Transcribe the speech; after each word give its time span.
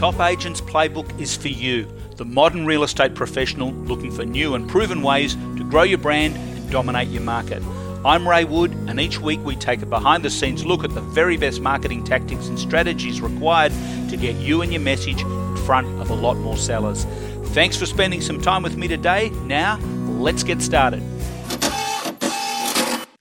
Top 0.00 0.18
Agents 0.18 0.62
Playbook 0.62 1.20
is 1.20 1.36
for 1.36 1.48
you, 1.48 1.86
the 2.16 2.24
modern 2.24 2.64
real 2.64 2.84
estate 2.84 3.14
professional 3.14 3.70
looking 3.70 4.10
for 4.10 4.24
new 4.24 4.54
and 4.54 4.66
proven 4.66 5.02
ways 5.02 5.34
to 5.34 5.62
grow 5.68 5.82
your 5.82 5.98
brand 5.98 6.36
and 6.36 6.70
dominate 6.70 7.08
your 7.08 7.20
market. 7.20 7.62
I'm 8.02 8.26
Ray 8.26 8.44
Wood, 8.44 8.72
and 8.88 8.98
each 8.98 9.20
week 9.20 9.40
we 9.44 9.56
take 9.56 9.82
a 9.82 9.84
behind 9.84 10.22
the 10.22 10.30
scenes 10.30 10.64
look 10.64 10.84
at 10.84 10.94
the 10.94 11.02
very 11.02 11.36
best 11.36 11.60
marketing 11.60 12.02
tactics 12.02 12.46
and 12.46 12.58
strategies 12.58 13.20
required 13.20 13.72
to 14.08 14.16
get 14.16 14.36
you 14.36 14.62
and 14.62 14.72
your 14.72 14.80
message 14.80 15.20
in 15.20 15.56
front 15.66 15.86
of 16.00 16.08
a 16.08 16.14
lot 16.14 16.38
more 16.38 16.56
sellers. 16.56 17.04
Thanks 17.52 17.76
for 17.76 17.84
spending 17.84 18.22
some 18.22 18.40
time 18.40 18.62
with 18.62 18.78
me 18.78 18.88
today. 18.88 19.28
Now, 19.44 19.76
let's 20.06 20.42
get 20.42 20.62
started. 20.62 21.02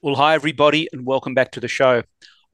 Well, 0.01 0.15
hi, 0.15 0.33
everybody, 0.33 0.87
and 0.93 1.05
welcome 1.05 1.33
back 1.33 1.51
to 1.51 1.59
the 1.59 1.67
show. 1.67 2.03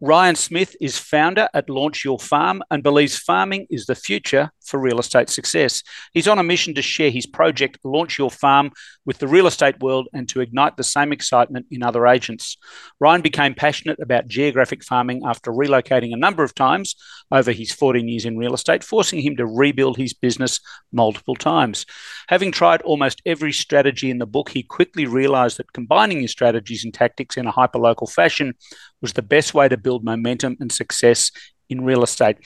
Ryan 0.06 0.36
Smith 0.36 0.76
is 0.80 1.00
founder 1.00 1.50
at 1.56 1.68
Launch 1.68 2.06
Your 2.06 2.20
Farm 2.20 2.62
and 2.70 2.84
believes 2.84 3.18
farming 3.18 3.66
is 3.72 3.88
the 3.88 3.96
future 3.96 4.52
for 4.66 4.80
real 4.80 5.00
estate 5.00 5.30
success. 5.30 5.84
He's 6.14 6.28
on 6.28 6.40
a 6.40 6.44
mission 6.44 6.74
to 6.76 6.82
share 6.82 7.10
his 7.10 7.26
project, 7.26 7.78
Launch 7.84 8.18
Your 8.18 8.32
Farm, 8.32 8.72
with 9.06 9.20
the 9.20 9.28
real 9.28 9.48
estate 9.48 9.80
world 9.80 10.08
and 10.14 10.28
to 10.30 10.42
ignite 10.42 10.78
the 10.78 10.84
same 10.84 11.14
excitement 11.14 11.68
in 11.72 11.84
other 11.84 12.08
agents. 12.08 12.58
Ryan 13.00 13.22
became 13.22 13.54
passionate 13.54 14.00
about 14.00 14.28
geographic 14.28 14.84
farming 14.84 15.22
after 15.26 15.52
relocating 15.52 16.14
a 16.14 16.18
number 16.18 16.44
of 16.44 16.56
times 16.56 16.96
over 17.32 17.52
his 17.52 17.72
14 17.72 18.08
years 18.08 18.26
in 18.26 18.38
real 18.38 18.54
estate, 18.54 18.84
forcing 18.84 19.22
him 19.22 19.36
to 19.38 19.46
rebuild 19.46 19.98
his 19.98 20.14
business 20.14 20.60
multiple 20.92 21.36
times. 21.36 21.86
Having 22.28 22.52
tried 22.52 22.82
almost 22.82 23.22
every 23.26 23.52
strategy 23.52 24.10
in 24.10 24.18
the 24.18 24.26
book, 24.26 24.50
he 24.50 24.64
quickly 24.64 25.06
realized 25.06 25.58
that 25.58 25.74
combining 25.74 26.22
his 26.22 26.32
strategies 26.32 26.84
and 26.84 26.94
tactics 26.94 27.38
in 27.38 27.48
a 27.48 27.54
hyperlocal 27.54 28.12
fashion 28.12 28.54
was 29.02 29.14
the 29.14 29.22
best 29.22 29.54
way 29.54 29.68
to 29.68 29.78
build 29.78 30.04
momentum 30.04 30.58
and 30.60 30.72
success 30.72 31.32
in 31.70 31.84
real 31.84 32.04
estate. 32.04 32.38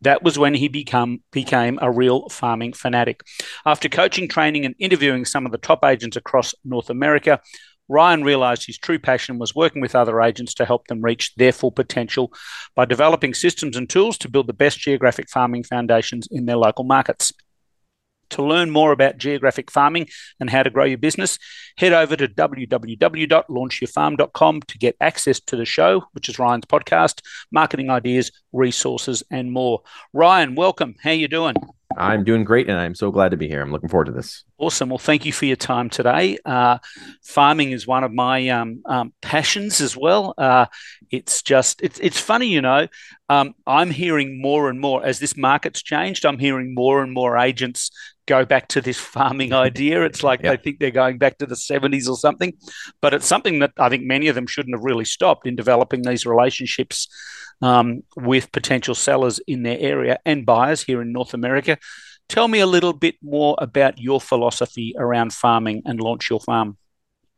That 0.00 0.22
was 0.22 0.38
when 0.38 0.54
he 0.54 0.68
become, 0.68 1.22
became 1.32 1.78
a 1.80 1.90
real 1.90 2.28
farming 2.28 2.74
fanatic. 2.74 3.22
After 3.64 3.88
coaching, 3.88 4.28
training, 4.28 4.64
and 4.64 4.74
interviewing 4.78 5.24
some 5.24 5.46
of 5.46 5.52
the 5.52 5.58
top 5.58 5.84
agents 5.84 6.16
across 6.16 6.54
North 6.64 6.90
America, 6.90 7.40
Ryan 7.88 8.24
realized 8.24 8.66
his 8.66 8.78
true 8.78 8.98
passion 8.98 9.38
was 9.38 9.54
working 9.54 9.82
with 9.82 9.94
other 9.94 10.22
agents 10.22 10.54
to 10.54 10.64
help 10.64 10.86
them 10.86 11.02
reach 11.02 11.34
their 11.36 11.52
full 11.52 11.70
potential 11.70 12.32
by 12.74 12.86
developing 12.86 13.34
systems 13.34 13.76
and 13.76 13.88
tools 13.88 14.16
to 14.18 14.30
build 14.30 14.46
the 14.46 14.54
best 14.54 14.78
geographic 14.78 15.28
farming 15.28 15.64
foundations 15.64 16.26
in 16.30 16.46
their 16.46 16.56
local 16.56 16.84
markets. 16.84 17.32
To 18.34 18.44
learn 18.44 18.70
more 18.70 18.90
about 18.90 19.16
geographic 19.16 19.70
farming 19.70 20.08
and 20.40 20.50
how 20.50 20.64
to 20.64 20.70
grow 20.70 20.84
your 20.84 20.98
business, 20.98 21.38
head 21.76 21.92
over 21.92 22.16
to 22.16 22.26
www.launchyourfarm.com 22.26 24.62
to 24.62 24.78
get 24.78 24.96
access 25.00 25.38
to 25.38 25.54
the 25.54 25.64
show, 25.64 26.02
which 26.12 26.28
is 26.28 26.40
Ryan's 26.40 26.66
podcast, 26.66 27.20
marketing 27.52 27.90
ideas, 27.90 28.32
resources, 28.52 29.22
and 29.30 29.52
more. 29.52 29.82
Ryan, 30.12 30.56
welcome. 30.56 30.96
How 31.00 31.12
you 31.12 31.28
doing? 31.28 31.54
I'm 31.96 32.24
doing 32.24 32.44
great, 32.44 32.68
and 32.68 32.76
I'm 32.76 32.96
so 32.96 33.12
glad 33.12 33.30
to 33.30 33.36
be 33.36 33.46
here. 33.46 33.62
I'm 33.62 33.70
looking 33.70 33.88
forward 33.88 34.06
to 34.06 34.12
this. 34.12 34.42
Awesome. 34.58 34.88
Well, 34.88 34.98
thank 34.98 35.24
you 35.24 35.32
for 35.32 35.44
your 35.44 35.56
time 35.56 35.88
today. 35.88 36.38
Uh, 36.44 36.78
farming 37.22 37.70
is 37.70 37.86
one 37.86 38.02
of 38.02 38.12
my 38.12 38.48
um, 38.48 38.82
um, 38.86 39.12
passions 39.22 39.80
as 39.80 39.96
well. 39.96 40.34
Uh, 40.36 40.66
it's 41.10 41.42
just 41.42 41.80
it's 41.82 42.00
it's 42.00 42.18
funny, 42.18 42.48
you 42.48 42.62
know. 42.62 42.88
Um, 43.28 43.54
I'm 43.66 43.90
hearing 43.90 44.42
more 44.42 44.68
and 44.68 44.80
more 44.80 45.04
as 45.04 45.18
this 45.18 45.36
market's 45.36 45.82
changed. 45.82 46.26
I'm 46.26 46.38
hearing 46.38 46.74
more 46.74 47.02
and 47.02 47.12
more 47.12 47.38
agents 47.38 47.90
go 48.26 48.44
back 48.44 48.68
to 48.68 48.80
this 48.80 48.98
farming 48.98 49.52
idea. 49.66 50.04
It's 50.04 50.22
like 50.22 50.42
yeah. 50.42 50.50
they 50.50 50.56
think 50.56 50.78
they're 50.78 50.90
going 50.90 51.18
back 51.18 51.38
to 51.38 51.46
the 51.46 51.54
70s 51.54 52.08
or 52.08 52.16
something. 52.16 52.54
But 53.00 53.14
it's 53.14 53.26
something 53.26 53.60
that 53.60 53.72
I 53.78 53.88
think 53.88 54.04
many 54.04 54.28
of 54.28 54.34
them 54.34 54.46
shouldn't 54.46 54.74
have 54.74 54.84
really 54.84 55.04
stopped 55.04 55.46
in 55.46 55.56
developing 55.56 56.02
these 56.02 56.26
relationships 56.26 57.08
um, 57.62 58.02
with 58.16 58.52
potential 58.52 58.94
sellers 58.94 59.40
in 59.46 59.62
their 59.62 59.78
area 59.78 60.18
and 60.24 60.46
buyers 60.46 60.82
here 60.82 61.00
in 61.02 61.12
North 61.12 61.34
America. 61.34 61.78
Tell 62.28 62.48
me 62.48 62.60
a 62.60 62.66
little 62.66 62.94
bit 62.94 63.16
more 63.22 63.54
about 63.58 63.98
your 63.98 64.20
philosophy 64.20 64.94
around 64.98 65.32
farming 65.32 65.82
and 65.84 66.00
launch 66.00 66.30
your 66.30 66.40
farm. 66.40 66.78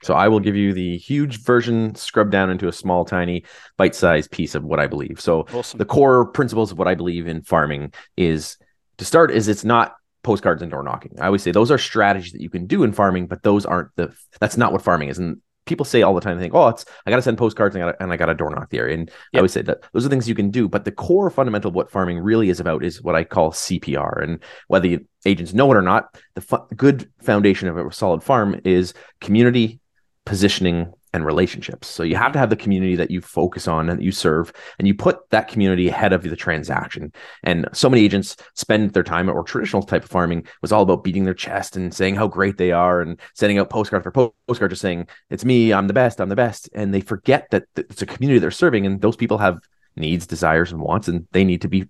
So 0.03 0.15
I 0.15 0.29
will 0.29 0.41
give 0.41 0.55
you 0.55 0.73
the 0.73 0.99
huge 0.99 1.43
version 1.43 1.95
scrubbed 1.95 2.31
down 2.31 2.51
into 2.51 2.69
a 2.69 2.73
small, 2.73 3.05
tiny, 3.05 3.45
bite-sized 3.77 4.31
piece 4.31 4.55
of 4.55 4.63
what 4.63 4.79
I 4.79 4.87
believe. 4.87 5.21
So 5.21 5.47
awesome. 5.53 5.79
the 5.79 5.85
core 5.85 6.27
principles 6.27 6.71
of 6.71 6.79
what 6.79 6.87
I 6.87 6.95
believe 6.95 7.27
in 7.27 7.43
farming 7.43 7.93
is 8.17 8.59
to 8.99 9.05
start 9.05 9.31
is 9.31 9.49
it's 9.49 9.65
not 9.65 9.97
postcards 10.27 10.61
and 10.61 10.73
door 10.73 10.83
knocking. 10.83 11.13
I 11.21 11.27
always 11.27 11.45
say 11.45 11.53
those 11.53 11.71
are 11.71 11.79
strategies 11.79 12.33
that 12.33 12.41
you 12.41 12.51
can 12.51 12.67
do 12.67 12.83
in 12.83 12.93
farming, 12.93 13.29
but 13.29 13.45
those 13.45 13.65
aren't 13.65 13.95
the 13.95 14.13
that's 14.41 14.57
not 14.57 14.73
what 14.73 14.83
farming 14.83 15.09
is. 15.09 15.19
And 15.19 15.41
people 15.67 15.87
say 15.87 16.03
all 16.03 16.17
the 16.17 16.21
time, 16.21 16.37
they 16.37 16.43
think, 16.43 16.55
oh, 16.55 16.67
it's 16.67 16.85
I 17.07 17.11
got 17.11 17.17
to 17.17 17.23
send 17.23 17.39
postcards 17.39 17.77
and 17.77 17.85
I, 17.85 17.87
gotta, 17.87 18.03
and 18.03 18.13
I 18.13 18.17
got 18.17 18.27
to 18.27 18.35
door 18.35 18.51
knock 18.51 18.71
the 18.71 18.79
area. 18.79 18.95
And 18.95 19.09
yep. 19.09 19.17
I 19.35 19.39
always 19.39 19.53
say 19.53 19.63
that 19.63 19.85
those 19.93 20.05
are 20.05 20.09
things 20.09 20.29
you 20.29 20.35
can 20.35 20.51
do, 20.51 20.69
but 20.69 20.85
the 20.85 20.91
core 20.91 21.31
fundamental 21.31 21.69
of 21.69 21.77
what 21.77 21.93
farming 21.93 22.19
really 22.19 22.51
is 22.51 22.59
about 22.59 22.85
is 22.85 23.01
what 23.01 23.15
I 23.15 23.23
call 23.23 23.53
CPR. 23.53 24.21
And 24.21 24.43
whether 24.67 24.99
agents 25.25 25.55
know 25.55 25.71
it 25.71 25.77
or 25.77 25.83
not, 25.83 26.19
the 26.35 26.41
fu- 26.41 26.67
good 26.75 27.09
foundation 27.23 27.69
of 27.69 27.79
a 27.79 27.93
solid 27.93 28.25
farm 28.25 28.61
is 28.65 28.95
community 29.21 29.79
positioning 30.25 30.93
and 31.13 31.25
relationships. 31.25 31.89
So 31.89 32.03
you 32.03 32.17
have 32.17 32.33
to 32.33 32.39
have 32.39 32.51
the 32.51 32.57
community 32.57 32.97
that 32.97 33.11
you 33.11 33.21
focus 33.21 33.69
on 33.69 33.89
and 33.89 34.03
you 34.03 34.13
serve, 34.13 34.53
and 34.79 34.87
you 34.87 34.95
put 34.95 35.29
that 35.31 35.49
community 35.49 35.89
ahead 35.89 36.13
of 36.13 36.23
the 36.23 36.37
transaction. 36.37 37.13
And 37.43 37.69
so 37.73 37.89
many 37.89 38.05
agents 38.05 38.37
spend 38.55 38.93
their 38.93 39.03
time 39.03 39.29
or 39.29 39.43
traditional 39.43 39.83
type 39.83 40.05
of 40.05 40.11
farming 40.11 40.47
was 40.63 40.73
all 40.73 40.83
about 40.83 41.05
beating 41.05 41.25
their 41.25 41.35
chest 41.35 41.77
and 41.77 41.95
saying 41.95 42.17
how 42.17 42.27
great 42.27 42.59
they 42.59 42.73
are 42.73 43.01
and 43.01 43.19
sending 43.35 43.59
out 43.59 43.71
postcard 43.71 44.03
for 44.03 44.33
postcard, 44.47 44.71
just 44.71 44.83
saying 44.83 45.09
it's 45.31 45.45
me, 45.45 45.73
I'm 45.73 45.87
the 45.87 45.95
best, 45.95 46.21
I'm 46.21 46.29
the 46.29 46.37
best, 46.37 46.69
and 46.75 46.93
they 46.93 47.01
forget 47.01 47.49
that 47.51 47.65
it's 47.77 48.03
a 48.03 48.07
community 48.07 48.39
they're 48.39 48.51
serving, 48.51 48.87
and 48.87 49.01
those 49.01 49.17
people 49.17 49.39
have 49.39 49.61
needs, 49.97 50.27
desires, 50.27 50.73
and 50.73 50.81
wants, 50.81 51.09
and 51.09 51.27
they 51.33 51.45
need 51.45 51.63
to 51.63 51.69
be 51.69 51.89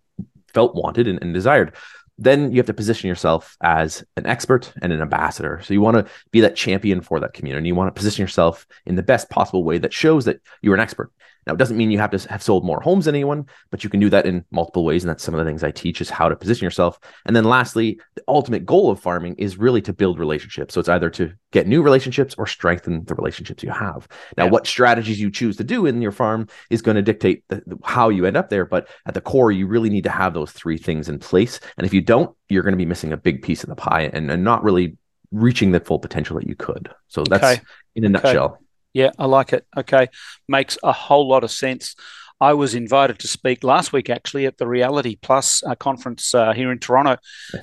felt 0.54 0.74
wanted 0.74 1.06
and, 1.06 1.20
and 1.22 1.34
desired 1.34 1.74
then 2.18 2.50
you 2.50 2.56
have 2.56 2.66
to 2.66 2.74
position 2.74 3.08
yourself 3.08 3.56
as 3.60 4.04
an 4.16 4.26
expert 4.26 4.72
and 4.80 4.92
an 4.92 5.02
ambassador. 5.02 5.60
So 5.62 5.74
you 5.74 5.80
want 5.80 5.96
to 5.98 6.06
be 6.30 6.40
that 6.40 6.56
champion 6.56 7.00
for 7.00 7.20
that 7.20 7.34
community. 7.34 7.68
You 7.68 7.74
want 7.74 7.94
to 7.94 7.98
position 7.98 8.22
yourself 8.22 8.66
in 8.86 8.94
the 8.94 9.02
best 9.02 9.28
possible 9.28 9.64
way 9.64 9.78
that 9.78 9.92
shows 9.92 10.24
that 10.24 10.40
you're 10.62 10.74
an 10.74 10.80
expert. 10.80 11.12
Now, 11.46 11.52
it 11.52 11.58
doesn't 11.58 11.76
mean 11.76 11.90
you 11.90 11.98
have 11.98 12.10
to 12.10 12.30
have 12.30 12.42
sold 12.42 12.64
more 12.64 12.80
homes 12.80 13.04
than 13.04 13.14
anyone, 13.14 13.46
but 13.70 13.84
you 13.84 13.90
can 13.90 14.00
do 14.00 14.10
that 14.10 14.26
in 14.26 14.44
multiple 14.50 14.84
ways. 14.84 15.04
And 15.04 15.10
that's 15.10 15.22
some 15.22 15.34
of 15.34 15.38
the 15.38 15.48
things 15.48 15.62
I 15.62 15.70
teach 15.70 16.00
is 16.00 16.10
how 16.10 16.28
to 16.28 16.36
position 16.36 16.64
yourself. 16.64 16.98
And 17.24 17.36
then 17.36 17.44
lastly, 17.44 18.00
the 18.14 18.22
ultimate 18.26 18.66
goal 18.66 18.90
of 18.90 18.98
farming 18.98 19.36
is 19.36 19.56
really 19.56 19.80
to 19.82 19.92
build 19.92 20.18
relationships. 20.18 20.74
So 20.74 20.80
it's 20.80 20.88
either 20.88 21.10
to 21.10 21.32
get 21.52 21.66
new 21.66 21.82
relationships 21.82 22.34
or 22.36 22.46
strengthen 22.46 23.04
the 23.04 23.14
relationships 23.14 23.62
you 23.62 23.70
have. 23.70 24.08
Now, 24.36 24.44
yeah. 24.44 24.50
what 24.50 24.66
strategies 24.66 25.20
you 25.20 25.30
choose 25.30 25.56
to 25.58 25.64
do 25.64 25.86
in 25.86 26.02
your 26.02 26.12
farm 26.12 26.48
is 26.70 26.82
going 26.82 26.96
to 26.96 27.02
dictate 27.02 27.44
the, 27.48 27.62
the, 27.66 27.78
how 27.84 28.08
you 28.08 28.26
end 28.26 28.36
up 28.36 28.50
there. 28.50 28.64
But 28.64 28.88
at 29.06 29.14
the 29.14 29.20
core, 29.20 29.52
you 29.52 29.66
really 29.66 29.90
need 29.90 30.04
to 30.04 30.10
have 30.10 30.34
those 30.34 30.50
three 30.50 30.78
things 30.78 31.08
in 31.08 31.18
place. 31.18 31.60
And 31.76 31.86
if 31.86 31.94
you 31.94 32.00
don't, 32.00 32.36
you're 32.48 32.62
going 32.62 32.72
to 32.72 32.78
be 32.78 32.86
missing 32.86 33.12
a 33.12 33.16
big 33.16 33.42
piece 33.42 33.62
of 33.62 33.68
the 33.68 33.76
pie 33.76 34.10
and, 34.12 34.30
and 34.30 34.42
not 34.42 34.64
really 34.64 34.96
reaching 35.30 35.72
the 35.72 35.80
full 35.80 35.98
potential 35.98 36.38
that 36.38 36.48
you 36.48 36.56
could. 36.56 36.88
So 37.08 37.22
that's 37.22 37.44
okay. 37.44 37.62
in 37.94 38.04
a 38.04 38.08
okay. 38.08 38.28
nutshell. 38.28 38.58
Yeah, 38.96 39.10
I 39.18 39.26
like 39.26 39.52
it. 39.52 39.66
Okay. 39.76 40.08
Makes 40.48 40.78
a 40.82 40.90
whole 40.90 41.28
lot 41.28 41.44
of 41.44 41.50
sense. 41.50 41.94
I 42.40 42.54
was 42.54 42.74
invited 42.74 43.18
to 43.18 43.28
speak 43.28 43.62
last 43.62 43.92
week 43.92 44.08
actually 44.08 44.46
at 44.46 44.56
the 44.56 44.66
Reality 44.66 45.18
Plus 45.20 45.62
uh, 45.62 45.74
conference 45.74 46.34
uh, 46.34 46.54
here 46.54 46.72
in 46.72 46.78
Toronto. 46.78 47.18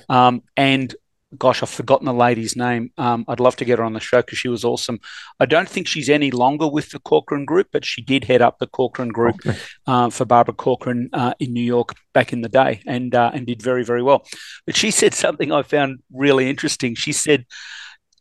Um, 0.08 0.42
and 0.56 0.94
gosh, 1.36 1.60
I've 1.60 1.70
forgotten 1.70 2.06
the 2.06 2.14
lady's 2.14 2.54
name. 2.54 2.92
Um, 2.98 3.24
I'd 3.26 3.40
love 3.40 3.56
to 3.56 3.64
get 3.64 3.80
her 3.80 3.84
on 3.84 3.94
the 3.94 3.98
show 4.00 4.18
because 4.18 4.38
she 4.38 4.46
was 4.46 4.64
awesome. 4.64 5.00
I 5.40 5.46
don't 5.46 5.68
think 5.68 5.88
she's 5.88 6.08
any 6.08 6.30
longer 6.30 6.68
with 6.68 6.90
the 6.90 7.00
Corcoran 7.00 7.44
Group, 7.44 7.66
but 7.72 7.84
she 7.84 8.00
did 8.00 8.22
head 8.22 8.40
up 8.40 8.60
the 8.60 8.68
Corcoran 8.68 9.08
Group 9.08 9.44
okay. 9.44 9.58
uh, 9.88 10.10
for 10.10 10.24
Barbara 10.24 10.54
Corcoran 10.54 11.10
uh, 11.12 11.34
in 11.40 11.52
New 11.52 11.64
York 11.64 11.96
back 12.12 12.32
in 12.32 12.42
the 12.42 12.48
day, 12.48 12.80
and 12.86 13.12
uh, 13.12 13.32
and 13.34 13.44
did 13.44 13.60
very 13.60 13.82
very 13.82 14.04
well. 14.04 14.24
But 14.66 14.76
she 14.76 14.92
said 14.92 15.14
something 15.14 15.50
I 15.50 15.62
found 15.62 15.98
really 16.12 16.48
interesting. 16.48 16.94
She 16.94 17.10
said 17.10 17.46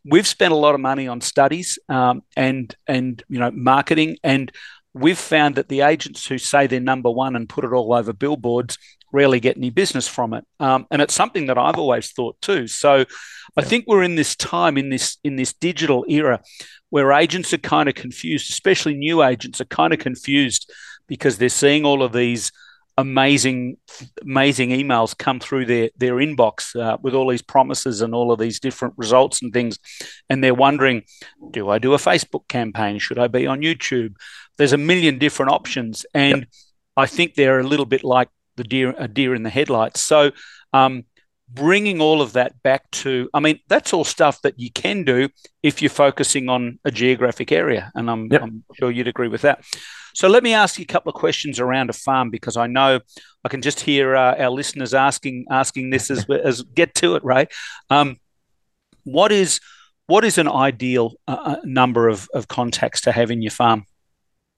we've 0.05 0.27
spent 0.27 0.53
a 0.53 0.57
lot 0.57 0.75
of 0.75 0.81
money 0.81 1.07
on 1.07 1.21
studies 1.21 1.79
um, 1.89 2.23
and 2.35 2.75
and 2.87 3.23
you 3.29 3.39
know 3.39 3.51
marketing 3.51 4.17
and 4.23 4.51
we've 4.93 5.17
found 5.17 5.55
that 5.55 5.69
the 5.69 5.81
agents 5.81 6.27
who 6.27 6.37
say 6.37 6.67
they're 6.67 6.79
number 6.79 7.09
one 7.09 7.35
and 7.35 7.49
put 7.49 7.63
it 7.63 7.71
all 7.73 7.93
over 7.93 8.13
billboards 8.13 8.77
rarely 9.11 9.39
get 9.39 9.57
any 9.57 9.69
business 9.69 10.07
from 10.07 10.33
it 10.33 10.45
um, 10.59 10.85
and 10.91 11.01
it's 11.01 11.13
something 11.13 11.47
that 11.47 11.57
i've 11.57 11.77
always 11.77 12.11
thought 12.11 12.39
too 12.41 12.67
so 12.67 12.97
yeah. 12.97 13.05
i 13.57 13.63
think 13.63 13.85
we're 13.87 14.03
in 14.03 14.15
this 14.15 14.35
time 14.35 14.77
in 14.77 14.89
this 14.89 15.17
in 15.23 15.35
this 15.35 15.53
digital 15.53 16.05
era 16.07 16.41
where 16.89 17.11
agents 17.11 17.53
are 17.53 17.59
kind 17.59 17.87
of 17.87 17.95
confused 17.95 18.49
especially 18.49 18.93
new 18.93 19.23
agents 19.23 19.61
are 19.61 19.65
kind 19.65 19.93
of 19.93 19.99
confused 19.99 20.71
because 21.07 21.37
they're 21.37 21.49
seeing 21.49 21.85
all 21.85 22.03
of 22.03 22.13
these 22.13 22.51
amazing 22.97 23.77
amazing 24.21 24.69
emails 24.69 25.17
come 25.17 25.39
through 25.39 25.65
their 25.65 25.89
their 25.97 26.15
inbox 26.15 26.75
uh, 26.79 26.97
with 27.01 27.13
all 27.13 27.27
these 27.27 27.41
promises 27.41 28.01
and 28.01 28.13
all 28.13 28.31
of 28.31 28.39
these 28.39 28.59
different 28.59 28.93
results 28.97 29.41
and 29.41 29.51
things. 29.53 29.79
And 30.29 30.43
they're 30.43 30.53
wondering 30.53 31.03
do 31.51 31.69
i 31.69 31.79
do 31.79 31.93
a 31.93 31.97
facebook 31.97 32.47
campaign? 32.47 32.99
Should 32.99 33.19
i 33.19 33.27
be 33.27 33.47
on 33.47 33.61
youtube? 33.61 34.15
There's 34.57 34.73
a 34.73 34.77
million 34.77 35.17
different 35.17 35.51
options. 35.51 36.05
And 36.13 36.39
yep. 36.39 36.47
i 36.97 37.05
think 37.05 37.35
they're 37.35 37.59
a 37.59 37.67
little 37.67 37.85
bit 37.85 38.03
like 38.03 38.29
the 38.55 38.63
deer 38.63 38.93
a 38.97 39.07
deer 39.07 39.33
in 39.33 39.43
the 39.43 39.49
headlights. 39.49 40.01
So 40.01 40.31
um, 40.73 41.05
bringing 41.49 42.01
all 42.01 42.21
of 42.21 42.33
that 42.33 42.61
back 42.63 42.89
to, 42.91 43.29
I 43.33 43.39
mean, 43.39 43.59
that's 43.67 43.93
all 43.93 44.03
stuff 44.03 44.41
that 44.41 44.59
you 44.59 44.71
can 44.71 45.03
do 45.03 45.29
if 45.61 45.81
you're 45.81 45.89
focusing 45.89 46.49
on 46.49 46.79
a 46.85 46.91
geographic 46.91 47.51
area. 47.51 47.91
And 47.95 48.09
I'm, 48.09 48.31
yep. 48.31 48.41
I'm 48.41 48.63
sure 48.79 48.91
you'd 48.91 49.07
agree 49.07 49.27
with 49.27 49.41
that. 49.41 49.63
So 50.15 50.27
let 50.27 50.43
me 50.43 50.53
ask 50.53 50.77
you 50.77 50.83
a 50.83 50.87
couple 50.87 51.09
of 51.09 51.15
questions 51.15 51.59
around 51.59 51.89
a 51.89 51.93
farm 51.93 52.29
because 52.29 52.55
I 52.55 52.67
know 52.67 52.99
I 53.43 53.49
can 53.49 53.61
just 53.61 53.79
hear 53.79 54.15
uh, 54.15 54.35
our 54.37 54.51
listeners 54.51 54.93
asking 54.93 55.45
asking 55.49 55.89
this 55.89 56.11
as, 56.11 56.25
as 56.29 56.61
get 56.61 56.93
to 56.95 57.15
it, 57.15 57.23
right 57.23 57.51
Um, 57.89 58.17
what 59.03 59.31
is 59.31 59.59
what 60.07 60.23
is 60.23 60.37
an 60.37 60.47
ideal 60.47 61.13
uh, 61.27 61.37
uh, 61.43 61.55
number 61.63 62.09
of, 62.09 62.27
of 62.33 62.47
contacts 62.47 63.01
to 63.01 63.11
have 63.11 63.31
in 63.31 63.41
your 63.41 63.51
farm? 63.51 63.85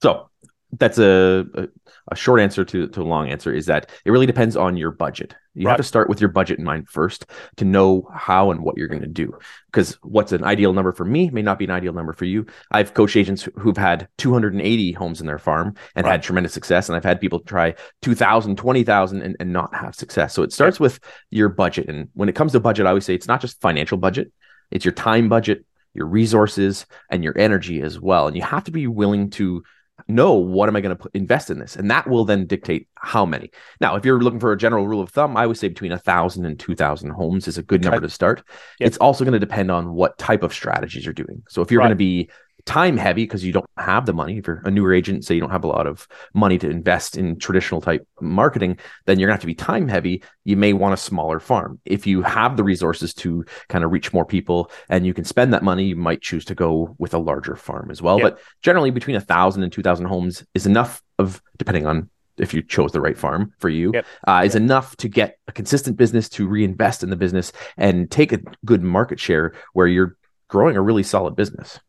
So 0.02 0.28
that's 0.72 0.98
a, 0.98 1.46
a, 1.54 1.68
a, 2.10 2.16
short 2.16 2.40
answer 2.40 2.64
to, 2.64 2.88
to 2.88 3.00
a 3.00 3.04
long 3.04 3.28
answer 3.28 3.54
is 3.54 3.66
that 3.66 3.90
it 4.04 4.10
really 4.10 4.26
depends 4.26 4.56
on 4.56 4.76
your 4.76 4.90
budget. 4.90 5.34
You 5.56 5.66
right. 5.66 5.72
have 5.72 5.78
to 5.78 5.84
start 5.84 6.08
with 6.08 6.20
your 6.20 6.28
budget 6.28 6.58
in 6.58 6.64
mind 6.64 6.88
first 6.88 7.26
to 7.56 7.64
know 7.64 8.08
how 8.14 8.50
and 8.50 8.62
what 8.62 8.76
you're 8.76 8.88
going 8.88 9.00
to 9.00 9.06
do. 9.06 9.38
Because 9.66 9.94
what's 10.02 10.32
an 10.32 10.44
ideal 10.44 10.74
number 10.74 10.92
for 10.92 11.04
me 11.04 11.30
may 11.30 11.40
not 11.40 11.58
be 11.58 11.64
an 11.64 11.70
ideal 11.70 11.94
number 11.94 12.12
for 12.12 12.26
you. 12.26 12.46
I've 12.70 12.92
coached 12.92 13.16
agents 13.16 13.48
who've 13.58 13.76
had 13.76 14.08
280 14.18 14.92
homes 14.92 15.20
in 15.20 15.26
their 15.26 15.38
farm 15.38 15.74
and 15.94 16.04
right. 16.04 16.12
had 16.12 16.22
tremendous 16.22 16.52
success. 16.52 16.88
And 16.88 16.96
I've 16.96 17.04
had 17.04 17.20
people 17.20 17.40
try 17.40 17.74
2,000, 18.02 18.56
20,000 18.56 19.22
and, 19.22 19.36
and 19.40 19.52
not 19.52 19.74
have 19.74 19.94
success. 19.94 20.34
So 20.34 20.42
it 20.42 20.52
starts 20.52 20.78
with 20.78 21.00
your 21.30 21.48
budget. 21.48 21.88
And 21.88 22.10
when 22.12 22.28
it 22.28 22.34
comes 22.34 22.52
to 22.52 22.60
budget, 22.60 22.84
I 22.86 22.90
always 22.90 23.06
say 23.06 23.14
it's 23.14 23.28
not 23.28 23.40
just 23.40 23.60
financial 23.60 23.96
budget, 23.96 24.32
it's 24.70 24.84
your 24.84 24.92
time 24.92 25.30
budget, 25.30 25.64
your 25.94 26.06
resources, 26.06 26.84
and 27.10 27.24
your 27.24 27.36
energy 27.38 27.80
as 27.80 27.98
well. 27.98 28.26
And 28.26 28.36
you 28.36 28.42
have 28.42 28.64
to 28.64 28.70
be 28.70 28.86
willing 28.86 29.30
to 29.30 29.64
know 30.08 30.34
what 30.34 30.68
am 30.68 30.76
I 30.76 30.80
going 30.80 30.96
to 30.96 31.10
invest 31.14 31.50
in 31.50 31.58
this, 31.58 31.76
and 31.76 31.90
that 31.90 32.08
will 32.08 32.24
then 32.24 32.46
dictate 32.46 32.88
how 32.96 33.26
many. 33.26 33.50
Now, 33.80 33.96
if 33.96 34.04
you're 34.04 34.20
looking 34.20 34.40
for 34.40 34.52
a 34.52 34.58
general 34.58 34.86
rule 34.86 35.00
of 35.00 35.10
thumb, 35.10 35.36
I 35.36 35.46
would 35.46 35.56
say 35.56 35.68
between 35.68 35.92
a 35.92 35.98
thousand 35.98 36.44
and 36.44 36.58
two 36.58 36.74
thousand 36.74 37.10
homes 37.10 37.48
is 37.48 37.58
a 37.58 37.62
good 37.62 37.80
okay. 37.80 37.90
number 37.90 38.06
to 38.06 38.12
start. 38.12 38.42
Yep. 38.80 38.86
It's 38.86 38.96
also 38.98 39.24
going 39.24 39.32
to 39.32 39.38
depend 39.38 39.70
on 39.70 39.94
what 39.94 40.18
type 40.18 40.42
of 40.42 40.52
strategies 40.52 41.04
you're 41.04 41.12
doing. 41.12 41.42
So 41.48 41.62
if 41.62 41.70
you're 41.70 41.80
right. 41.80 41.86
going 41.86 41.90
to 41.90 41.96
be 41.96 42.30
time 42.66 42.96
heavy 42.96 43.22
because 43.22 43.44
you 43.44 43.52
don't 43.52 43.70
have 43.78 44.06
the 44.06 44.12
money. 44.12 44.38
If 44.38 44.46
you're 44.46 44.60
a 44.64 44.70
newer 44.70 44.92
agent, 44.92 45.24
say 45.24 45.34
you 45.34 45.40
don't 45.40 45.50
have 45.50 45.64
a 45.64 45.68
lot 45.68 45.86
of 45.86 46.06
money 46.34 46.58
to 46.58 46.68
invest 46.68 47.16
in 47.16 47.38
traditional 47.38 47.80
type 47.80 48.06
marketing, 48.20 48.78
then 49.06 49.18
you're 49.18 49.28
gonna 49.28 49.34
have 49.34 49.40
to 49.40 49.46
be 49.46 49.54
time 49.54 49.88
heavy. 49.88 50.22
You 50.44 50.56
may 50.56 50.72
want 50.72 50.92
a 50.92 50.98
smaller 50.98 51.40
farm. 51.40 51.80
If 51.84 52.06
you 52.06 52.22
have 52.22 52.56
the 52.56 52.64
resources 52.64 53.14
to 53.14 53.44
kind 53.68 53.84
of 53.84 53.92
reach 53.92 54.12
more 54.12 54.26
people 54.26 54.70
and 54.88 55.06
you 55.06 55.14
can 55.14 55.24
spend 55.24 55.54
that 55.54 55.62
money, 55.62 55.84
you 55.84 55.96
might 55.96 56.20
choose 56.20 56.44
to 56.46 56.54
go 56.54 56.94
with 56.98 57.14
a 57.14 57.18
larger 57.18 57.56
farm 57.56 57.90
as 57.90 58.02
well. 58.02 58.18
Yep. 58.18 58.32
But 58.34 58.42
generally 58.62 58.90
between 58.90 59.16
a 59.16 59.20
thousand 59.20 59.62
and 59.62 59.72
two 59.72 59.82
thousand 59.82 60.06
homes 60.06 60.44
is 60.54 60.66
enough 60.66 61.02
of 61.18 61.40
depending 61.56 61.86
on 61.86 62.10
if 62.36 62.52
you 62.52 62.62
chose 62.62 62.92
the 62.92 63.00
right 63.00 63.16
farm 63.16 63.54
for 63.58 63.68
you 63.68 63.92
yep. 63.94 64.04
uh, 64.26 64.42
is 64.44 64.54
yep. 64.54 64.62
enough 64.62 64.96
to 64.96 65.08
get 65.08 65.38
a 65.48 65.52
consistent 65.52 65.96
business 65.96 66.28
to 66.28 66.46
reinvest 66.46 67.02
in 67.02 67.10
the 67.10 67.16
business 67.16 67.52
and 67.76 68.10
take 68.10 68.32
a 68.32 68.40
good 68.64 68.82
market 68.82 69.18
share 69.18 69.54
where 69.72 69.86
you're 69.86 70.16
growing 70.48 70.76
a 70.76 70.82
really 70.82 71.02
solid 71.02 71.34
business 71.34 71.80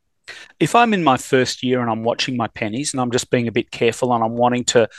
if 0.60 0.76
I'm 0.76 0.94
in 0.94 1.04
my 1.04 1.18
first 1.18 1.64
year 1.64 1.82
and 1.82 1.90
I'm 1.90 2.04
watching 2.04 2.38
my 2.38 2.48
pennies 2.48 2.94
and 2.94 3.02
I'm 3.02 3.12
just 3.12 3.30
being 3.30 3.48
a 3.48 3.52
bit 3.52 3.72
careful 3.72 4.14
and 4.14 4.24
I'm 4.24 4.36
wanting 4.36 4.66
to 4.66 4.90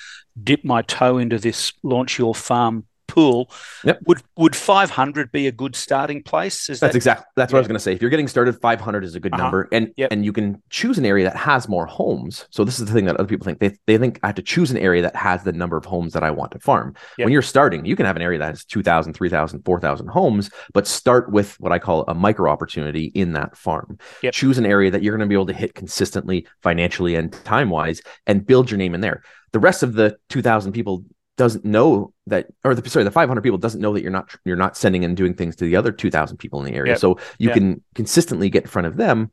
dip 0.42 0.64
my 0.64 0.82
toe 0.82 1.19
into 1.19 1.38
this 1.38 1.72
launch 1.82 2.19
your 2.19 2.34
farm 2.34 2.86
pool. 3.08 3.50
Yep. 3.84 4.00
Would 4.06 4.22
would 4.37 4.55
500 4.55 5.32
be 5.32 5.49
a 5.49 5.52
good 5.52 5.75
starting 5.75 6.22
place? 6.22 6.70
Is 6.70 6.78
that's 6.78 6.93
that, 6.93 6.96
exactly 6.96 7.26
that's 7.34 7.50
yeah. 7.50 7.56
what 7.56 7.58
I 7.58 7.62
was 7.62 7.69
going 7.69 7.78
to 7.78 7.82
say. 7.82 7.93
If 7.93 8.00
you're 8.00 8.10
getting 8.10 8.28
started, 8.28 8.60
500 8.60 9.05
is 9.05 9.16
a 9.16 9.20
good 9.20 9.32
uh-huh. 9.32 9.43
number, 9.43 9.69
and 9.72 9.93
yep. 9.96 10.12
and 10.12 10.25
you 10.25 10.32
can 10.32 10.62
choose 10.70 10.99
an 10.99 11.05
area 11.05 11.25
that 11.25 11.37
has 11.37 11.69
more 11.69 11.87
homes. 11.87 12.46
So 12.50 12.62
this 12.64 12.78
is 12.78 12.87
the 12.87 12.93
thing 12.93 13.06
that 13.06 13.16
other 13.16 13.26
people 13.26 13.44
think. 13.44 13.58
They 13.58 13.76
they 13.87 13.99
think 13.99 14.20
I 14.22 14.28
have 14.28 14.37
to 14.37 14.43
choose 14.43 14.70
an 14.70 14.76
area 14.76 15.02
that 15.02 15.16
has 15.16 15.43
the 15.43 15.52
number 15.52 15.76
of 15.76 15.84
homes 15.84 16.12
that 16.12 16.22
I 16.22 16.31
want 16.31 16.52
to 16.52 16.60
farm. 16.60 16.94
Yep. 17.19 17.26
When 17.26 17.32
you're 17.32 17.43
starting, 17.43 17.84
you 17.84 17.96
can 17.96 18.06
have 18.06 18.16
an 18.16 18.22
area 18.22 18.38
that 18.38 18.49
has 18.49 18.64
2,000, 18.64 19.14
3,000, 19.14 19.64
4,000 19.64 20.06
homes, 20.08 20.50
but 20.72 20.87
start 20.87 21.32
with 21.32 21.58
what 21.61 21.72
I 21.72 21.78
call 21.78 22.04
a 22.06 22.14
micro 22.14 22.50
opportunity 22.50 23.06
in 23.14 23.32
that 23.32 23.56
farm. 23.56 23.99
Choose 24.32 24.58
an 24.58 24.66
area 24.66 24.90
that 24.90 25.02
you're 25.02 25.16
going 25.16 25.26
to 25.26 25.31
be 25.31 25.34
able 25.34 25.46
to 25.46 25.52
hit 25.52 25.75
consistently, 25.75 26.46
financially 26.62 27.14
and 27.14 27.32
time 27.44 27.70
wise, 27.70 28.00
and 28.26 28.46
build 28.46 28.70
your 28.70 28.78
name 28.78 28.94
in 28.94 29.00
there. 29.00 29.22
The 29.52 29.58
rest 29.58 29.82
of 29.82 29.94
the 29.94 30.16
2,000 30.28 30.72
people 30.72 31.04
doesn't 31.38 31.64
know 31.64 32.12
that 32.26 32.49
or 32.64 32.75
the 32.75 32.90
sorry 32.90 33.05
the 33.05 33.11
500 33.11 33.40
people 33.40 33.56
doesn't 33.56 33.81
know 33.81 33.94
that 33.94 34.02
you're 34.02 34.11
not 34.11 34.37
you're 34.44 34.56
not 34.56 34.76
sending 34.76 35.05
and 35.05 35.17
doing 35.17 35.32
things 35.32 35.56
to 35.56 35.64
the 35.64 35.76
other 35.76 35.93
2000 35.93 36.37
people 36.37 36.58
in 36.58 36.70
the 36.70 36.76
area 36.76 36.93
yep. 36.93 36.99
so 36.99 37.19
you 37.38 37.49
yep. 37.49 37.55
can 37.55 37.82
consistently 37.94 38.50
get 38.50 38.64
in 38.64 38.69
front 38.69 38.87
of 38.87 38.96
them 38.96 39.31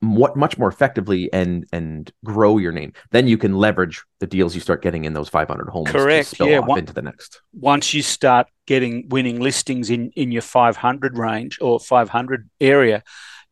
what 0.00 0.36
much 0.36 0.56
more 0.56 0.68
effectively 0.68 1.30
and 1.32 1.66
and 1.72 2.12
grow 2.24 2.56
your 2.56 2.70
name 2.70 2.92
then 3.10 3.26
you 3.26 3.36
can 3.36 3.54
leverage 3.54 4.04
the 4.20 4.26
deals 4.26 4.54
you 4.54 4.60
start 4.60 4.80
getting 4.80 5.04
in 5.04 5.12
those 5.12 5.28
500 5.28 5.68
homes 5.68 5.90
correct 5.90 6.38
yeah 6.38 6.60
one, 6.60 6.78
into 6.78 6.92
the 6.92 7.02
next 7.02 7.42
once 7.52 7.92
you 7.92 8.02
start 8.02 8.46
getting 8.66 9.08
winning 9.08 9.40
listings 9.40 9.90
in 9.90 10.10
in 10.14 10.30
your 10.30 10.42
500 10.42 11.18
range 11.18 11.58
or 11.60 11.80
500 11.80 12.48
area 12.60 13.02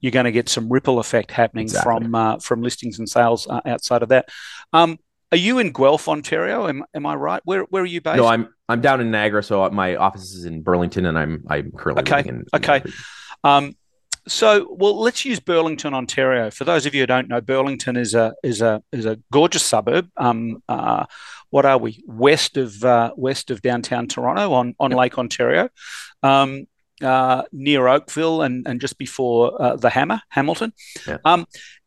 you're 0.00 0.12
going 0.12 0.24
to 0.24 0.32
get 0.32 0.48
some 0.48 0.72
ripple 0.72 1.00
effect 1.00 1.32
happening 1.32 1.64
exactly. 1.64 2.04
from 2.04 2.14
uh, 2.14 2.38
from 2.38 2.62
listings 2.62 3.00
and 3.00 3.08
sales 3.08 3.48
uh, 3.48 3.60
outside 3.66 4.04
of 4.04 4.10
that 4.10 4.28
um, 4.72 4.98
are 5.32 5.38
you 5.38 5.58
in 5.58 5.72
Guelph, 5.72 6.08
Ontario? 6.08 6.68
Am, 6.68 6.84
am 6.94 7.06
I 7.06 7.14
right? 7.14 7.40
Where 7.44 7.62
where 7.64 7.82
are 7.82 7.86
you 7.86 8.00
based? 8.00 8.18
No, 8.18 8.26
I'm 8.26 8.48
I'm 8.68 8.80
down 8.80 9.00
in 9.00 9.10
Niagara, 9.10 9.42
so 9.42 9.68
my 9.70 9.96
office 9.96 10.34
is 10.34 10.44
in 10.44 10.62
Burlington, 10.62 11.06
and 11.06 11.18
I'm 11.18 11.44
I'm 11.48 11.72
currently 11.72 12.02
okay. 12.02 12.28
In, 12.28 12.44
okay. 12.54 12.82
Um, 13.42 13.76
so 14.28 14.74
well, 14.78 14.98
let's 14.98 15.24
use 15.24 15.40
Burlington, 15.40 15.94
Ontario. 15.94 16.50
For 16.50 16.64
those 16.64 16.86
of 16.86 16.94
you 16.94 17.02
who 17.02 17.06
don't 17.06 17.28
know, 17.28 17.40
Burlington 17.40 17.96
is 17.96 18.14
a 18.14 18.34
is 18.42 18.60
a 18.60 18.82
is 18.92 19.06
a 19.06 19.18
gorgeous 19.32 19.64
suburb. 19.64 20.08
Um, 20.16 20.62
uh, 20.68 21.06
what 21.50 21.64
are 21.64 21.78
we 21.78 22.02
west 22.06 22.56
of 22.56 22.84
uh, 22.84 23.12
west 23.16 23.50
of 23.50 23.62
downtown 23.62 24.06
Toronto 24.06 24.52
on 24.52 24.74
on 24.78 24.90
yep. 24.90 24.98
Lake 24.98 25.18
Ontario, 25.18 25.68
um, 26.22 26.66
uh, 27.02 27.42
near 27.52 27.88
Oakville 27.88 28.42
and 28.42 28.66
and 28.66 28.80
just 28.80 28.98
before 28.98 29.60
uh, 29.60 29.76
the 29.76 29.90
Hammer, 29.90 30.20
Hamilton. 30.28 30.72
Yeah. 31.06 31.18
Um, 31.24 31.46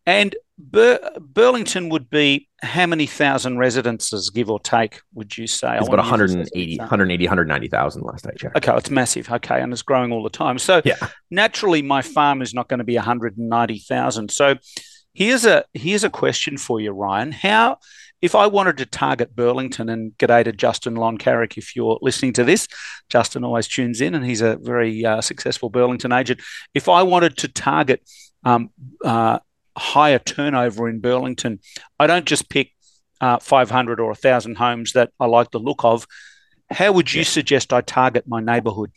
and 0.10 0.36
Bur- 0.58 1.12
Burlington 1.20 1.90
would 1.90 2.10
be 2.10 2.50
how 2.64 2.88
many 2.88 3.06
thousand 3.06 3.60
residences, 3.60 4.32
give 4.32 4.50
or 4.50 4.60
take, 4.60 5.02
would 5.14 5.38
you 5.38 5.46
say? 5.46 5.78
It's 5.78 5.88
about 5.88 6.00
180, 6.00 6.78
180, 6.78 7.26
190,000 7.26 8.02
last 8.02 8.28
I 8.28 8.32
checked. 8.32 8.58
Okay, 8.58 8.76
it's 8.76 8.90
massive. 8.90 9.32
Okay, 9.32 9.62
and 9.62 9.72
it's 9.72 9.84
growing 9.84 10.12
all 10.12 10.24
the 10.24 10.32
time. 10.32 10.58
So 10.58 10.82
yeah. 10.84 10.96
naturally, 11.30 11.84
my 11.84 12.02
farm 12.02 12.42
is 12.42 12.56
not 12.56 12.68
going 12.68 12.80
to 12.80 12.84
be 12.84 12.96
190,000. 12.96 14.32
So 14.32 14.56
here's 15.14 15.46
a 15.46 15.64
here's 15.74 16.04
a 16.04 16.10
question 16.10 16.58
for 16.58 16.82
you, 16.82 16.92
Ryan. 16.92 17.32
How 17.32 17.78
if 18.22 18.34
I 18.34 18.48
wanted 18.48 18.78
to 18.78 18.88
target 18.88 19.36
Burlington 19.36 19.90
and 19.90 20.12
g'day 20.18 20.44
to 20.44 20.52
Justin 20.52 20.96
Loncarrick, 20.96 21.58
if 21.58 21.76
you're 21.76 22.00
listening 22.02 22.34
to 22.34 22.44
this, 22.44 22.68
Justin 23.10 23.44
always 23.44 23.68
tunes 23.68 24.02
in 24.02 24.16
and 24.16 24.26
he's 24.26 24.42
a 24.42 24.58
very 24.58 25.06
uh, 25.06 25.22
successful 25.22 25.70
Burlington 25.70 26.12
agent. 26.12 26.42
If 26.74 26.90
I 26.90 27.04
wanted 27.04 27.38
to 27.38 27.48
target 27.48 28.02
um, 28.44 28.72
uh, 29.04 29.40
higher 29.80 30.20
turnover 30.20 30.88
in 30.90 31.00
Burlington, 31.00 31.60
I 32.00 32.08
don't 32.08 32.26
just 32.26 32.50
pick 32.50 32.72
uh, 33.22 33.40
500 33.40 34.00
or 34.00 34.08
1,000 34.08 34.56
homes 34.56 34.94
that 34.94 35.12
I 35.20 35.26
like 35.26 35.52
the 35.52 35.60
look 35.60 35.84
of. 35.84 36.06
How 36.70 36.92
would 36.92 37.14
you 37.14 37.24
suggest 37.24 37.74
I 37.74 37.82
target 37.82 38.26
my 38.28 38.42
neighborhood? 38.42 38.92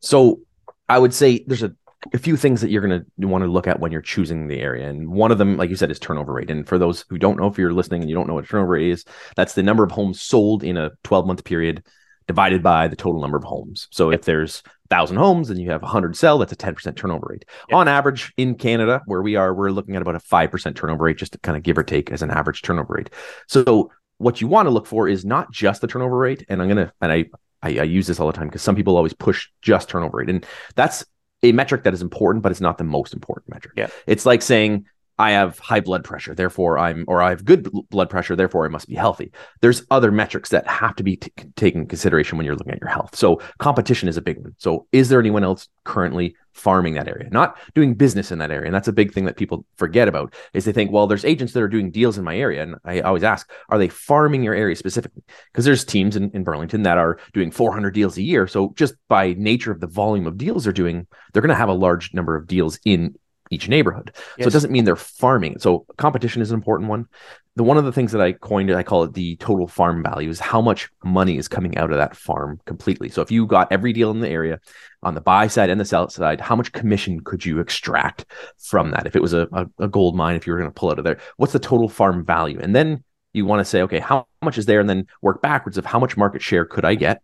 So 0.00 0.40
I 0.88 0.98
would 0.98 1.14
say 1.14 1.44
there's 1.46 1.62
a, 1.62 1.72
a 2.12 2.18
few 2.18 2.36
things 2.36 2.60
that 2.60 2.70
you're 2.70 2.86
going 2.86 3.04
to 3.20 3.26
want 3.26 3.42
to 3.42 3.48
look 3.48 3.66
at 3.66 3.80
when 3.80 3.92
you're 3.92 4.02
choosing 4.02 4.48
the 4.48 4.60
area. 4.60 4.88
And 4.88 5.08
one 5.08 5.30
of 5.30 5.38
them, 5.38 5.56
like 5.56 5.70
you 5.70 5.76
said, 5.76 5.90
is 5.90 5.98
turnover 5.98 6.32
rate. 6.32 6.50
And 6.50 6.66
for 6.66 6.78
those 6.78 7.04
who 7.08 7.18
don't 7.18 7.38
know, 7.38 7.46
if 7.46 7.58
you're 7.58 7.72
listening 7.72 8.02
and 8.02 8.10
you 8.10 8.16
don't 8.16 8.26
know 8.26 8.34
what 8.34 8.48
turnover 8.48 8.72
rate 8.72 8.90
is, 8.90 9.04
that's 9.36 9.54
the 9.54 9.62
number 9.62 9.84
of 9.84 9.92
homes 9.92 10.20
sold 10.20 10.64
in 10.64 10.76
a 10.76 10.90
12 11.04 11.26
month 11.26 11.44
period 11.44 11.84
divided 12.28 12.62
by 12.62 12.86
the 12.86 12.94
total 12.94 13.20
number 13.20 13.36
of 13.36 13.42
homes. 13.42 13.88
So 13.90 14.10
yep. 14.10 14.20
if 14.20 14.26
there's 14.26 14.62
1,000 14.90 15.16
homes 15.16 15.50
and 15.50 15.60
you 15.60 15.70
have 15.70 15.82
100 15.82 16.14
sell, 16.14 16.38
that's 16.38 16.52
a 16.52 16.56
10% 16.56 16.94
turnover 16.94 17.26
rate. 17.30 17.44
Yep. 17.70 17.76
On 17.76 17.88
average, 17.88 18.32
in 18.36 18.54
Canada, 18.54 19.02
where 19.06 19.22
we 19.22 19.34
are, 19.34 19.52
we're 19.52 19.70
looking 19.70 19.96
at 19.96 20.02
about 20.02 20.14
a 20.14 20.20
5% 20.20 20.76
turnover 20.76 21.04
rate, 21.04 21.16
just 21.16 21.32
to 21.32 21.38
kind 21.38 21.56
of 21.56 21.64
give 21.64 21.76
or 21.76 21.82
take 21.82 22.12
as 22.12 22.22
an 22.22 22.30
average 22.30 22.62
turnover 22.62 22.94
rate. 22.94 23.10
So 23.48 23.90
what 24.18 24.40
you 24.40 24.46
want 24.46 24.66
to 24.66 24.70
look 24.70 24.86
for 24.86 25.08
is 25.08 25.24
not 25.24 25.50
just 25.50 25.80
the 25.80 25.88
turnover 25.88 26.16
rate. 26.16 26.44
And 26.48 26.62
I'm 26.62 26.68
going 26.68 26.86
to, 26.86 26.92
and 27.00 27.10
I, 27.10 27.24
I, 27.62 27.80
I 27.80 27.84
use 27.84 28.06
this 28.06 28.20
all 28.20 28.26
the 28.28 28.32
time 28.32 28.46
because 28.46 28.62
some 28.62 28.76
people 28.76 28.96
always 28.96 29.14
push 29.14 29.48
just 29.62 29.88
turnover 29.88 30.18
rate. 30.18 30.30
And 30.30 30.46
that's 30.76 31.04
a 31.42 31.52
metric 31.52 31.84
that 31.84 31.94
is 31.94 32.02
important, 32.02 32.42
but 32.42 32.52
it's 32.52 32.60
not 32.60 32.78
the 32.78 32.84
most 32.84 33.14
important 33.14 33.48
metric. 33.48 33.74
Yeah. 33.76 33.88
It's 34.06 34.26
like 34.26 34.42
saying, 34.42 34.86
I 35.18 35.32
have 35.32 35.58
high 35.58 35.80
blood 35.80 36.04
pressure, 36.04 36.34
therefore 36.34 36.78
I'm, 36.78 37.04
or 37.08 37.20
I 37.20 37.30
have 37.30 37.44
good 37.44 37.68
blood 37.90 38.08
pressure, 38.08 38.36
therefore 38.36 38.64
I 38.64 38.68
must 38.68 38.88
be 38.88 38.94
healthy. 38.94 39.32
There's 39.60 39.84
other 39.90 40.12
metrics 40.12 40.50
that 40.50 40.66
have 40.68 40.94
to 40.96 41.02
be 41.02 41.16
t- 41.16 41.32
taken 41.56 41.86
consideration 41.86 42.38
when 42.38 42.46
you're 42.46 42.54
looking 42.54 42.72
at 42.72 42.80
your 42.80 42.90
health. 42.90 43.16
So 43.16 43.40
competition 43.58 44.08
is 44.08 44.16
a 44.16 44.22
big 44.22 44.38
one. 44.38 44.54
So 44.58 44.86
is 44.92 45.08
there 45.08 45.18
anyone 45.18 45.42
else 45.42 45.68
currently 45.82 46.36
farming 46.52 46.94
that 46.94 47.08
area, 47.08 47.28
not 47.30 47.56
doing 47.74 47.94
business 47.94 48.30
in 48.30 48.38
that 48.38 48.52
area? 48.52 48.66
And 48.66 48.74
that's 48.74 48.86
a 48.86 48.92
big 48.92 49.12
thing 49.12 49.24
that 49.24 49.36
people 49.36 49.64
forget 49.76 50.06
about 50.06 50.34
is 50.54 50.64
they 50.64 50.72
think, 50.72 50.92
well, 50.92 51.08
there's 51.08 51.24
agents 51.24 51.52
that 51.52 51.62
are 51.62 51.68
doing 51.68 51.90
deals 51.90 52.16
in 52.16 52.24
my 52.24 52.36
area. 52.36 52.62
And 52.62 52.76
I 52.84 53.00
always 53.00 53.24
ask, 53.24 53.50
are 53.70 53.78
they 53.78 53.88
farming 53.88 54.44
your 54.44 54.54
area 54.54 54.76
specifically? 54.76 55.24
Because 55.52 55.64
there's 55.64 55.84
teams 55.84 56.14
in, 56.14 56.30
in 56.30 56.44
Burlington 56.44 56.84
that 56.84 56.98
are 56.98 57.18
doing 57.32 57.50
400 57.50 57.92
deals 57.92 58.16
a 58.18 58.22
year. 58.22 58.46
So 58.46 58.72
just 58.76 58.94
by 59.08 59.34
nature 59.34 59.72
of 59.72 59.80
the 59.80 59.88
volume 59.88 60.28
of 60.28 60.38
deals 60.38 60.64
they're 60.64 60.72
doing, 60.72 61.08
they're 61.32 61.42
going 61.42 61.48
to 61.48 61.56
have 61.56 61.68
a 61.68 61.72
large 61.72 62.14
number 62.14 62.36
of 62.36 62.46
deals 62.46 62.78
in 62.84 63.16
each 63.50 63.68
neighborhood. 63.68 64.12
Yes. 64.14 64.44
So 64.44 64.48
it 64.48 64.52
doesn't 64.52 64.70
mean 64.70 64.84
they're 64.84 64.96
farming. 64.96 65.58
So 65.58 65.86
competition 65.96 66.42
is 66.42 66.50
an 66.50 66.56
important 66.56 66.88
one. 66.88 67.06
The 67.56 67.64
one 67.64 67.76
of 67.76 67.84
the 67.84 67.92
things 67.92 68.12
that 68.12 68.20
I 68.20 68.32
coined, 68.32 68.70
I 68.70 68.84
call 68.84 69.02
it 69.02 69.14
the 69.14 69.34
total 69.36 69.66
farm 69.66 70.02
value, 70.02 70.28
is 70.28 70.38
how 70.38 70.60
much 70.60 70.88
money 71.02 71.38
is 71.38 71.48
coming 71.48 71.76
out 71.76 71.90
of 71.90 71.96
that 71.96 72.14
farm 72.14 72.60
completely. 72.66 73.08
So 73.08 73.20
if 73.20 73.32
you 73.32 73.46
got 73.46 73.72
every 73.72 73.92
deal 73.92 74.12
in 74.12 74.20
the 74.20 74.28
area 74.28 74.60
on 75.02 75.14
the 75.14 75.20
buy 75.20 75.48
side 75.48 75.68
and 75.68 75.80
the 75.80 75.84
sell 75.84 76.08
side, 76.08 76.40
how 76.40 76.54
much 76.54 76.70
commission 76.70 77.20
could 77.20 77.44
you 77.44 77.58
extract 77.58 78.26
from 78.58 78.92
that? 78.92 79.06
If 79.06 79.16
it 79.16 79.22
was 79.22 79.32
a, 79.32 79.48
a, 79.52 79.66
a 79.80 79.88
gold 79.88 80.14
mine, 80.14 80.36
if 80.36 80.46
you 80.46 80.52
were 80.52 80.58
going 80.60 80.70
to 80.70 80.74
pull 80.74 80.90
out 80.90 80.98
of 80.98 81.04
there, 81.04 81.18
what's 81.36 81.52
the 81.52 81.58
total 81.58 81.88
farm 81.88 82.24
value? 82.24 82.60
And 82.60 82.76
then 82.76 83.02
you 83.32 83.44
want 83.44 83.60
to 83.60 83.64
say, 83.64 83.82
okay, 83.82 83.98
how 83.98 84.26
much 84.42 84.58
is 84.58 84.66
there? 84.66 84.80
And 84.80 84.88
then 84.88 85.06
work 85.20 85.42
backwards 85.42 85.78
of 85.78 85.84
how 85.84 85.98
much 85.98 86.16
market 86.16 86.42
share 86.42 86.64
could 86.64 86.84
I 86.84 86.94
get? 86.94 87.22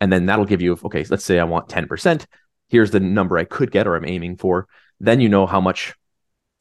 And 0.00 0.12
then 0.12 0.26
that'll 0.26 0.44
give 0.44 0.62
you, 0.62 0.78
okay, 0.84 1.04
let's 1.08 1.24
say 1.24 1.38
I 1.38 1.44
want 1.44 1.68
10%. 1.68 2.26
Here's 2.68 2.90
the 2.90 3.00
number 3.00 3.38
I 3.38 3.44
could 3.44 3.70
get 3.70 3.86
or 3.86 3.96
I'm 3.96 4.06
aiming 4.06 4.38
for 4.38 4.66
then 5.00 5.20
you 5.20 5.28
know 5.28 5.46
how 5.46 5.60
much 5.60 5.94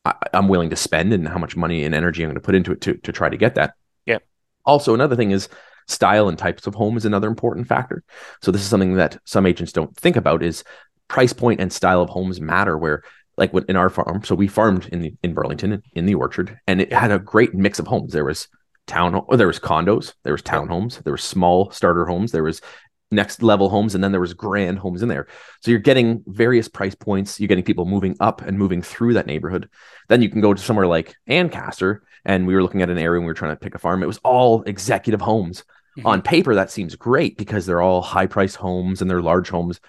I, 0.05 0.13
am 0.33 0.47
willing 0.47 0.69
to 0.69 0.75
spend 0.75 1.13
and 1.13 1.27
how 1.27 1.37
much 1.37 1.55
money 1.55 1.83
and 1.83 1.95
energy 1.95 2.23
I'm 2.23 2.29
going 2.29 2.35
to 2.35 2.41
put 2.41 2.55
into 2.55 2.71
it 2.71 2.81
to, 2.81 2.95
to 2.95 3.11
try 3.11 3.29
to 3.29 3.37
get 3.37 3.55
that. 3.55 3.73
Yeah. 4.05 4.19
Also, 4.65 4.93
another 4.93 5.15
thing 5.15 5.31
is 5.31 5.49
style 5.87 6.29
and 6.29 6.37
types 6.37 6.67
of 6.67 6.75
home 6.75 6.97
is 6.97 7.05
another 7.05 7.27
important 7.27 7.67
factor. 7.67 8.03
So 8.41 8.51
this 8.51 8.61
is 8.61 8.67
something 8.67 8.95
that 8.95 9.17
some 9.25 9.45
agents 9.45 9.73
don't 9.73 9.95
think 9.95 10.15
about 10.15 10.43
is 10.43 10.63
price 11.07 11.33
point 11.33 11.59
and 11.59 11.71
style 11.71 12.01
of 12.01 12.09
homes 12.09 12.41
matter 12.41 12.77
where 12.77 13.03
like 13.37 13.51
in 13.67 13.75
our 13.75 13.89
farm 13.89 14.23
so 14.23 14.35
we 14.35 14.47
farmed 14.47 14.87
in 14.87 15.01
the 15.01 15.13
in 15.23 15.33
burlington 15.33 15.81
in 15.93 16.05
the 16.05 16.15
orchard 16.15 16.57
and 16.67 16.81
it 16.81 16.93
had 16.93 17.11
a 17.11 17.19
great 17.19 17.53
mix 17.53 17.79
of 17.79 17.87
homes 17.87 18.13
there 18.13 18.25
was 18.25 18.47
town 18.87 19.15
or 19.27 19.37
there 19.37 19.47
was 19.47 19.59
condos 19.59 20.13
there 20.23 20.33
was 20.33 20.41
townhomes 20.41 21.01
there 21.03 21.13
were 21.13 21.17
small 21.17 21.69
starter 21.71 22.05
homes 22.05 22.31
there 22.31 22.43
was 22.43 22.61
next 23.13 23.41
level 23.41 23.69
homes 23.69 23.95
and 23.95 24.03
then 24.03 24.11
there 24.11 24.21
was 24.21 24.33
grand 24.33 24.79
homes 24.79 25.01
in 25.01 25.09
there. 25.09 25.27
So 25.61 25.71
you're 25.71 25.79
getting 25.79 26.23
various 26.27 26.67
price 26.67 26.95
points. 26.95 27.39
You're 27.39 27.47
getting 27.47 27.63
people 27.63 27.85
moving 27.85 28.15
up 28.19 28.41
and 28.41 28.57
moving 28.57 28.81
through 28.81 29.13
that 29.13 29.27
neighborhood. 29.27 29.69
Then 30.09 30.21
you 30.21 30.29
can 30.29 30.41
go 30.41 30.53
to 30.53 30.61
somewhere 30.61 30.87
like 30.87 31.15
ancaster 31.27 32.03
and 32.25 32.47
we 32.47 32.55
were 32.55 32.61
looking 32.61 32.81
at 32.81 32.89
an 32.89 32.97
area 32.97 33.19
and 33.19 33.25
we 33.25 33.29
were 33.31 33.35
trying 33.35 33.55
to 33.55 33.59
pick 33.59 33.75
a 33.75 33.79
farm. 33.79 34.03
It 34.03 34.07
was 34.07 34.19
all 34.19 34.63
executive 34.63 35.21
homes. 35.21 35.63
Mm-hmm. 35.95 36.07
on 36.07 36.21
paper 36.23 36.55
that 36.55 36.71
seems 36.71 36.95
great 36.95 37.37
because 37.37 37.67
they're 37.67 37.79
all 37.79 38.01
high 38.01 38.25
price 38.25 38.55
homes 38.55 38.99
and 38.99 39.11
they're 39.11 39.21
large 39.21 39.49
homes 39.49 39.79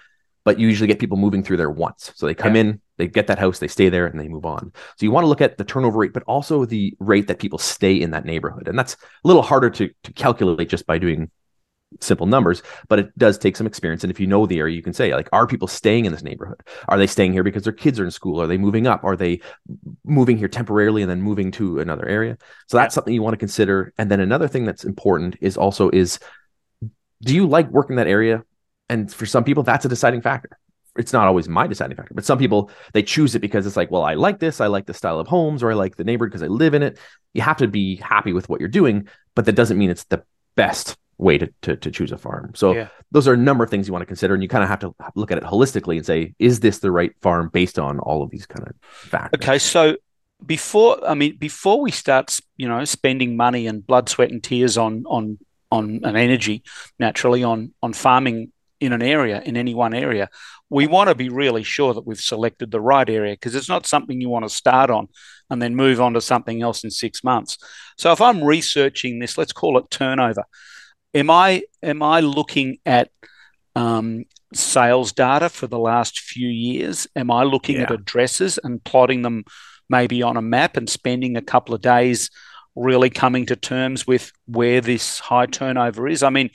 but 0.45 0.59
you 0.59 0.67
usually 0.67 0.87
get 0.87 0.99
people 0.99 1.17
moving 1.17 1.43
through 1.43 1.57
there 1.57 1.71
once. 1.71 2.13
So 2.15 2.27
they 2.27 2.35
come 2.35 2.55
yeah. 2.55 2.61
in 2.61 2.81
they 2.97 3.07
get 3.07 3.27
that 3.27 3.39
house 3.39 3.59
they 3.59 3.67
stay 3.67 3.89
there 3.89 4.05
and 4.05 4.17
they 4.17 4.29
move 4.29 4.45
on. 4.45 4.71
So 4.95 5.05
you 5.05 5.11
want 5.11 5.25
to 5.25 5.27
look 5.27 5.41
at 5.41 5.57
the 5.57 5.65
turnover 5.65 5.97
rate 5.97 6.13
but 6.13 6.23
also 6.23 6.63
the 6.63 6.95
rate 6.99 7.27
that 7.27 7.39
people 7.39 7.59
stay 7.59 7.99
in 7.99 8.11
that 8.11 8.23
neighborhood. 8.23 8.69
And 8.69 8.79
that's 8.79 8.93
a 8.93 9.27
little 9.27 9.41
harder 9.41 9.69
to, 9.71 9.89
to 10.03 10.13
calculate 10.13 10.69
just 10.69 10.85
by 10.85 10.97
doing 10.97 11.29
simple 12.01 12.27
numbers, 12.27 12.61
but 12.87 12.99
it 12.99 13.17
does 13.17 13.37
take 13.37 13.55
some 13.55 13.67
experience. 13.67 14.03
And 14.03 14.11
if 14.11 14.19
you 14.19 14.27
know 14.27 14.45
the 14.45 14.59
area, 14.59 14.75
you 14.75 14.81
can 14.81 14.93
say, 14.93 15.13
like, 15.13 15.29
are 15.31 15.47
people 15.47 15.67
staying 15.67 16.05
in 16.05 16.11
this 16.11 16.23
neighborhood? 16.23 16.61
Are 16.87 16.97
they 16.97 17.07
staying 17.07 17.33
here 17.33 17.43
because 17.43 17.63
their 17.63 17.73
kids 17.73 17.99
are 17.99 18.05
in 18.05 18.11
school? 18.11 18.41
Are 18.41 18.47
they 18.47 18.57
moving 18.57 18.87
up? 18.87 19.03
Are 19.03 19.15
they 19.15 19.41
moving 20.03 20.37
here 20.37 20.47
temporarily 20.47 21.01
and 21.01 21.09
then 21.09 21.21
moving 21.21 21.51
to 21.51 21.79
another 21.79 22.07
area? 22.07 22.37
So 22.67 22.77
that's 22.77 22.93
something 22.93 23.13
you 23.13 23.23
want 23.23 23.33
to 23.33 23.37
consider. 23.37 23.93
And 23.97 24.09
then 24.11 24.19
another 24.19 24.47
thing 24.47 24.65
that's 24.65 24.83
important 24.83 25.37
is 25.41 25.57
also 25.57 25.89
is 25.89 26.19
do 27.21 27.33
you 27.33 27.47
like 27.47 27.69
working 27.69 27.95
that 27.95 28.07
area? 28.07 28.43
And 28.89 29.11
for 29.11 29.25
some 29.25 29.43
people, 29.43 29.63
that's 29.63 29.85
a 29.85 29.89
deciding 29.89 30.21
factor. 30.21 30.59
It's 30.97 31.11
not 31.11 31.27
always 31.27 31.49
my 31.49 31.67
deciding 31.67 31.97
factor, 31.97 32.13
but 32.13 32.23
some 32.23 32.37
people 32.37 32.71
they 32.93 33.03
choose 33.03 33.35
it 33.35 33.39
because 33.39 33.67
it's 33.67 33.75
like, 33.75 33.91
well, 33.91 34.03
I 34.03 34.13
like 34.13 34.39
this, 34.39 34.61
I 34.61 34.67
like 34.67 34.85
the 34.85 34.93
style 34.93 35.19
of 35.19 35.27
homes, 35.27 35.61
or 35.61 35.71
I 35.71 35.73
like 35.73 35.97
the 35.97 36.05
neighborhood 36.05 36.31
because 36.31 36.43
I 36.43 36.47
live 36.47 36.73
in 36.73 36.83
it. 36.83 36.97
You 37.33 37.41
have 37.41 37.57
to 37.57 37.67
be 37.67 37.97
happy 37.97 38.31
with 38.31 38.47
what 38.47 38.61
you're 38.61 38.69
doing, 38.69 39.09
but 39.33 39.45
that 39.45 39.55
doesn't 39.55 39.77
mean 39.77 39.89
it's 39.89 40.05
the 40.05 40.23
best 40.55 40.95
way 41.17 41.37
to, 41.37 41.49
to, 41.61 41.75
to 41.77 41.91
choose 41.91 42.11
a 42.11 42.17
farm. 42.17 42.51
So 42.55 42.73
yeah. 42.73 42.87
those 43.11 43.27
are 43.27 43.33
a 43.33 43.37
number 43.37 43.63
of 43.63 43.69
things 43.69 43.87
you 43.87 43.93
want 43.93 44.01
to 44.01 44.07
consider, 44.07 44.33
and 44.33 44.43
you 44.43 44.49
kind 44.49 44.63
of 44.63 44.69
have 44.69 44.79
to 44.79 44.93
look 45.15 45.31
at 45.31 45.37
it 45.37 45.43
holistically 45.43 45.97
and 45.97 46.05
say, 46.05 46.33
is 46.39 46.59
this 46.59 46.79
the 46.79 46.91
right 46.91 47.11
farm 47.21 47.49
based 47.53 47.79
on 47.79 47.99
all 47.99 48.23
of 48.23 48.29
these 48.31 48.45
kind 48.45 48.67
of 48.67 48.75
factors? 48.81 49.41
Okay, 49.41 49.59
so 49.59 49.95
before 50.45 51.07
I 51.07 51.13
mean 51.13 51.37
before 51.37 51.81
we 51.81 51.91
start, 51.91 52.37
you 52.57 52.67
know, 52.67 52.83
spending 52.85 53.37
money 53.37 53.67
and 53.67 53.85
blood, 53.85 54.09
sweat, 54.09 54.31
and 54.31 54.43
tears 54.43 54.77
on 54.77 55.03
on 55.07 55.39
on 55.71 56.01
an 56.03 56.15
energy, 56.15 56.63
naturally 56.99 57.43
on 57.43 57.73
on 57.81 57.93
farming 57.93 58.51
in 58.81 58.91
an 58.91 59.01
area 59.01 59.41
in 59.41 59.55
any 59.55 59.73
one 59.73 59.93
area, 59.93 60.29
we 60.69 60.85
want 60.85 61.07
to 61.09 61.15
be 61.15 61.29
really 61.29 61.63
sure 61.63 61.93
that 61.93 62.05
we've 62.05 62.19
selected 62.19 62.71
the 62.71 62.81
right 62.81 63.09
area 63.09 63.33
because 63.33 63.55
it's 63.55 63.69
not 63.69 63.85
something 63.85 64.19
you 64.19 64.29
want 64.29 64.43
to 64.43 64.49
start 64.53 64.89
on 64.89 65.07
and 65.49 65.61
then 65.61 65.75
move 65.75 66.01
on 66.01 66.13
to 66.13 66.21
something 66.21 66.61
else 66.61 66.83
in 66.83 66.91
six 66.91 67.23
months. 67.23 67.57
So 67.97 68.11
if 68.11 68.19
I'm 68.19 68.43
researching 68.43 69.19
this, 69.19 69.37
let's 69.37 69.53
call 69.53 69.77
it 69.77 69.89
turnover 69.89 70.43
am 71.15 71.31
I 71.31 71.63
am 71.81 72.03
I 72.03 72.19
looking 72.19 72.77
at 72.85 73.09
um, 73.75 74.25
sales 74.53 75.11
data 75.13 75.49
for 75.49 75.65
the 75.65 75.79
last 75.79 76.19
few 76.19 76.47
years? 76.47 77.07
Am 77.15 77.31
I 77.31 77.43
looking 77.43 77.77
yeah. 77.77 77.83
at 77.83 77.91
addresses 77.91 78.59
and 78.63 78.83
plotting 78.83 79.23
them 79.23 79.45
maybe 79.89 80.21
on 80.21 80.37
a 80.37 80.41
map 80.41 80.77
and 80.77 80.89
spending 80.89 81.37
a 81.37 81.41
couple 81.41 81.73
of 81.73 81.81
days 81.81 82.29
really 82.75 83.09
coming 83.09 83.45
to 83.45 83.55
terms 83.55 84.05
with 84.05 84.31
where 84.45 84.81
this 84.81 85.19
high 85.19 85.45
turnover 85.45 86.07
is? 86.07 86.21
I 86.21 86.29
mean, 86.29 86.51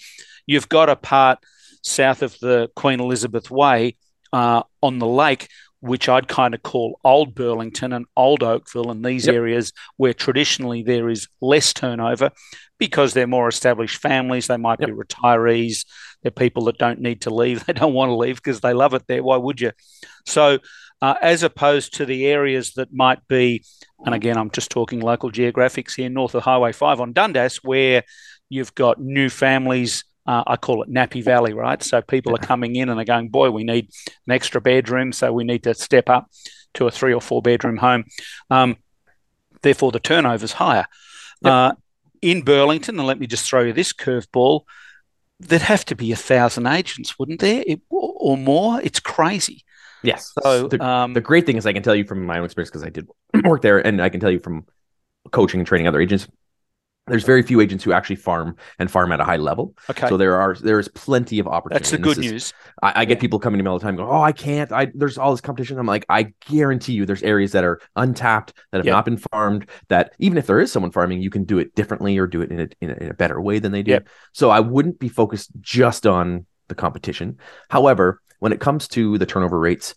you've 0.46 0.68
got 0.68 0.88
a 0.88 0.96
part 0.96 1.38
south 1.82 2.22
of 2.22 2.38
the 2.40 2.68
Queen 2.76 3.00
Elizabeth 3.00 3.50
Way 3.50 3.96
uh, 4.32 4.62
on 4.82 4.98
the 4.98 5.06
lake 5.06 5.48
which 5.80 6.08
I'd 6.08 6.28
kind 6.28 6.54
of 6.54 6.62
call 6.62 7.00
Old 7.04 7.34
Burlington 7.34 7.92
and 7.92 8.06
Old 8.16 8.42
Oakville 8.42 8.90
and 8.90 9.04
these 9.04 9.26
yep. 9.26 9.34
areas 9.34 9.72
where 9.96 10.12
traditionally 10.12 10.82
there 10.82 11.08
is 11.08 11.28
less 11.40 11.72
turnover 11.72 12.30
because 12.78 13.14
they're 13.14 13.26
more 13.26 13.48
established 13.48 14.00
families. 14.00 14.46
They 14.46 14.58
might 14.58 14.80
yep. 14.80 14.90
be 14.90 14.94
retirees. 14.94 15.86
They're 16.22 16.30
people 16.30 16.64
that 16.64 16.78
don't 16.78 17.00
need 17.00 17.22
to 17.22 17.34
leave. 17.34 17.64
They 17.66 17.72
don't 17.72 17.94
want 17.94 18.10
to 18.10 18.16
leave 18.16 18.36
because 18.36 18.60
they 18.60 18.74
love 18.74 18.94
it 18.94 19.06
there. 19.06 19.22
Why 19.22 19.36
would 19.36 19.60
you? 19.60 19.72
So, 20.26 20.58
uh, 21.02 21.14
as 21.22 21.42
opposed 21.42 21.94
to 21.94 22.04
the 22.04 22.26
areas 22.26 22.74
that 22.74 22.92
might 22.92 23.26
be, 23.26 23.64
and 24.04 24.14
again, 24.14 24.36
I'm 24.36 24.50
just 24.50 24.70
talking 24.70 25.00
local 25.00 25.30
geographics 25.30 25.94
here, 25.94 26.10
north 26.10 26.34
of 26.34 26.42
Highway 26.42 26.72
5 26.72 27.00
on 27.00 27.12
Dundas, 27.14 27.64
where 27.64 28.04
you've 28.50 28.74
got 28.74 29.00
new 29.00 29.30
families 29.30 30.04
uh, 30.26 30.44
I 30.46 30.56
call 30.56 30.82
it 30.82 30.90
Nappy 30.90 31.24
Valley, 31.24 31.52
right? 31.52 31.82
So 31.82 32.02
people 32.02 32.34
are 32.34 32.38
coming 32.38 32.76
in 32.76 32.88
and 32.88 32.98
they're 32.98 33.04
going, 33.04 33.28
boy, 33.28 33.50
we 33.50 33.64
need 33.64 33.90
an 34.26 34.32
extra 34.32 34.60
bedroom, 34.60 35.12
so 35.12 35.32
we 35.32 35.44
need 35.44 35.62
to 35.64 35.74
step 35.74 36.08
up 36.08 36.30
to 36.74 36.86
a 36.86 36.90
three 36.90 37.12
or 37.12 37.20
four 37.20 37.42
bedroom 37.42 37.78
home. 37.78 38.04
Um, 38.50 38.76
therefore, 39.62 39.92
the 39.92 40.00
turnover's 40.00 40.52
higher. 40.52 40.86
Yep. 41.42 41.52
Uh, 41.52 41.72
in 42.22 42.42
Burlington, 42.42 42.98
and 42.98 43.06
let 43.06 43.18
me 43.18 43.26
just 43.26 43.48
throw 43.48 43.62
you 43.62 43.72
this 43.72 43.92
curveball, 43.92 44.62
there'd 45.40 45.62
have 45.62 45.86
to 45.86 45.96
be 45.96 46.12
a 46.12 46.16
thousand 46.16 46.66
agents, 46.66 47.18
wouldn't 47.18 47.40
there, 47.40 47.64
it, 47.66 47.80
or 47.88 48.36
more? 48.36 48.80
It's 48.82 49.00
crazy. 49.00 49.64
Yes. 50.02 50.32
So 50.42 50.68
the, 50.68 50.84
um, 50.84 51.14
the 51.14 51.20
great 51.20 51.46
thing 51.46 51.56
is, 51.56 51.66
I 51.66 51.72
can 51.72 51.82
tell 51.82 51.94
you 51.94 52.04
from 52.04 52.24
my 52.26 52.38
own 52.38 52.44
experience 52.44 52.70
because 52.70 52.84
I 52.84 52.90
did 52.90 53.08
work 53.44 53.62
there, 53.62 53.84
and 53.84 54.02
I 54.02 54.10
can 54.10 54.20
tell 54.20 54.30
you 54.30 54.38
from 54.38 54.66
coaching 55.30 55.60
and 55.60 55.66
training 55.66 55.88
other 55.88 56.00
agents 56.00 56.28
there's 57.10 57.24
very 57.24 57.42
few 57.42 57.60
agents 57.60 57.84
who 57.84 57.92
actually 57.92 58.16
farm 58.16 58.56
and 58.78 58.90
farm 58.90 59.12
at 59.12 59.20
a 59.20 59.24
high 59.24 59.36
level. 59.36 59.74
Okay. 59.90 60.08
So 60.08 60.16
there 60.16 60.40
are 60.40 60.54
there 60.54 60.78
is 60.78 60.88
plenty 60.88 61.38
of 61.38 61.46
opportunity. 61.46 61.82
That's 61.82 61.90
the 61.90 61.98
good 61.98 62.18
is, 62.18 62.30
news. 62.30 62.54
I, 62.82 63.02
I 63.02 63.04
get 63.04 63.20
people 63.20 63.38
coming 63.38 63.58
to 63.58 63.64
me 63.64 63.68
all 63.68 63.78
the 63.78 63.84
time 63.84 63.96
going, 63.96 64.08
"Oh, 64.08 64.22
I 64.22 64.32
can't. 64.32 64.72
I 64.72 64.90
there's 64.94 65.18
all 65.18 65.30
this 65.30 65.40
competition." 65.40 65.78
I'm 65.78 65.86
like, 65.86 66.06
I 66.08 66.32
guarantee 66.48 66.92
you, 66.92 67.06
there's 67.06 67.22
areas 67.22 67.52
that 67.52 67.64
are 67.64 67.80
untapped 67.96 68.54
that 68.70 68.78
have 68.78 68.86
yep. 68.86 68.92
not 68.92 69.04
been 69.04 69.18
farmed. 69.18 69.68
That 69.88 70.12
even 70.18 70.38
if 70.38 70.46
there 70.46 70.60
is 70.60 70.70
someone 70.72 70.92
farming, 70.92 71.22
you 71.22 71.30
can 71.30 71.44
do 71.44 71.58
it 71.58 71.74
differently 71.74 72.16
or 72.18 72.26
do 72.26 72.42
it 72.42 72.50
in 72.50 72.60
a 72.60 72.68
in 72.80 72.90
a, 72.90 72.94
in 72.94 73.10
a 73.10 73.14
better 73.14 73.40
way 73.40 73.58
than 73.58 73.72
they 73.72 73.82
do. 73.82 73.92
Yep. 73.92 74.08
So 74.32 74.50
I 74.50 74.60
wouldn't 74.60 74.98
be 74.98 75.08
focused 75.08 75.50
just 75.60 76.06
on 76.06 76.46
the 76.68 76.74
competition. 76.74 77.38
However, 77.68 78.20
when 78.38 78.52
it 78.52 78.60
comes 78.60 78.88
to 78.88 79.18
the 79.18 79.26
turnover 79.26 79.58
rates, 79.58 79.94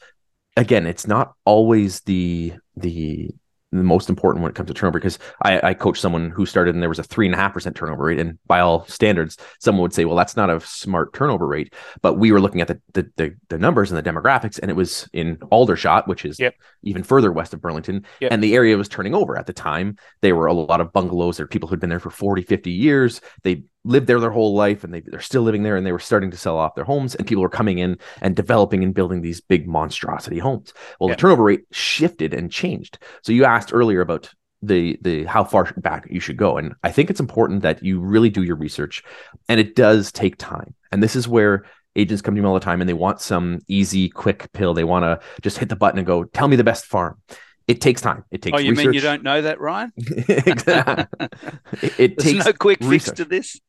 again, 0.57 0.85
it's 0.85 1.07
not 1.07 1.33
always 1.45 2.01
the 2.01 2.53
the 2.75 3.29
the 3.77 3.83
most 3.83 4.09
important 4.09 4.43
when 4.43 4.49
it 4.49 4.55
comes 4.55 4.67
to 4.67 4.73
turnover 4.73 4.99
because 4.99 5.19
I, 5.41 5.69
I 5.69 5.73
coached 5.73 6.01
someone 6.01 6.29
who 6.29 6.45
started 6.45 6.75
and 6.75 6.81
there 6.81 6.89
was 6.89 6.99
a 6.99 7.03
three 7.03 7.25
and 7.25 7.35
a 7.35 7.37
half 7.37 7.53
percent 7.53 7.75
turnover 7.75 8.05
rate. 8.05 8.19
And 8.19 8.37
by 8.47 8.59
all 8.59 8.85
standards, 8.85 9.37
someone 9.59 9.81
would 9.83 9.93
say, 9.93 10.05
well, 10.05 10.15
that's 10.15 10.35
not 10.35 10.49
a 10.49 10.59
smart 10.61 11.13
turnover 11.13 11.47
rate. 11.47 11.73
But 12.01 12.15
we 12.15 12.31
were 12.31 12.41
looking 12.41 12.61
at 12.61 12.67
the 12.67 12.81
the, 12.93 13.11
the, 13.17 13.35
the 13.49 13.57
numbers 13.57 13.91
and 13.91 13.97
the 13.97 14.09
demographics, 14.09 14.59
and 14.59 14.69
it 14.69 14.75
was 14.75 15.09
in 15.13 15.37
Aldershot, 15.51 16.07
which 16.07 16.25
is 16.25 16.39
yep. 16.39 16.55
even 16.83 17.03
further 17.03 17.31
west 17.31 17.53
of 17.53 17.61
Burlington. 17.61 18.05
Yep. 18.21 18.31
And 18.31 18.43
the 18.43 18.55
area 18.55 18.77
was 18.77 18.89
turning 18.89 19.15
over 19.15 19.37
at 19.37 19.47
the 19.47 19.53
time. 19.53 19.97
There 20.21 20.35
were 20.35 20.47
a 20.47 20.53
lot 20.53 20.81
of 20.81 20.93
bungalows. 20.93 21.37
There 21.37 21.45
were 21.45 21.49
people 21.49 21.69
who'd 21.69 21.79
been 21.79 21.89
there 21.89 21.99
for 21.99 22.09
40, 22.09 22.43
50 22.43 22.71
years. 22.71 23.21
They 23.43 23.63
lived 23.85 24.07
there 24.07 24.19
their 24.19 24.31
whole 24.31 24.53
life 24.53 24.83
and 24.83 24.93
they, 24.93 25.01
they're 25.01 25.19
still 25.19 25.41
living 25.41 25.63
there 25.63 25.75
and 25.75 25.85
they 25.85 25.91
were 25.91 25.99
starting 25.99 26.31
to 26.31 26.37
sell 26.37 26.57
off 26.57 26.75
their 26.75 26.85
homes 26.85 27.15
and 27.15 27.27
people 27.27 27.41
were 27.41 27.49
coming 27.49 27.79
in 27.79 27.97
and 28.21 28.35
developing 28.35 28.83
and 28.83 28.93
building 28.93 29.21
these 29.21 29.41
big 29.41 29.67
monstrosity 29.67 30.39
homes. 30.39 30.73
Well 30.99 31.09
yeah. 31.09 31.15
the 31.15 31.21
turnover 31.21 31.43
rate 31.43 31.65
shifted 31.71 32.33
and 32.33 32.51
changed. 32.51 32.99
So 33.23 33.31
you 33.31 33.45
asked 33.45 33.73
earlier 33.73 34.01
about 34.01 34.33
the 34.61 34.97
the 35.01 35.25
how 35.25 35.43
far 35.43 35.73
back 35.77 36.07
you 36.09 36.21
should 36.21 36.37
go 36.37 36.55
and 36.57 36.73
i 36.83 36.89
think 36.89 37.09
it's 37.09 37.19
important 37.19 37.63
that 37.63 37.83
you 37.83 37.99
really 37.99 38.29
do 38.29 38.43
your 38.43 38.55
research 38.55 39.03
and 39.49 39.59
it 39.59 39.75
does 39.75 40.11
take 40.11 40.37
time. 40.37 40.73
And 40.91 41.03
this 41.03 41.15
is 41.15 41.27
where 41.27 41.65
agents 41.95 42.21
come 42.21 42.35
to 42.35 42.41
me 42.41 42.47
all 42.47 42.53
the 42.53 42.59
time 42.59 42.81
and 42.81 42.89
they 42.89 42.93
want 42.93 43.21
some 43.21 43.59
easy 43.67 44.09
quick 44.09 44.51
pill. 44.53 44.73
They 44.73 44.83
want 44.83 45.03
to 45.03 45.19
just 45.41 45.57
hit 45.57 45.69
the 45.69 45.75
button 45.75 45.99
and 45.99 46.07
go 46.07 46.23
tell 46.23 46.47
me 46.47 46.55
the 46.55 46.63
best 46.63 46.85
farm 46.85 47.19
it 47.67 47.81
takes 47.81 48.01
time. 48.01 48.23
It 48.31 48.41
takes. 48.41 48.55
Oh, 48.55 48.59
you 48.59 48.71
research. 48.71 48.85
mean 48.85 48.93
you 48.93 49.01
don't 49.01 49.23
know 49.23 49.41
that, 49.41 49.59
Ryan? 49.59 49.91
it, 49.97 50.67
it 51.99 52.17
takes 52.17 52.45
no 52.45 52.53
quick 52.53 52.79
research. 52.81 53.17
fix 53.17 53.17
to 53.17 53.25
this. 53.25 53.59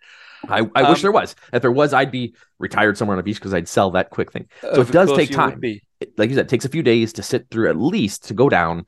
I, 0.48 0.68
I 0.74 0.82
um, 0.82 0.90
wish 0.90 1.02
there 1.02 1.12
was. 1.12 1.34
If 1.52 1.62
there 1.62 1.72
was, 1.72 1.94
I'd 1.94 2.10
be 2.10 2.34
retired 2.58 2.98
somewhere 2.98 3.14
on 3.14 3.20
a 3.20 3.22
beach 3.22 3.36
because 3.36 3.54
I'd 3.54 3.68
sell 3.68 3.90
that 3.92 4.10
quick 4.10 4.32
thing. 4.32 4.46
So 4.60 4.80
it 4.80 4.90
does 4.90 5.12
take 5.12 5.30
time. 5.30 5.60
It, 5.62 6.18
like 6.18 6.28
you 6.28 6.36
said, 6.36 6.46
it 6.46 6.48
takes 6.48 6.64
a 6.64 6.68
few 6.68 6.82
days 6.82 7.12
to 7.14 7.22
sit 7.22 7.48
through 7.50 7.70
at 7.70 7.76
least 7.76 8.28
to 8.28 8.34
go 8.34 8.48
down, 8.48 8.86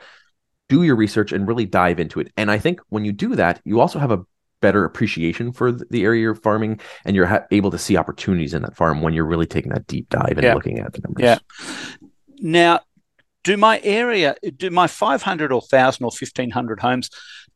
do 0.69 0.83
your 0.83 0.97
research, 0.97 1.33
and 1.33 1.49
really 1.49 1.65
dive 1.65 1.99
into 1.99 2.21
it. 2.21 2.33
And 2.37 2.51
I 2.51 2.59
think 2.59 2.81
when 2.89 3.05
you 3.05 3.13
do 3.13 3.37
that, 3.37 3.61
you 3.65 3.81
also 3.81 3.99
have 3.99 4.11
a 4.11 4.25
better 4.61 4.85
appreciation 4.85 5.53
for 5.53 5.73
the 5.73 6.05
area 6.05 6.23
you're 6.23 6.35
farming 6.35 6.81
and 7.05 7.15
you're 7.15 7.27
ha- 7.27 7.45
able 7.51 7.71
to 7.71 7.79
see 7.79 7.97
opportunities 7.97 8.55
in 8.55 8.63
that 8.63 8.77
farm 8.77 9.03
when 9.03 9.13
you're 9.13 9.27
really 9.27 9.47
taking 9.47 9.73
that 9.73 9.87
deep 9.87 10.09
dive 10.09 10.33
and 10.33 10.43
yeah. 10.43 10.55
looking 10.55 10.79
at 10.79 10.93
the 10.93 11.01
numbers. 11.03 11.23
Yeah. 11.23 11.39
Now, 12.39 12.81
do 13.47 13.57
my 13.57 13.81
area, 13.85 14.35
do 14.57 14.71
my 14.71 14.89
500 14.89 15.53
or 15.53 15.61
1,000 15.61 16.05
or 16.05 16.11
1,500 16.11 16.81
homes, 16.81 17.11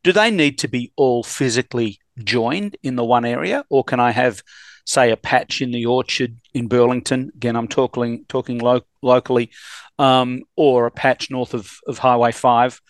do 0.05 0.13
they 0.13 0.31
need 0.31 0.57
to 0.61 0.69
be 0.69 0.93
all 0.95 1.25
physically 1.25 1.99
joined 2.23 2.77
in 2.85 2.95
the 2.95 3.05
one 3.05 3.25
area, 3.25 3.65
or 3.69 3.83
can 3.83 3.99
I 3.99 4.13
have, 4.13 4.41
say, 4.87 5.11
a 5.11 5.17
patch 5.17 5.61
in 5.61 5.73
the 5.73 5.87
orchard 5.87 6.39
in 6.55 6.69
Burlington? 6.69 7.33
Again, 7.35 7.57
I'm 7.57 7.67
talking 7.67 8.25
talking 8.29 8.59
lo- 8.59 8.87
locally, 9.03 9.51
um, 9.99 10.45
or 10.55 10.87
a 10.87 10.93
patch 10.93 11.29
north 11.29 11.55
of, 11.55 11.81
of 11.89 11.99
Highway 11.99 12.31
Five. 12.31 12.81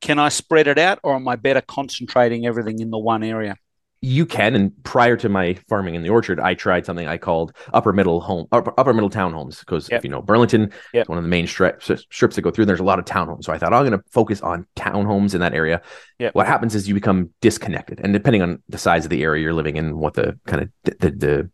Can 0.00 0.18
I 0.18 0.28
spread 0.28 0.66
it 0.66 0.76
out, 0.76 0.98
or 1.04 1.14
am 1.14 1.28
I 1.28 1.36
better 1.36 1.60
concentrating 1.60 2.46
everything 2.46 2.80
in 2.80 2.90
the 2.90 2.98
one 2.98 3.22
area? 3.22 3.58
You 4.02 4.24
can 4.24 4.54
and 4.54 4.72
prior 4.82 5.14
to 5.14 5.28
my 5.28 5.54
farming 5.68 5.94
in 5.94 6.02
the 6.02 6.08
orchard 6.08 6.40
i 6.40 6.54
tried 6.54 6.86
something 6.86 7.06
i 7.06 7.18
called 7.18 7.52
upper 7.74 7.92
middle 7.92 8.20
home 8.20 8.46
upper, 8.50 8.72
upper 8.78 8.94
middle 8.94 9.10
townhomes 9.10 9.60
because 9.60 9.90
yep. 9.90 9.98
if 9.98 10.04
you 10.04 10.10
know 10.10 10.22
burlington 10.22 10.72
yep. 10.94 11.08
one 11.08 11.18
of 11.18 11.24
the 11.24 11.28
main 11.28 11.46
strips 11.46 11.90
strips 12.10 12.36
that 12.36 12.42
go 12.42 12.50
through 12.50 12.64
there's 12.64 12.80
a 12.80 12.84
lot 12.84 12.98
of 12.98 13.04
townhomes 13.04 13.44
so 13.44 13.52
i 13.52 13.58
thought 13.58 13.72
oh, 13.72 13.76
i'm 13.76 13.86
going 13.86 13.98
to 13.98 14.04
focus 14.10 14.40
on 14.40 14.66
townhomes 14.74 15.34
in 15.34 15.40
that 15.40 15.52
area 15.52 15.82
yep. 16.18 16.34
what 16.34 16.46
happens 16.46 16.74
is 16.74 16.88
you 16.88 16.94
become 16.94 17.28
disconnected 17.40 18.00
and 18.02 18.12
depending 18.14 18.40
on 18.40 18.62
the 18.68 18.78
size 18.78 19.04
of 19.04 19.10
the 19.10 19.22
area 19.22 19.42
you're 19.42 19.52
living 19.52 19.76
in 19.76 19.98
what 19.98 20.14
the 20.14 20.38
kind 20.46 20.62
of 20.62 20.70
the, 20.84 21.10
the 21.10 21.50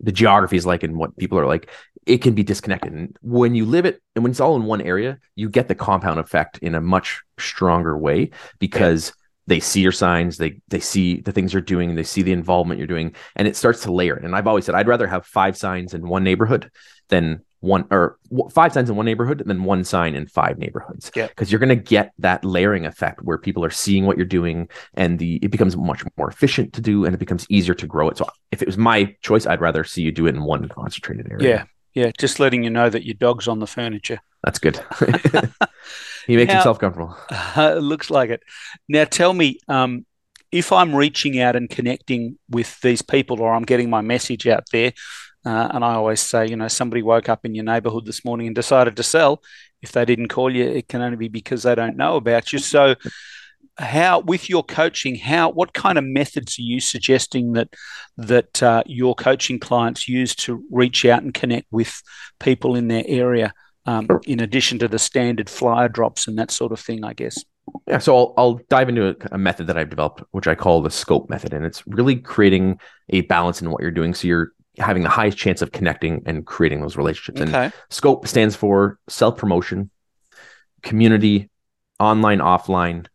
the 0.00 0.12
geography 0.12 0.56
is 0.56 0.66
like 0.66 0.82
and 0.82 0.96
what 0.96 1.16
people 1.16 1.38
are 1.38 1.46
like 1.46 1.70
it 2.06 2.18
can 2.18 2.34
be 2.34 2.42
disconnected 2.42 2.92
and 2.92 3.16
when 3.22 3.54
you 3.54 3.64
live 3.64 3.86
it 3.86 4.02
and 4.14 4.22
when 4.22 4.30
it's 4.30 4.40
all 4.40 4.56
in 4.56 4.64
one 4.64 4.82
area 4.82 5.18
you 5.36 5.48
get 5.48 5.68
the 5.68 5.74
compound 5.74 6.20
effect 6.20 6.58
in 6.58 6.74
a 6.74 6.80
much 6.80 7.22
stronger 7.38 7.96
way 7.96 8.30
because 8.58 9.12
they 9.48 9.60
see 9.60 9.80
your 9.80 9.92
signs 9.92 10.36
they 10.36 10.60
they 10.68 10.80
see 10.80 11.20
the 11.20 11.32
things 11.32 11.52
you're 11.52 11.62
doing 11.62 11.94
they 11.94 12.02
see 12.02 12.22
the 12.22 12.32
involvement 12.32 12.78
you're 12.78 12.86
doing 12.86 13.14
and 13.34 13.48
it 13.48 13.56
starts 13.56 13.82
to 13.82 13.92
layer. 13.92 14.14
And 14.14 14.36
i've 14.36 14.46
always 14.46 14.64
said 14.64 14.74
i'd 14.74 14.88
rather 14.88 15.06
have 15.06 15.26
five 15.26 15.56
signs 15.56 15.94
in 15.94 16.06
one 16.06 16.22
neighborhood 16.22 16.70
than 17.08 17.40
one 17.60 17.86
or 17.90 18.18
five 18.50 18.72
signs 18.72 18.88
in 18.88 18.94
one 18.94 19.06
neighborhood 19.06 19.42
than 19.44 19.64
one 19.64 19.82
sign 19.82 20.14
in 20.14 20.26
five 20.28 20.58
neighborhoods. 20.58 21.10
Because 21.10 21.28
yeah. 21.40 21.46
you're 21.48 21.58
going 21.58 21.68
to 21.70 21.74
get 21.76 22.12
that 22.18 22.44
layering 22.44 22.86
effect 22.86 23.22
where 23.22 23.36
people 23.36 23.64
are 23.64 23.70
seeing 23.70 24.06
what 24.06 24.16
you're 24.16 24.26
doing 24.26 24.68
and 24.94 25.18
the 25.18 25.36
it 25.42 25.50
becomes 25.50 25.76
much 25.76 26.04
more 26.16 26.30
efficient 26.30 26.72
to 26.74 26.80
do 26.80 27.04
and 27.04 27.14
it 27.14 27.18
becomes 27.18 27.46
easier 27.48 27.74
to 27.74 27.86
grow 27.86 28.08
it. 28.08 28.16
So 28.16 28.28
if 28.52 28.62
it 28.62 28.68
was 28.68 28.78
my 28.78 29.16
choice 29.22 29.46
i'd 29.46 29.60
rather 29.60 29.82
see 29.84 30.02
you 30.02 30.12
do 30.12 30.26
it 30.26 30.34
in 30.34 30.44
one 30.44 30.68
concentrated 30.68 31.30
area. 31.30 31.48
Yeah. 31.48 31.64
Yeah. 31.94 32.10
Just 32.16 32.38
letting 32.38 32.62
you 32.62 32.70
know 32.70 32.88
that 32.88 33.04
your 33.04 33.14
dog's 33.14 33.48
on 33.48 33.58
the 33.58 33.66
furniture. 33.66 34.20
That's 34.44 34.60
good 34.60 34.80
He 36.28 36.36
makes 36.36 36.48
now, 36.48 36.56
himself 36.56 36.78
comfortable. 36.78 37.16
Uh, 37.56 37.74
looks 37.74 38.10
like 38.10 38.30
it. 38.30 38.42
Now, 38.88 39.04
tell 39.04 39.32
me, 39.32 39.58
um, 39.66 40.04
if 40.52 40.72
I'm 40.72 40.94
reaching 40.94 41.40
out 41.40 41.56
and 41.56 41.68
connecting 41.68 42.38
with 42.50 42.78
these 42.82 43.02
people, 43.02 43.40
or 43.40 43.52
I'm 43.52 43.64
getting 43.64 43.90
my 43.90 44.02
message 44.02 44.46
out 44.46 44.64
there, 44.70 44.92
uh, 45.44 45.68
and 45.72 45.82
I 45.82 45.94
always 45.94 46.20
say, 46.20 46.46
you 46.46 46.56
know, 46.56 46.68
somebody 46.68 47.02
woke 47.02 47.30
up 47.30 47.46
in 47.46 47.54
your 47.54 47.64
neighborhood 47.64 48.04
this 48.04 48.24
morning 48.24 48.46
and 48.46 48.54
decided 48.54 48.94
to 48.96 49.02
sell. 49.02 49.42
If 49.80 49.92
they 49.92 50.04
didn't 50.04 50.28
call 50.28 50.54
you, 50.54 50.64
it 50.64 50.86
can 50.86 51.00
only 51.00 51.16
be 51.16 51.28
because 51.28 51.62
they 51.62 51.74
don't 51.74 51.96
know 51.96 52.16
about 52.16 52.52
you. 52.52 52.58
So, 52.58 52.94
how 53.78 54.20
with 54.20 54.50
your 54.50 54.62
coaching, 54.62 55.16
how 55.16 55.50
what 55.50 55.72
kind 55.72 55.96
of 55.96 56.04
methods 56.04 56.58
are 56.58 56.62
you 56.62 56.80
suggesting 56.80 57.52
that 57.52 57.74
that 58.18 58.62
uh, 58.62 58.82
your 58.84 59.14
coaching 59.14 59.58
clients 59.58 60.08
use 60.08 60.34
to 60.36 60.62
reach 60.70 61.04
out 61.06 61.22
and 61.22 61.32
connect 61.32 61.68
with 61.70 62.02
people 62.38 62.76
in 62.76 62.88
their 62.88 63.04
area? 63.06 63.54
Um, 63.88 64.06
in 64.26 64.40
addition 64.40 64.78
to 64.80 64.86
the 64.86 64.98
standard 64.98 65.48
flyer 65.48 65.88
drops 65.88 66.28
and 66.28 66.38
that 66.38 66.50
sort 66.50 66.72
of 66.72 66.80
thing, 66.80 67.04
I 67.04 67.14
guess. 67.14 67.42
Yeah, 67.86 67.98
so 67.98 68.16
I'll, 68.16 68.34
I'll 68.36 68.60
dive 68.68 68.90
into 68.90 69.08
a, 69.08 69.14
a, 69.32 69.38
method 69.38 69.66
that 69.66 69.78
I've 69.78 69.88
developed, 69.88 70.22
which 70.32 70.46
I 70.46 70.54
call 70.54 70.82
the 70.82 70.90
scope 70.90 71.30
method. 71.30 71.54
And 71.54 71.64
it's 71.64 71.86
really 71.86 72.16
creating 72.16 72.80
a 73.08 73.22
balance 73.22 73.62
in 73.62 73.70
what 73.70 73.80
you're 73.80 73.90
doing. 73.90 74.12
So 74.12 74.28
you're 74.28 74.52
having 74.78 75.04
the 75.04 75.08
highest 75.08 75.38
chance 75.38 75.62
of 75.62 75.72
connecting 75.72 76.22
and 76.26 76.46
creating 76.46 76.82
those 76.82 76.98
relationships. 76.98 77.40
Okay. 77.40 77.64
And 77.64 77.72
scope 77.88 78.28
stands 78.28 78.54
for 78.54 78.98
self 79.08 79.38
promotion, 79.38 79.90
community, 80.82 81.48
online, 81.98 82.40
offline, 82.40 83.06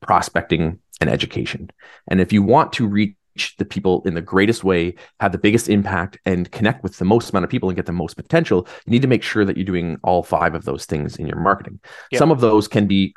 prospecting, 0.00 0.78
and 1.02 1.10
education. 1.10 1.70
And 2.08 2.22
if 2.22 2.32
you 2.32 2.42
want 2.42 2.72
to 2.74 2.86
reach 2.86 3.16
the 3.58 3.64
people 3.64 4.02
in 4.04 4.14
the 4.14 4.20
greatest 4.20 4.64
way, 4.64 4.94
have 5.20 5.32
the 5.32 5.38
biggest 5.38 5.68
impact, 5.68 6.18
and 6.26 6.50
connect 6.50 6.82
with 6.82 6.98
the 6.98 7.04
most 7.04 7.30
amount 7.30 7.44
of 7.44 7.50
people 7.50 7.68
and 7.68 7.76
get 7.76 7.86
the 7.86 7.92
most 7.92 8.14
potential, 8.14 8.66
you 8.86 8.90
need 8.90 9.02
to 9.02 9.08
make 9.08 9.22
sure 9.22 9.44
that 9.44 9.56
you're 9.56 9.64
doing 9.64 9.96
all 10.02 10.22
five 10.22 10.54
of 10.54 10.64
those 10.64 10.84
things 10.84 11.16
in 11.16 11.26
your 11.26 11.38
marketing. 11.38 11.80
Yep. 12.10 12.18
Some 12.18 12.30
of 12.30 12.40
those 12.40 12.68
can 12.68 12.86
be 12.86 13.14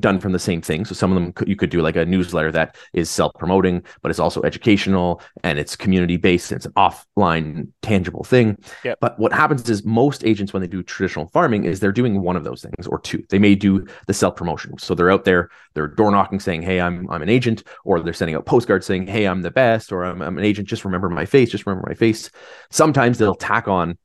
done 0.00 0.18
from 0.18 0.32
the 0.32 0.38
same 0.38 0.60
thing. 0.60 0.84
So 0.84 0.94
some 0.94 1.12
of 1.12 1.14
them 1.14 1.48
you 1.48 1.54
could 1.54 1.70
do 1.70 1.80
like 1.80 1.96
a 1.96 2.04
newsletter 2.04 2.50
that 2.52 2.76
is 2.92 3.08
self-promoting, 3.08 3.84
but 4.02 4.10
it's 4.10 4.18
also 4.18 4.42
educational 4.42 5.22
and 5.44 5.58
it's 5.58 5.76
community-based. 5.76 6.50
And 6.50 6.56
it's 6.56 6.66
an 6.66 6.72
offline, 6.72 7.68
tangible 7.82 8.24
thing. 8.24 8.58
Yep. 8.84 8.98
But 9.00 9.18
what 9.18 9.32
happens 9.32 9.68
is 9.70 9.84
most 9.84 10.24
agents, 10.24 10.52
when 10.52 10.60
they 10.60 10.66
do 10.66 10.82
traditional 10.82 11.28
farming, 11.28 11.64
is 11.64 11.78
they're 11.78 11.92
doing 11.92 12.20
one 12.20 12.36
of 12.36 12.44
those 12.44 12.62
things 12.62 12.86
or 12.86 12.98
two. 12.98 13.22
They 13.28 13.38
may 13.38 13.54
do 13.54 13.86
the 14.06 14.14
self-promotion. 14.14 14.78
So 14.78 14.94
they're 14.94 15.10
out 15.10 15.24
there, 15.24 15.50
they're 15.74 15.88
door 15.88 16.10
knocking, 16.10 16.40
saying, 16.40 16.62
"Hey, 16.62 16.80
I'm 16.80 17.08
I'm 17.08 17.22
an 17.22 17.28
agent," 17.28 17.62
or 17.84 18.00
they're 18.00 18.12
sending 18.12 18.34
out 18.34 18.46
postcards 18.46 18.86
saying, 18.86 19.06
"Hey, 19.06 19.26
I'm 19.26 19.42
the 19.42 19.50
best," 19.50 19.92
or 19.92 20.04
"I'm, 20.04 20.20
I'm 20.20 20.36
an 20.36 20.44
agent. 20.44 20.68
Just 20.68 20.84
remember 20.84 21.08
my 21.08 21.24
face. 21.24 21.50
Just 21.50 21.66
remember 21.66 21.88
my 21.88 21.94
face." 21.94 22.30
Sometimes 22.70 23.18
they'll 23.18 23.34
tack 23.34 23.68
on 23.68 23.96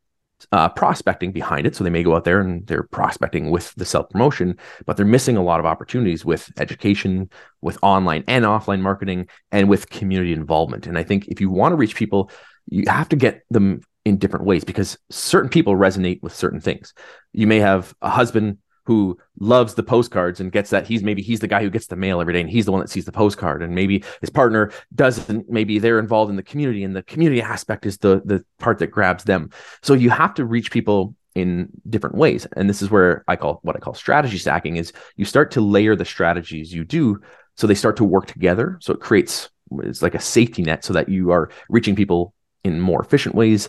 uh, 0.51 0.69
prospecting 0.69 1.31
behind 1.31 1.65
it. 1.65 1.75
So 1.75 1.83
they 1.83 1.89
may 1.89 2.03
go 2.03 2.15
out 2.15 2.23
there 2.23 2.39
and 2.39 2.65
they're 2.67 2.83
prospecting 2.83 3.49
with 3.49 3.73
the 3.75 3.85
self 3.85 4.09
promotion, 4.09 4.57
but 4.85 4.97
they're 4.97 5.05
missing 5.05 5.37
a 5.37 5.43
lot 5.43 5.59
of 5.59 5.65
opportunities 5.65 6.23
with 6.23 6.51
education, 6.59 7.29
with 7.61 7.77
online 7.81 8.23
and 8.27 8.45
offline 8.45 8.81
marketing, 8.81 9.27
and 9.51 9.69
with 9.69 9.89
community 9.89 10.33
involvement. 10.33 10.87
And 10.87 10.97
I 10.97 11.03
think 11.03 11.27
if 11.27 11.41
you 11.41 11.49
want 11.49 11.71
to 11.71 11.77
reach 11.77 11.95
people, 11.95 12.31
you 12.67 12.83
have 12.87 13.09
to 13.09 13.15
get 13.15 13.43
them 13.49 13.81
in 14.05 14.17
different 14.17 14.45
ways 14.45 14.63
because 14.63 14.97
certain 15.09 15.49
people 15.49 15.75
resonate 15.75 16.21
with 16.21 16.33
certain 16.33 16.61
things. 16.61 16.93
You 17.33 17.47
may 17.47 17.59
have 17.59 17.93
a 18.01 18.09
husband 18.09 18.59
who 18.87 19.17
loves 19.37 19.73
the 19.73 19.83
postcards 19.83 20.39
and 20.39 20.49
gets 20.49 20.69
that 20.69 20.87
he's 20.87 21.03
maybe 21.03 21.21
he's 21.21 21.41
the 21.41 21.47
guy 21.47 21.61
who 21.61 21.69
gets 21.69 21.87
the 21.87 21.95
mail 21.97 22.21
every 22.21 22.31
day 22.31 22.39
and 22.39 22.49
he's 22.49 22.63
the 22.63 22.71
one 22.71 22.79
that 22.79 22.89
sees 22.89 23.03
the 23.03 23.11
postcard. 23.11 23.61
And 23.61 23.75
maybe 23.75 24.01
his 24.21 24.29
partner 24.29 24.71
doesn't 24.95 25.49
maybe 25.49 25.77
they're 25.77 25.99
involved 25.99 26.29
in 26.29 26.37
the 26.37 26.41
community 26.43 26.85
and 26.85 26.95
the 26.95 27.03
community 27.03 27.41
aspect 27.41 27.85
is 27.85 27.97
the 27.97 28.21
the 28.23 28.45
part 28.59 28.79
that 28.79 28.87
grabs 28.87 29.25
them. 29.25 29.49
So 29.83 29.93
you 29.93 30.09
have 30.09 30.33
to 30.35 30.45
reach 30.45 30.71
people 30.71 31.15
in 31.35 31.67
different 31.89 32.15
ways. 32.15 32.47
And 32.55 32.69
this 32.69 32.81
is 32.81 32.89
where 32.89 33.25
i 33.27 33.35
call 33.35 33.59
what 33.61 33.75
i 33.75 33.79
call 33.79 33.93
strategy 33.93 34.37
stacking 34.37 34.77
is 34.77 34.93
you 35.17 35.25
start 35.25 35.51
to 35.51 35.61
layer 35.61 35.93
the 35.93 36.05
strategies 36.05 36.73
you 36.73 36.85
do 36.85 37.19
so 37.55 37.67
they 37.67 37.75
start 37.75 37.97
to 37.97 38.05
work 38.05 38.27
together. 38.27 38.77
So 38.79 38.93
it 38.93 39.01
creates 39.01 39.49
it's 39.83 40.01
like 40.01 40.15
a 40.15 40.21
safety 40.21 40.63
net 40.63 40.85
so 40.85 40.93
that 40.93 41.09
you 41.09 41.31
are 41.31 41.49
reaching 41.67 41.97
people 41.97 42.33
in 42.63 42.79
more 42.79 43.01
efficient 43.01 43.35
ways 43.35 43.67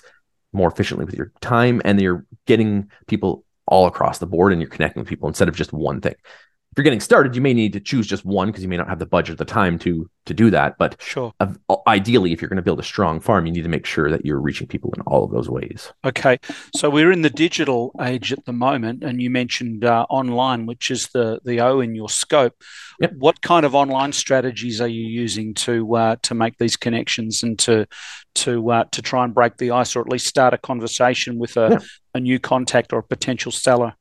more 0.53 0.71
efficiently 0.71 1.05
with 1.05 1.15
your 1.15 1.33
time 1.41 1.83
and 1.85 2.01
you're 2.01 2.25
getting 2.47 2.91
people 3.07 3.45
all 3.69 3.87
across 3.87 4.19
the 4.19 4.27
board 4.27 4.53
and 4.53 4.61
you're 4.61 4.71
connecting 4.71 5.01
with 5.01 5.09
people 5.09 5.29
instead 5.29 5.49
of 5.49 5.57
just 5.57 5.73
one 5.73 6.01
thing. 6.01 6.15
You're 6.79 6.85
getting 6.85 7.01
started, 7.01 7.35
you 7.35 7.43
may 7.43 7.55
need 7.55 7.73
to 7.73 7.81
choose 7.81 8.07
just 8.07 8.25
one 8.25 8.47
because 8.47 8.63
you 8.63 8.69
may 8.69 8.77
not 8.77 8.89
have 8.89 9.01
the 9.01 9.07
budget 9.07 9.33
at 9.33 9.39
the 9.39 9.45
time 9.45 9.81
to 9.81 10.09
to 10.27 10.33
do 10.33 10.49
that. 10.51 10.79
But 10.79 10.95
sure, 11.01 11.33
ideally, 11.89 12.33
if 12.33 12.41
you're 12.41 12.49
going 12.49 12.57
to 12.57 12.63
build 12.63 12.79
a 12.79 12.85
strong 12.85 13.19
farm, 13.19 13.47
you 13.47 13.53
need 13.53 13.65
to 13.65 13.69
make 13.69 13.85
sure 13.85 14.09
that 14.13 14.25
you're 14.25 14.41
reaching 14.41 14.69
people 14.69 14.95
in 14.95 15.03
all 15.03 15.25
of 15.25 15.33
those 15.33 15.51
ways. 15.51 15.93
Okay, 16.05 16.39
so 16.77 16.89
we're 16.89 17.11
in 17.11 17.23
the 17.23 17.31
digital 17.31 17.91
age 18.01 18.33
at 18.33 18.45
the 18.45 18.53
moment, 18.53 19.03
and 19.03 19.21
you 19.21 19.29
mentioned 19.29 19.85
uh, 19.85 20.07
online, 20.09 20.67
which 20.67 20.93
is 20.93 21.09
the 21.09 21.41
the 21.45 21.61
O 21.61 21.81
in 21.81 21.97
your 21.97 22.09
scope. 22.09 22.55
Yep. 23.01 23.15
What 23.19 23.41
kind 23.43 23.67
of 23.67 23.75
online 23.75 24.13
strategies 24.13 24.81
are 24.81 24.87
you 24.87 25.05
using 25.05 25.55
to 25.55 25.97
uh, 25.97 26.17
to 26.23 26.35
make 26.37 26.59
these 26.59 26.77
connections 26.77 27.43
and 27.43 27.59
to 27.59 27.89
to 28.37 28.71
uh, 28.71 28.85
to 28.93 29.03
try 29.03 29.25
and 29.25 29.35
break 29.35 29.57
the 29.57 29.73
ice, 29.73 29.97
or 29.97 30.01
at 30.01 30.09
least 30.09 30.29
start 30.29 30.55
a 30.55 30.59
conversation 30.59 31.41
with 31.41 31.57
a, 31.57 31.71
yeah. 31.73 31.79
a 32.15 32.21
new 32.21 32.39
contact 32.39 32.93
or 32.93 33.01
a 33.01 33.03
potential 33.03 33.51
seller? 33.51 33.95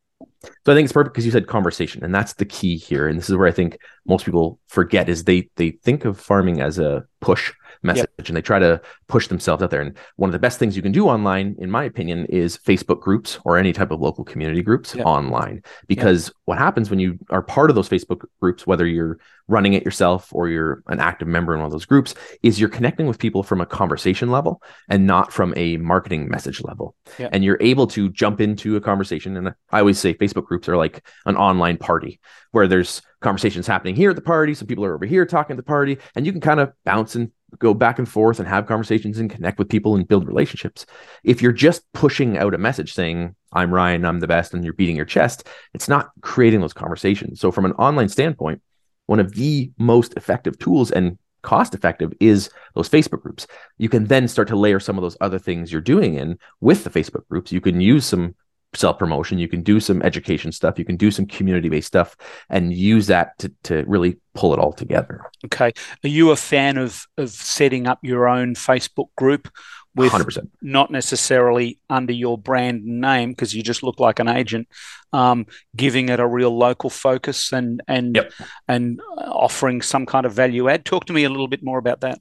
So 0.65 0.71
I 0.71 0.75
think 0.75 0.85
it's 0.85 0.93
perfect 0.93 1.13
because 1.13 1.25
you 1.25 1.31
said 1.31 1.47
conversation, 1.47 2.03
and 2.03 2.13
that's 2.13 2.33
the 2.33 2.45
key 2.45 2.77
here. 2.77 3.07
And 3.07 3.17
this 3.17 3.29
is 3.29 3.35
where 3.35 3.47
I 3.47 3.51
think 3.51 3.77
most 4.05 4.25
people 4.25 4.59
forget 4.67 5.09
is 5.09 5.23
they 5.23 5.49
they 5.55 5.71
think 5.71 6.05
of 6.05 6.19
farming 6.19 6.61
as 6.61 6.79
a 6.79 7.05
push 7.21 7.53
message 7.83 8.09
yep. 8.17 8.27
and 8.27 8.37
they 8.37 8.41
try 8.41 8.59
to 8.59 8.81
push 9.07 9.27
themselves 9.27 9.63
out 9.63 9.71
there. 9.71 9.81
And 9.81 9.97
one 10.15 10.29
of 10.29 10.33
the 10.33 10.39
best 10.39 10.59
things 10.59 10.75
you 10.75 10.81
can 10.81 10.91
do 10.91 11.07
online, 11.07 11.55
in 11.59 11.71
my 11.71 11.83
opinion, 11.83 12.25
is 12.25 12.57
Facebook 12.57 12.99
groups 12.99 13.39
or 13.45 13.57
any 13.57 13.73
type 13.73 13.91
of 13.91 14.01
local 14.01 14.23
community 14.23 14.61
groups 14.61 14.95
yep. 14.95 15.05
online. 15.05 15.63
Because 15.87 16.27
yep. 16.27 16.33
what 16.45 16.57
happens 16.57 16.89
when 16.89 16.99
you 16.99 17.17
are 17.29 17.41
part 17.41 17.69
of 17.69 17.75
those 17.75 17.89
Facebook 17.89 18.25
groups, 18.39 18.67
whether 18.67 18.85
you're 18.85 19.19
running 19.49 19.73
it 19.73 19.85
yourself 19.85 20.27
or 20.33 20.49
you're 20.49 20.83
an 20.87 20.99
active 20.99 21.27
member 21.27 21.53
in 21.53 21.59
one 21.59 21.67
of 21.67 21.71
those 21.71 21.85
groups, 21.85 22.15
is 22.43 22.59
you're 22.59 22.67
connecting 22.67 23.07
with 23.07 23.17
people 23.17 23.43
from 23.43 23.61
a 23.61 23.65
conversation 23.65 24.29
level 24.29 24.61
and 24.89 25.07
not 25.07 25.31
from 25.31 25.53
a 25.55 25.77
marketing 25.77 26.27
message 26.27 26.61
level. 26.61 26.95
And 27.31 27.43
you're 27.43 27.57
able 27.61 27.87
to 27.87 28.09
jump 28.09 28.41
into 28.41 28.75
a 28.75 28.81
conversation. 28.81 29.37
And 29.37 29.53
I 29.71 29.79
always 29.79 29.99
say 29.99 30.13
Facebook 30.13 30.45
groups 30.45 30.67
are 30.67 30.75
like 30.75 31.07
an 31.25 31.37
online 31.37 31.77
party 31.77 32.19
where 32.51 32.67
there's 32.67 33.01
conversations 33.21 33.67
happening 33.67 33.95
here 33.95 34.09
at 34.09 34.15
the 34.15 34.21
party. 34.21 34.53
Some 34.53 34.67
people 34.67 34.85
are 34.85 34.93
over 34.93 35.05
here 35.05 35.25
talking 35.25 35.53
at 35.53 35.57
the 35.57 35.63
party, 35.63 35.97
and 36.15 36.25
you 36.25 36.31
can 36.31 36.41
kind 36.41 36.59
of 36.59 36.73
bounce 36.85 37.15
and 37.15 37.31
go 37.59 37.73
back 37.73 37.97
and 37.97 38.07
forth 38.07 38.39
and 38.39 38.47
have 38.47 38.67
conversations 38.67 39.19
and 39.19 39.29
connect 39.29 39.57
with 39.57 39.69
people 39.69 39.95
and 39.95 40.07
build 40.07 40.27
relationships. 40.27 40.85
If 41.23 41.41
you're 41.41 41.51
just 41.51 41.83
pushing 41.93 42.37
out 42.37 42.53
a 42.53 42.57
message 42.57 42.93
saying, 42.93 43.35
I'm 43.53 43.73
Ryan, 43.73 44.05
I'm 44.05 44.19
the 44.19 44.27
best, 44.27 44.53
and 44.53 44.63
you're 44.63 44.73
beating 44.73 44.95
your 44.95 45.05
chest, 45.05 45.47
it's 45.73 45.87
not 45.87 46.11
creating 46.21 46.61
those 46.61 46.73
conversations. 46.73 47.39
So, 47.39 47.51
from 47.51 47.65
an 47.65 47.71
online 47.73 48.09
standpoint, 48.09 48.61
one 49.05 49.19
of 49.19 49.33
the 49.33 49.71
most 49.77 50.13
effective 50.15 50.59
tools 50.59 50.91
and 50.91 51.17
cost 51.41 51.73
effective 51.73 52.13
is 52.19 52.49
those 52.75 52.89
Facebook 52.89 53.21
groups. 53.21 53.47
You 53.77 53.87
can 53.87 54.05
then 54.05 54.27
start 54.27 54.49
to 54.49 54.57
layer 54.57 54.79
some 54.79 54.97
of 54.97 55.01
those 55.01 55.17
other 55.21 55.39
things 55.39 55.71
you're 55.71 55.81
doing 55.81 56.15
in 56.15 56.37
with 56.59 56.83
the 56.83 56.89
Facebook 56.89 57.27
groups. 57.29 57.51
You 57.51 57.61
can 57.61 57.79
use 57.79 58.05
some 58.05 58.35
self 58.77 58.97
promotion, 58.99 59.37
you 59.37 59.47
can 59.47 59.61
do 59.61 59.79
some 59.79 60.01
education 60.01 60.51
stuff, 60.51 60.77
you 60.79 60.85
can 60.85 60.97
do 60.97 61.11
some 61.11 61.25
community 61.25 61.69
based 61.69 61.87
stuff, 61.87 62.15
and 62.49 62.73
use 62.73 63.07
that 63.07 63.37
to, 63.39 63.51
to 63.63 63.83
really 63.87 64.17
pull 64.33 64.53
it 64.53 64.59
all 64.59 64.73
together. 64.73 65.21
Okay. 65.45 65.71
Are 66.03 66.09
you 66.09 66.31
a 66.31 66.35
fan 66.35 66.77
of, 66.77 67.05
of 67.17 67.29
setting 67.29 67.87
up 67.87 67.99
your 68.01 68.27
own 68.27 68.55
Facebook 68.55 69.09
group? 69.17 69.49
With 69.95 70.11
100%. 70.11 70.47
not 70.61 70.91
necessarily 70.91 71.79
under 71.89 72.13
your 72.13 72.37
brand 72.37 72.85
name 72.85 73.31
because 73.31 73.55
you 73.55 73.63
just 73.63 73.81
look 73.81 73.99
like 73.99 74.19
an 74.19 74.27
agent, 74.27 74.67
um, 75.11 75.47
giving 75.75 76.09
it 76.09 76.19
a 76.19 76.27
real 76.27 76.55
local 76.55 76.91
focus 76.91 77.51
and 77.51 77.81
and 77.87 78.15
yep. 78.15 78.31
and 78.67 79.01
offering 79.17 79.81
some 79.81 80.05
kind 80.05 80.27
of 80.27 80.33
value 80.33 80.69
add. 80.69 80.85
Talk 80.85 81.05
to 81.05 81.13
me 81.13 81.23
a 81.23 81.29
little 81.29 81.47
bit 81.47 81.63
more 81.63 81.79
about 81.79 82.01
that. 82.01 82.19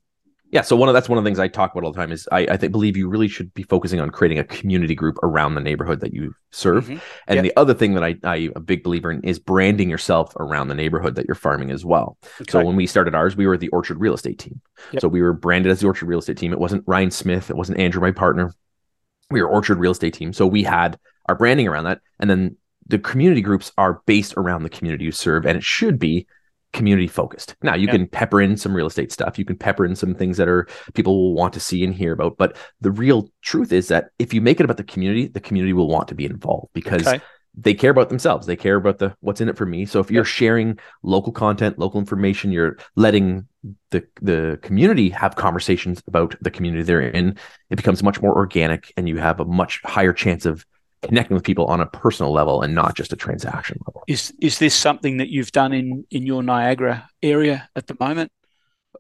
Yeah, 0.57 0.63
so 0.63 0.75
one 0.75 0.89
of 0.89 0.95
that's 0.95 1.07
one 1.07 1.19
of 1.19 1.23
the 1.23 1.29
things 1.29 1.39
I 1.39 1.49
talk 1.49 1.73
about 1.73 1.85
all 1.85 1.93
the 1.93 1.99
time 1.99 2.11
is 2.11 2.27
I, 2.33 2.47
I 2.53 2.57
think, 2.57 2.73
believe 2.73 2.97
you 2.97 3.11
really 3.11 3.29
should 3.29 3.53
be 3.53 3.63
focusing 3.63 4.01
on 4.01 4.09
creating 4.09 4.39
a 4.39 4.45
community 4.45 4.95
group 4.95 5.19
around 5.23 5.55
the 5.55 5.61
neighborhood 5.61 6.01
that 6.01 6.15
you 6.15 6.35
serve. 6.51 6.85
Mm-hmm. 6.85 6.97
And 7.27 7.37
yep. 7.37 7.43
the 7.43 7.53
other 7.59 7.75
thing 7.75 7.93
that 7.93 8.03
I, 8.03 8.15
I 8.25 8.49
a 8.57 8.61
big 8.61 8.83
believer 8.83 9.11
in 9.11 9.21
is 9.23 9.39
branding 9.39 9.91
yourself 9.91 10.35
around 10.37 10.69
the 10.69 10.75
neighborhood 10.75 11.15
that 11.17 11.27
you're 11.27 11.35
farming 11.35 11.73
as 11.73 11.85
well. 11.85 12.17
Okay. 12.41 12.53
So 12.53 12.65
when 12.65 12.75
we 12.75 12.87
started 12.87 13.15
ours, 13.15 13.37
we 13.37 13.47
were 13.47 13.59
the 13.59 13.69
Orchard 13.69 14.01
Real 14.01 14.15
Estate 14.15 14.39
team. 14.39 14.63
Yep. 14.93 15.03
So 15.03 15.09
we 15.09 15.21
were 15.21 15.35
branded 15.35 15.71
as 15.71 15.81
the 15.81 15.89
Orchard 15.89 16.07
Real 16.07 16.21
Estate 16.21 16.39
team. 16.39 16.55
It 16.55 16.59
wasn't 16.59 16.85
Ryan 16.87 17.11
Smith, 17.11 17.51
it 17.51 17.57
wasn't 17.57 17.79
Andrew, 17.79 18.01
my 18.01 18.11
partner. 18.11 18.55
We 19.31 19.43
were 19.43 19.49
Orchard 19.49 19.79
Real 19.79 19.93
Estate 19.93 20.15
team. 20.15 20.33
So 20.33 20.47
we 20.47 20.63
had 20.63 20.99
our 21.27 21.35
branding 21.35 21.69
around 21.69 21.85
that, 21.85 22.01
and 22.19 22.31
then 22.31 22.57
the 22.87 22.99
community 22.99 23.43
groups 23.43 23.73
are 23.77 24.01
based 24.07 24.33
around 24.39 24.63
the 24.63 24.71
community 24.71 25.05
you 25.05 25.13
serve, 25.13 25.45
and 25.45 25.59
it 25.59 25.65
should 25.65 25.99
be 25.99 26.27
community 26.77 27.09
focused. 27.09 27.57
Now 27.63 27.75
you 27.75 27.89
can 27.89 28.07
pepper 28.07 28.41
in 28.41 28.57
some 28.57 28.75
real 28.75 28.87
estate 28.87 29.11
stuff. 29.11 29.39
You 29.39 29.45
can 29.45 29.57
pepper 29.57 29.85
in 29.85 29.97
some 29.97 30.15
things 30.15 30.37
that 30.37 30.49
are 30.49 30.69
people 30.95 31.17
will 31.17 31.35
want 31.35 31.55
to 31.55 31.61
see 31.61 31.83
and 31.83 31.93
hear 31.95 32.13
about. 32.13 32.37
But 32.37 32.57
the 32.81 32.91
real 32.91 33.29
truth 33.43 33.73
is 33.73 33.89
that 33.89 34.11
if 34.19 34.33
you 34.35 34.41
make 34.41 34.61
it 34.61 34.65
about 34.65 34.77
the 34.77 34.85
community, 34.85 35.27
the 35.27 35.41
community 35.41 35.73
will 35.73 35.89
want 35.89 36.07
to 36.09 36.15
be 36.15 36.27
involved 36.27 36.69
because 36.75 37.07
okay. 37.07 37.21
they 37.57 37.73
care 37.73 37.91
about 37.91 38.11
themselves. 38.11 38.47
They 38.47 38.57
care 38.57 38.77
about 38.77 38.99
the 38.99 39.17
what's 39.21 39.41
in 39.41 39.49
it 39.49 39.57
for 39.57 39.67
me. 39.67 39.87
So 39.87 39.99
if 40.01 40.11
you're 40.11 40.25
sharing 40.25 40.79
local 41.03 41.33
content, 41.33 41.79
local 41.79 41.99
information, 41.99 42.53
you're 42.53 42.77
letting 42.95 43.49
the 43.91 44.07
the 44.21 44.59
community 44.63 45.09
have 45.09 45.35
conversations 45.35 46.03
about 46.07 46.37
the 46.43 46.51
community 46.51 46.83
they're 46.83 47.01
in, 47.01 47.39
it 47.71 47.77
becomes 47.77 48.03
much 48.03 48.21
more 48.21 48.37
organic 48.37 48.93
and 48.97 49.09
you 49.09 49.17
have 49.17 49.41
a 49.41 49.45
much 49.47 49.81
higher 49.85 50.13
chance 50.13 50.45
of 50.45 50.65
connecting 51.07 51.35
with 51.35 51.45
people 51.45 51.67
on 51.67 51.81
a 51.81 51.87
personal 51.87 52.33
level 52.33 52.63
and 52.63 52.75
not 52.75 52.95
just 52.95 53.13
a 53.13 53.17
transaction 53.17 53.79
level. 53.87 54.05
Is 54.07 54.33
is 54.41 54.59
this 54.59 54.75
something 54.75 55.19
that 55.19 55.29
you've 55.29 55.53
done 55.53 55.73
in 55.73 56.05
in 56.11 56.27
your 56.27 56.43
Niagara 56.43 57.09
area 57.23 57.69
at 57.77 57.87
the 57.87 57.97
moment? 57.99 58.31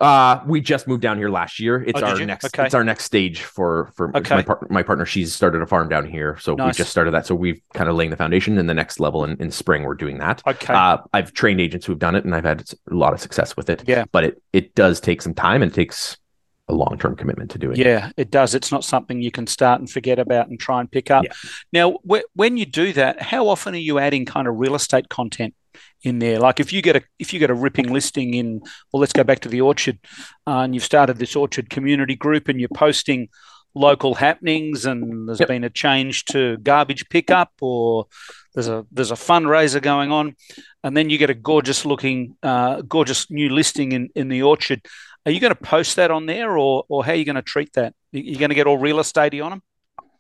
Uh, 0.01 0.42
we 0.47 0.61
just 0.61 0.87
moved 0.87 1.03
down 1.03 1.16
here 1.16 1.29
last 1.29 1.59
year. 1.59 1.83
It's 1.83 2.01
oh, 2.01 2.05
our 2.05 2.27
next. 2.27 2.45
Okay. 2.47 2.66
It's 2.66 2.75
our 2.75 2.85
next 2.85 3.05
stage 3.05 3.42
for 3.42 3.92
for 3.95 4.14
okay. 4.16 4.37
my 4.37 4.42
partner. 4.42 4.69
My 4.71 4.83
partner, 4.83 5.07
she's 5.07 5.35
started 5.35 5.62
a 5.62 5.66
farm 5.66 5.88
down 5.88 6.07
here, 6.07 6.37
so 6.38 6.55
nice. 6.55 6.75
we 6.75 6.79
just 6.79 6.90
started 6.90 7.12
that. 7.12 7.27
So 7.27 7.35
we've 7.35 7.61
kind 7.73 7.88
of 7.88 7.97
laying 7.97 8.11
the 8.11 8.16
foundation. 8.16 8.59
And 8.59 8.69
the 8.69 8.75
next 8.75 9.01
level 9.01 9.25
in, 9.25 9.40
in 9.40 9.51
spring, 9.51 9.85
we're 9.85 9.95
doing 9.95 10.19
that. 10.19 10.42
Okay. 10.47 10.75
Uh, 10.75 10.99
I've 11.12 11.33
trained 11.33 11.61
agents 11.61 11.87
who've 11.87 11.99
done 11.99 12.14
it, 12.14 12.25
and 12.25 12.35
I've 12.35 12.45
had 12.45 12.64
a 12.90 12.95
lot 12.95 13.14
of 13.14 13.21
success 13.21 13.57
with 13.57 13.71
it. 13.71 13.85
Yeah. 13.87 14.05
But 14.12 14.25
it 14.25 14.42
it 14.53 14.75
does 14.75 15.01
take 15.01 15.23
some 15.23 15.35
time 15.35 15.62
and 15.62 15.73
takes 15.73 16.19
a 16.68 16.74
long 16.74 16.98
term 16.98 17.16
commitment 17.16 17.50
to 17.52 17.59
doing. 17.59 17.76
Yeah, 17.76 18.11
it 18.16 18.31
does. 18.31 18.55
It's 18.55 18.72
not 18.72 18.85
something 18.85 19.20
you 19.20 19.31
can 19.31 19.46
start 19.46 19.81
and 19.81 19.90
forget 19.90 20.18
about 20.18 20.48
and 20.48 20.59
try 20.59 20.81
and 20.81 20.90
pick 20.90 21.11
up. 21.11 21.24
Yeah. 21.24 21.33
Now, 21.72 21.98
wh- 22.09 22.26
when 22.35 22.57
you 22.57 22.66
do 22.66 22.92
that, 22.94 23.22
how 23.22 23.48
often 23.48 23.74
are 23.74 23.79
you 23.79 23.98
adding 23.98 24.24
kind 24.24 24.48
of 24.48 24.59
real 24.59 24.74
estate 24.74 25.09
content 25.09 25.55
in 26.02 26.18
there? 26.18 26.38
Like 26.40 26.59
if 26.59 26.72
you 26.72 26.83
get 26.83 26.96
a 26.96 27.02
if 27.18 27.33
you 27.33 27.38
get 27.38 27.50
a 27.50 27.55
ripping 27.55 27.92
listing 27.92 28.35
in, 28.35 28.61
well, 28.92 29.00
let's 29.00 29.12
go 29.12 29.24
back 29.24 29.40
to 29.40 29.48
the 29.48 29.61
orchard, 29.61 29.98
uh, 30.46 30.61
and 30.61 30.74
you've 30.74 30.85
started 30.85 31.18
this 31.18 31.37
orchard 31.37 31.70
community 31.70 32.16
group, 32.16 32.48
and 32.48 32.59
you're 32.59 32.68
posting 32.74 33.29
local 33.74 34.14
happenings, 34.14 34.87
and 34.87 35.29
there's 35.29 35.40
yep. 35.40 35.48
been 35.48 35.62
a 35.62 35.70
change 35.70 36.24
to 36.26 36.57
garbage 36.59 37.09
pickup, 37.11 37.52
or 37.61 38.07
there's 38.55 38.68
a 38.68 38.85
there's 38.90 39.12
a 39.12 39.16
fundraiser 39.16 39.81
going 39.81 40.11
on, 40.11 40.35
and 40.83 40.96
then 40.96 41.11
you 41.11 41.18
get 41.18 41.31
a 41.31 41.35
gorgeous 41.35 41.87
looking, 41.87 42.37
uh, 42.42 42.81
gorgeous 42.83 43.31
new 43.31 43.50
listing 43.50 43.92
in 43.92 44.09
in 44.16 44.26
the 44.29 44.42
orchard 44.42 44.85
are 45.27 45.33
you 45.33 45.41
going 45.41 45.53
to 45.53 45.61
post 45.61 45.97
that 45.97 46.11
on 46.11 46.27
there, 46.27 46.57
or 46.57 46.85
or 46.89 47.05
how 47.05 47.12
are 47.12 47.17
you 47.17 47.25
going 47.25 47.37
to 47.37 47.43
treat 47.43 47.73
that? 47.75 47.95
You're 48.12 48.39
going 48.39 48.51
to 48.51 48.55
get 48.55 48.67
all 48.67 48.79
real 48.79 48.97
estatey 48.97 49.45
on 49.45 49.51
them. 49.51 49.62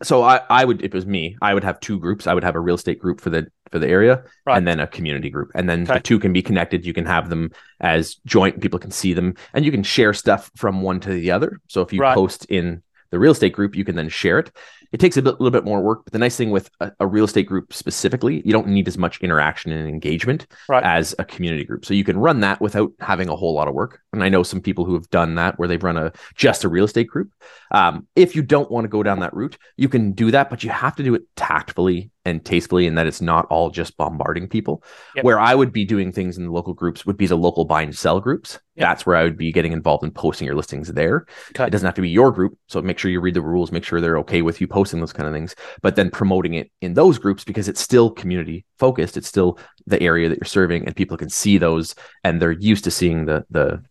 So 0.02 0.22
I, 0.22 0.42
I 0.50 0.64
would, 0.64 0.82
if 0.82 0.86
it 0.86 0.94
was 0.94 1.06
me, 1.06 1.38
I 1.40 1.54
would 1.54 1.64
have 1.64 1.80
two 1.80 1.98
groups. 1.98 2.26
I 2.26 2.34
would 2.34 2.44
have 2.44 2.54
a 2.54 2.60
real 2.60 2.74
estate 2.74 2.98
group 2.98 3.20
for 3.20 3.30
the 3.30 3.46
for 3.70 3.78
the 3.78 3.88
area, 3.88 4.24
right. 4.44 4.58
and 4.58 4.66
then 4.66 4.80
a 4.80 4.86
community 4.86 5.30
group, 5.30 5.52
and 5.54 5.68
then 5.68 5.84
okay. 5.84 5.94
the 5.94 6.00
two 6.00 6.18
can 6.18 6.32
be 6.32 6.42
connected. 6.42 6.84
You 6.84 6.92
can 6.92 7.06
have 7.06 7.30
them 7.30 7.52
as 7.80 8.16
joint. 8.26 8.60
People 8.60 8.78
can 8.78 8.90
see 8.90 9.14
them, 9.14 9.34
and 9.54 9.64
you 9.64 9.70
can 9.70 9.82
share 9.82 10.12
stuff 10.12 10.50
from 10.56 10.82
one 10.82 11.00
to 11.00 11.10
the 11.10 11.30
other. 11.30 11.60
So 11.68 11.80
if 11.80 11.92
you 11.92 12.00
right. 12.00 12.14
post 12.14 12.44
in 12.46 12.82
the 13.10 13.18
real 13.18 13.32
estate 13.32 13.52
group, 13.52 13.74
you 13.76 13.84
can 13.84 13.96
then 13.96 14.08
share 14.08 14.38
it. 14.38 14.50
It 14.92 14.98
takes 14.98 15.16
a 15.16 15.22
bit, 15.22 15.40
little 15.40 15.50
bit 15.50 15.64
more 15.64 15.80
work, 15.80 16.04
but 16.04 16.12
the 16.12 16.18
nice 16.18 16.36
thing 16.36 16.50
with 16.50 16.70
a, 16.80 16.92
a, 17.00 17.06
real 17.06 17.24
estate 17.24 17.46
group 17.46 17.72
specifically, 17.72 18.42
you 18.44 18.52
don't 18.52 18.68
need 18.68 18.88
as 18.88 18.98
much 18.98 19.20
interaction 19.20 19.72
and 19.72 19.88
engagement 19.88 20.46
right. 20.68 20.82
as 20.82 21.14
a 21.18 21.24
community 21.24 21.64
group. 21.64 21.84
So 21.84 21.94
you 21.94 22.04
can 22.04 22.18
run 22.18 22.40
that 22.40 22.60
without 22.60 22.92
having 23.00 23.28
a 23.28 23.36
whole 23.36 23.54
lot 23.54 23.68
of 23.68 23.74
work. 23.74 24.00
And 24.12 24.22
I 24.22 24.28
know 24.28 24.42
some 24.42 24.60
people 24.60 24.84
who 24.84 24.94
have 24.94 25.08
done 25.10 25.34
that 25.36 25.58
where 25.58 25.68
they've 25.68 25.82
run 25.82 25.96
a 25.96 26.12
just 26.34 26.64
a 26.64 26.68
real 26.68 26.84
estate 26.84 27.08
group. 27.08 27.32
Um, 27.70 28.06
if 28.16 28.36
you 28.36 28.42
don't 28.42 28.70
want 28.70 28.84
to 28.84 28.88
go 28.88 29.02
down 29.02 29.20
that 29.20 29.34
route, 29.34 29.58
you 29.76 29.88
can 29.88 30.12
do 30.12 30.30
that, 30.30 30.50
but 30.50 30.62
you 30.64 30.70
have 30.70 30.96
to 30.96 31.02
do 31.02 31.14
it 31.14 31.22
tactfully 31.36 32.10
and 32.26 32.44
tastefully 32.44 32.88
and 32.88 32.98
that 32.98 33.06
it's 33.06 33.20
not 33.20 33.46
all 33.46 33.70
just 33.70 33.96
bombarding 33.96 34.48
people. 34.48 34.82
Yep. 35.14 35.24
Where 35.24 35.38
I 35.38 35.54
would 35.54 35.72
be 35.72 35.84
doing 35.84 36.10
things 36.10 36.36
in 36.36 36.44
the 36.44 36.50
local 36.50 36.74
groups 36.74 37.06
would 37.06 37.16
be 37.16 37.28
the 37.28 37.36
local 37.36 37.64
buy 37.64 37.82
and 37.82 37.96
sell 37.96 38.20
groups. 38.20 38.58
Yep. 38.74 38.88
That's 38.88 39.06
where 39.06 39.14
I 39.14 39.22
would 39.22 39.38
be 39.38 39.52
getting 39.52 39.72
involved 39.72 40.02
in 40.02 40.10
posting 40.10 40.44
your 40.44 40.56
listings 40.56 40.92
there. 40.92 41.24
Okay. 41.50 41.66
It 41.66 41.70
doesn't 41.70 41.86
have 41.86 41.94
to 41.94 42.02
be 42.02 42.10
your 42.10 42.32
group. 42.32 42.58
So 42.66 42.82
make 42.82 42.98
sure 42.98 43.12
you 43.12 43.20
read 43.20 43.34
the 43.34 43.40
rules, 43.40 43.70
make 43.70 43.84
sure 43.84 44.00
they're 44.00 44.18
okay 44.18 44.42
with 44.42 44.60
you 44.60 44.66
posting 44.66 44.98
those 44.98 45.12
kind 45.12 45.28
of 45.28 45.32
things, 45.32 45.54
but 45.82 45.94
then 45.94 46.10
promoting 46.10 46.54
it 46.54 46.72
in 46.80 46.94
those 46.94 47.16
groups 47.16 47.44
because 47.44 47.68
it's 47.68 47.80
still 47.80 48.10
community 48.10 48.66
focused. 48.76 49.16
It's 49.16 49.28
still 49.28 49.58
the 49.86 50.02
area 50.02 50.28
that 50.28 50.38
you're 50.38 50.46
serving 50.46 50.84
and 50.84 50.96
people 50.96 51.16
can 51.16 51.30
see 51.30 51.58
those 51.58 51.94
and 52.24 52.42
they're 52.42 52.50
used 52.50 52.84
to 52.84 52.90
seeing 52.90 53.26
the 53.26 53.46
the 53.50 53.82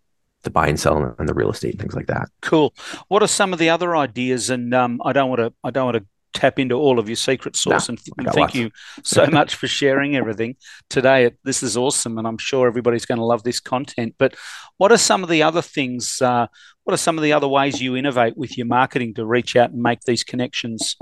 the 0.43 0.51
buy 0.51 0.67
and 0.67 0.79
sell 0.79 1.15
and 1.17 1.27
the 1.27 1.33
real 1.33 1.49
estate 1.49 1.79
things 1.79 1.95
like 1.95 2.05
that. 2.05 2.29
Cool. 2.41 2.75
What 3.07 3.23
are 3.23 3.27
some 3.27 3.51
of 3.51 3.57
the 3.57 3.69
other 3.69 3.95
ideas? 3.95 4.51
And 4.51 4.75
um, 4.75 5.01
I 5.03 5.11
don't 5.11 5.29
want 5.29 5.39
to 5.39 5.53
I 5.63 5.71
don't 5.71 5.85
want 5.85 5.97
to 5.97 6.05
tap 6.35 6.59
into 6.59 6.75
all 6.75 6.99
of 6.99 7.09
your 7.09 7.15
secret 7.15 7.55
sauce. 7.55 7.89
and, 7.89 7.99
and 8.17 8.27
thank 8.27 8.37
lots. 8.37 8.55
you 8.55 8.69
so 9.03 9.25
much 9.31 9.55
for 9.55 9.67
sharing 9.67 10.15
everything 10.15 10.55
today. 10.89 11.31
This 11.43 11.63
is 11.63 11.75
awesome, 11.75 12.19
and 12.19 12.27
I'm 12.27 12.37
sure 12.37 12.67
everybody's 12.67 13.05
going 13.05 13.17
to 13.17 13.25
love 13.25 13.43
this 13.43 13.59
content. 13.59 14.15
But 14.19 14.35
what 14.77 14.91
are 14.91 14.97
some 14.97 15.23
of 15.23 15.29
the 15.29 15.41
other 15.41 15.63
things? 15.63 16.21
Uh, 16.21 16.47
what 16.83 16.93
are 16.93 16.97
some 16.97 17.17
of 17.17 17.23
the 17.23 17.33
other 17.33 17.47
ways 17.47 17.81
you 17.81 17.95
innovate 17.95 18.37
with 18.37 18.57
your 18.57 18.67
marketing 18.67 19.15
to 19.15 19.25
reach 19.25 19.55
out 19.55 19.71
and 19.71 19.81
make 19.81 20.01
these 20.01 20.23
connections? 20.23 20.95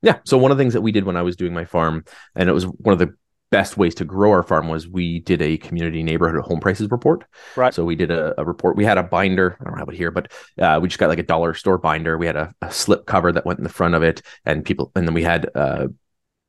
Yeah. 0.00 0.18
So 0.24 0.38
one 0.38 0.50
of 0.50 0.56
the 0.56 0.62
things 0.62 0.72
that 0.72 0.80
we 0.80 0.92
did 0.92 1.04
when 1.04 1.16
I 1.16 1.22
was 1.22 1.36
doing 1.36 1.52
my 1.52 1.66
farm, 1.66 2.04
and 2.34 2.48
it 2.48 2.52
was 2.52 2.64
one 2.64 2.94
of 2.94 2.98
the 2.98 3.14
best 3.50 3.76
ways 3.76 3.94
to 3.96 4.04
grow 4.04 4.30
our 4.30 4.42
farm 4.42 4.68
was 4.68 4.88
we 4.88 5.20
did 5.20 5.40
a 5.40 5.56
community 5.58 6.02
neighborhood 6.02 6.42
home 6.44 6.60
prices 6.60 6.90
report. 6.90 7.24
Right. 7.54 7.72
So 7.72 7.84
we 7.84 7.96
did 7.96 8.10
a, 8.10 8.38
a 8.40 8.44
report. 8.44 8.76
We 8.76 8.84
had 8.84 8.98
a 8.98 9.02
binder. 9.02 9.56
I 9.60 9.64
don't 9.64 9.78
have 9.78 9.88
it 9.88 9.96
here, 9.96 10.10
but 10.10 10.32
uh, 10.60 10.78
we 10.82 10.88
just 10.88 10.98
got 10.98 11.08
like 11.08 11.18
a 11.18 11.24
dollar 11.24 11.54
store 11.54 11.78
binder. 11.78 12.18
We 12.18 12.26
had 12.26 12.36
a, 12.36 12.54
a, 12.62 12.70
slip 12.70 13.06
cover 13.06 13.32
that 13.32 13.46
went 13.46 13.58
in 13.58 13.64
the 13.64 13.70
front 13.70 13.94
of 13.94 14.02
it, 14.02 14.22
and 14.44 14.64
people, 14.64 14.92
and 14.94 15.06
then 15.06 15.14
we 15.14 15.22
had 15.22 15.48
uh, 15.54 15.88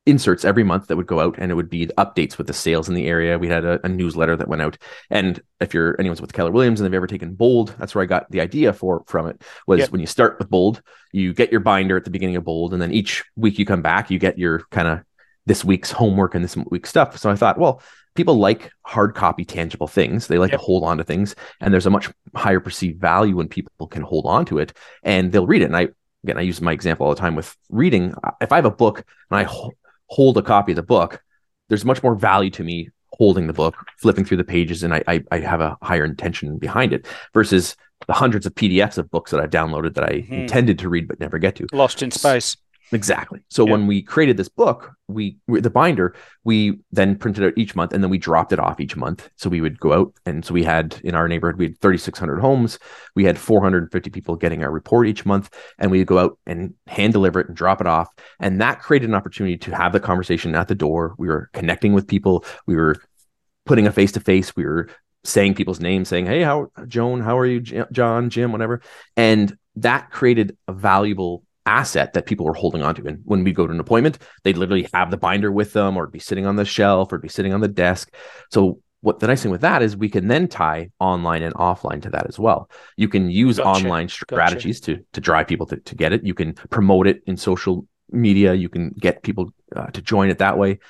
inserts 0.06 0.44
every 0.44 0.64
month 0.64 0.88
that 0.88 0.96
would 0.96 1.06
go 1.06 1.20
out, 1.20 1.36
and 1.38 1.50
it 1.52 1.54
would 1.54 1.70
be 1.70 1.86
updates 1.98 2.38
with 2.38 2.46
the 2.46 2.52
sales 2.52 2.88
in 2.88 2.94
the 2.94 3.06
area. 3.06 3.38
We 3.38 3.48
had 3.48 3.64
a, 3.64 3.78
a 3.84 3.88
newsletter 3.88 4.36
that 4.36 4.48
went 4.48 4.62
out, 4.62 4.78
and 5.10 5.40
if 5.60 5.74
you're 5.74 5.98
anyone's 6.00 6.20
with 6.20 6.32
Keller 6.32 6.50
Williams 6.50 6.80
and 6.80 6.86
they've 6.86 6.96
ever 6.96 7.06
taken 7.06 7.34
Bold, 7.34 7.74
that's 7.78 7.94
where 7.94 8.02
I 8.02 8.06
got 8.06 8.30
the 8.30 8.40
idea 8.40 8.72
for 8.72 9.04
from 9.06 9.28
it. 9.28 9.42
Was 9.66 9.80
yep. 9.80 9.90
when 9.90 10.00
you 10.00 10.06
start 10.06 10.38
with 10.38 10.50
Bold, 10.50 10.82
you 11.12 11.32
get 11.32 11.52
your 11.52 11.60
binder 11.60 11.96
at 11.96 12.04
the 12.04 12.10
beginning 12.10 12.36
of 12.36 12.44
Bold, 12.44 12.72
and 12.72 12.82
then 12.82 12.92
each 12.92 13.24
week 13.36 13.58
you 13.58 13.66
come 13.66 13.82
back, 13.82 14.10
you 14.10 14.18
get 14.18 14.38
your 14.38 14.64
kind 14.70 14.88
of 14.88 15.00
this 15.48 15.64
week's 15.64 15.90
homework 15.90 16.34
and 16.34 16.44
this 16.44 16.56
week's 16.70 16.90
stuff. 16.90 17.18
So 17.18 17.30
I 17.30 17.34
thought, 17.34 17.58
well, 17.58 17.82
people 18.14 18.38
like 18.38 18.70
hard 18.82 19.14
copy 19.14 19.44
tangible 19.44 19.88
things. 19.88 20.26
They 20.26 20.38
like 20.38 20.50
yep. 20.50 20.60
to 20.60 20.64
hold 20.64 20.84
on 20.84 20.98
to 20.98 21.04
things. 21.04 21.34
And 21.60 21.72
there's 21.72 21.86
a 21.86 21.90
much 21.90 22.10
higher 22.34 22.60
perceived 22.60 23.00
value 23.00 23.36
when 23.36 23.48
people 23.48 23.86
can 23.86 24.02
hold 24.02 24.26
on 24.26 24.44
to 24.46 24.58
it 24.58 24.72
and 25.02 25.32
they'll 25.32 25.46
read 25.46 25.62
it. 25.62 25.66
And 25.66 25.76
I, 25.76 25.88
again, 26.24 26.38
I 26.38 26.42
use 26.42 26.60
my 26.60 26.72
example 26.72 27.06
all 27.06 27.14
the 27.14 27.20
time 27.20 27.34
with 27.34 27.56
reading. 27.70 28.14
If 28.40 28.52
I 28.52 28.56
have 28.56 28.64
a 28.64 28.70
book 28.70 29.04
and 29.30 29.38
I 29.38 29.44
ho- 29.44 29.72
hold 30.06 30.36
a 30.36 30.42
copy 30.42 30.72
of 30.72 30.76
the 30.76 30.82
book, 30.82 31.22
there's 31.68 31.84
much 31.84 32.02
more 32.02 32.14
value 32.14 32.50
to 32.50 32.64
me 32.64 32.90
holding 33.12 33.46
the 33.46 33.52
book, 33.52 33.76
flipping 33.98 34.24
through 34.24 34.36
the 34.36 34.44
pages, 34.44 34.82
and 34.82 34.94
I, 34.94 35.02
I, 35.06 35.24
I 35.30 35.38
have 35.40 35.60
a 35.60 35.76
higher 35.82 36.04
intention 36.04 36.58
behind 36.58 36.92
it 36.92 37.06
versus 37.34 37.76
the 38.06 38.12
hundreds 38.12 38.46
of 38.46 38.54
PDFs 38.54 38.98
of 38.98 39.10
books 39.10 39.30
that 39.30 39.40
I've 39.40 39.50
downloaded 39.50 39.94
that 39.94 40.04
I 40.04 40.12
mm-hmm. 40.12 40.34
intended 40.34 40.78
to 40.80 40.88
read 40.88 41.08
but 41.08 41.18
never 41.20 41.38
get 41.38 41.56
to. 41.56 41.66
Lost 41.72 42.02
in 42.02 42.10
space. 42.10 42.56
Exactly. 42.92 43.40
So 43.48 43.64
when 43.64 43.86
we 43.86 44.02
created 44.02 44.36
this 44.36 44.48
book, 44.48 44.92
we, 45.08 45.38
the 45.46 45.68
binder, 45.68 46.14
we 46.44 46.78
then 46.90 47.16
printed 47.16 47.44
out 47.44 47.52
each 47.56 47.76
month 47.76 47.92
and 47.92 48.02
then 48.02 48.10
we 48.10 48.18
dropped 48.18 48.52
it 48.52 48.58
off 48.58 48.80
each 48.80 48.96
month. 48.96 49.28
So 49.36 49.50
we 49.50 49.60
would 49.60 49.78
go 49.78 49.92
out 49.92 50.14
and 50.24 50.44
so 50.44 50.54
we 50.54 50.64
had 50.64 50.98
in 51.04 51.14
our 51.14 51.28
neighborhood 51.28 51.58
we 51.58 51.66
had 51.66 51.80
3600 51.80 52.40
homes. 52.40 52.78
We 53.14 53.24
had 53.24 53.38
450 53.38 54.10
people 54.10 54.36
getting 54.36 54.64
our 54.64 54.70
report 54.70 55.06
each 55.06 55.26
month 55.26 55.50
and 55.78 55.90
we 55.90 55.98
would 55.98 56.06
go 56.06 56.18
out 56.18 56.38
and 56.46 56.74
hand 56.86 57.12
deliver 57.12 57.40
it 57.40 57.48
and 57.48 57.56
drop 57.56 57.80
it 57.80 57.86
off 57.86 58.08
and 58.40 58.60
that 58.60 58.80
created 58.80 59.08
an 59.08 59.14
opportunity 59.14 59.58
to 59.58 59.76
have 59.76 59.92
the 59.92 60.00
conversation 60.00 60.54
at 60.54 60.68
the 60.68 60.74
door. 60.74 61.14
We 61.18 61.28
were 61.28 61.50
connecting 61.52 61.92
with 61.92 62.06
people. 62.06 62.44
We 62.66 62.76
were 62.76 62.96
putting 63.66 63.86
a 63.86 63.92
face 63.92 64.12
to 64.12 64.20
face. 64.20 64.56
We 64.56 64.64
were 64.64 64.88
saying 65.24 65.54
people's 65.54 65.80
names, 65.80 66.08
saying, 66.08 66.26
"Hey, 66.26 66.42
how 66.42 66.70
Joan? 66.86 67.20
How 67.20 67.38
are 67.38 67.46
you, 67.46 67.60
John, 67.60 68.30
Jim, 68.30 68.50
whatever," 68.52 68.80
and 69.16 69.56
that 69.76 70.10
created 70.10 70.56
a 70.66 70.72
valuable 70.72 71.44
asset 71.68 72.12
that 72.14 72.26
people 72.26 72.46
were 72.46 72.54
holding 72.54 72.82
onto. 72.82 73.06
And 73.06 73.20
when 73.24 73.44
we 73.44 73.52
go 73.52 73.66
to 73.66 73.72
an 73.72 73.80
appointment, 73.80 74.18
they'd 74.42 74.56
literally 74.56 74.88
have 74.94 75.10
the 75.10 75.16
binder 75.16 75.52
with 75.52 75.72
them, 75.72 75.96
or 75.96 76.06
be 76.06 76.18
sitting 76.18 76.46
on 76.46 76.56
the 76.56 76.64
shelf, 76.64 77.12
or 77.12 77.18
be 77.18 77.28
sitting 77.28 77.52
on 77.52 77.60
the 77.60 77.68
desk. 77.68 78.12
So 78.50 78.80
what 79.00 79.20
the 79.20 79.28
nice 79.28 79.42
thing 79.42 79.52
with 79.52 79.60
that 79.60 79.82
is 79.82 79.96
we 79.96 80.08
can 80.08 80.26
then 80.26 80.48
tie 80.48 80.90
online 80.98 81.42
and 81.42 81.54
offline 81.54 82.02
to 82.02 82.10
that 82.10 82.26
as 82.26 82.38
well. 82.38 82.68
You 82.96 83.08
can 83.08 83.30
use 83.30 83.58
gotcha. 83.58 83.68
online 83.68 84.08
strategies 84.08 84.80
gotcha. 84.80 84.96
to 84.96 85.04
to 85.12 85.20
drive 85.20 85.46
people 85.46 85.66
to, 85.66 85.76
to 85.76 85.94
get 85.94 86.12
it. 86.12 86.24
You 86.24 86.34
can 86.34 86.54
promote 86.54 87.06
it 87.06 87.22
in 87.26 87.36
social 87.36 87.86
media. 88.10 88.54
You 88.54 88.68
can 88.68 88.90
get 88.98 89.22
people 89.22 89.52
uh, 89.76 89.86
to 89.86 90.02
join 90.02 90.30
it 90.30 90.38
that 90.38 90.58
way. 90.58 90.80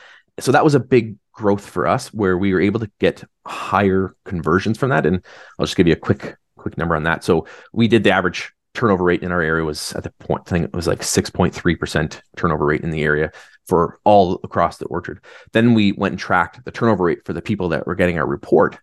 So 0.40 0.52
that 0.52 0.64
was 0.64 0.74
a 0.74 0.80
big 0.80 1.16
growth 1.32 1.66
for 1.68 1.86
us 1.86 2.14
where 2.14 2.36
we 2.38 2.52
were 2.52 2.60
able 2.60 2.80
to 2.80 2.90
get 2.98 3.24
higher 3.46 4.14
conversions 4.24 4.78
from 4.78 4.90
that. 4.90 5.04
And 5.06 5.24
I'll 5.58 5.66
just 5.66 5.76
give 5.76 5.86
you 5.86 5.92
a 5.92 5.96
quick 6.08 6.36
quick 6.56 6.78
number 6.78 6.96
on 6.96 7.04
that. 7.04 7.24
So 7.24 7.46
we 7.72 7.88
did 7.88 8.04
the 8.04 8.10
average 8.10 8.52
turnover 8.74 9.04
rate 9.04 9.22
in 9.22 9.32
our 9.32 9.42
area 9.42 9.64
was 9.64 9.92
at 9.94 10.04
the 10.04 10.10
point 10.20 10.42
I 10.46 10.50
think 10.50 10.64
it 10.66 10.76
was 10.76 10.86
like 10.86 11.00
6.3% 11.00 12.20
turnover 12.36 12.66
rate 12.66 12.82
in 12.82 12.90
the 12.90 13.02
area 13.02 13.32
for 13.66 13.98
all 14.04 14.40
across 14.44 14.78
the 14.78 14.86
orchard. 14.86 15.20
Then 15.52 15.74
we 15.74 15.92
went 15.92 16.12
and 16.12 16.18
tracked 16.18 16.64
the 16.64 16.70
turnover 16.70 17.04
rate 17.04 17.24
for 17.24 17.32
the 17.32 17.42
people 17.42 17.68
that 17.70 17.86
were 17.86 17.94
getting 17.94 18.18
our 18.18 18.26
report 18.26 18.78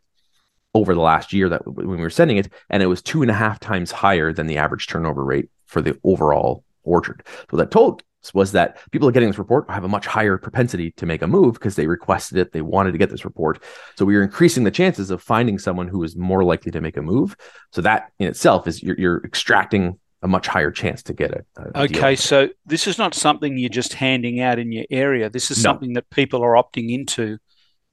over 0.74 0.94
the 0.94 1.02
last 1.02 1.34
year 1.34 1.50
that 1.50 1.66
when 1.66 1.88
we 1.88 1.98
were 1.98 2.10
sending 2.10 2.38
it, 2.38 2.50
and 2.70 2.84
it 2.84 2.88
was 2.88 3.02
two 3.02 3.22
and 3.22 3.32
a 3.32 3.36
half 3.36 3.60
times 3.60 3.92
higher 3.92 4.34
than 4.34 4.46
the 4.46 4.58
average 4.58 4.88
turnover 4.88 5.24
rate 5.24 5.50
for 5.66 5.82
the 5.82 5.98
overall 6.04 6.64
orchard. 6.84 7.26
So 7.50 7.58
that 7.58 7.72
told 7.72 8.04
was 8.34 8.52
that 8.54 8.80
people 8.92 9.08
are 9.08 9.12
getting 9.12 9.30
this 9.30 9.38
report 9.38 9.70
have 9.70 9.84
a 9.84 9.88
much 9.88 10.06
higher 10.06 10.38
propensity 10.38 10.92
to 10.92 11.06
make 11.06 11.22
a 11.22 11.28
move 11.28 11.54
because 11.54 11.76
they 11.76 11.88
requested 11.88 12.38
it, 12.38 12.52
they 12.52 12.62
wanted 12.62 12.92
to 12.92 12.98
get 12.98 13.10
this 13.10 13.26
report. 13.26 13.62
So 13.98 14.06
we 14.06 14.16
are 14.16 14.24
increasing 14.24 14.64
the 14.64 14.72
chances 14.72 15.12
of 15.12 15.22
finding 15.22 15.60
someone 15.60 15.88
who 15.88 16.04
is 16.04 16.16
more 16.16 16.44
likely 16.44 16.72
to 16.72 16.82
make 16.82 16.98
a 16.98 17.02
move. 17.02 17.36
So 17.72 17.82
that 17.82 18.12
in 18.20 18.28
itself 18.28 18.68
is 18.68 18.82
you're, 18.82 18.98
you're 18.98 19.24
extracting 19.26 20.00
a 20.22 20.28
much 20.28 20.48
higher 20.48 20.72
chance 20.72 21.04
to 21.04 21.14
get 21.14 21.32
it. 21.32 21.46
Okay, 21.76 22.16
so 22.16 22.50
this 22.66 22.88
is 22.88 22.98
not 22.98 23.14
something 23.14 23.58
you're 23.58 23.70
just 23.70 23.94
handing 23.94 24.40
out 24.40 24.58
in 24.58 24.72
your 24.72 24.86
area. 24.90 25.30
This 25.30 25.52
is 25.52 25.58
no. 25.58 25.64
something 25.64 25.94
that 25.94 26.10
people 26.10 26.44
are 26.44 26.54
opting 26.54 26.92
into 26.92 27.38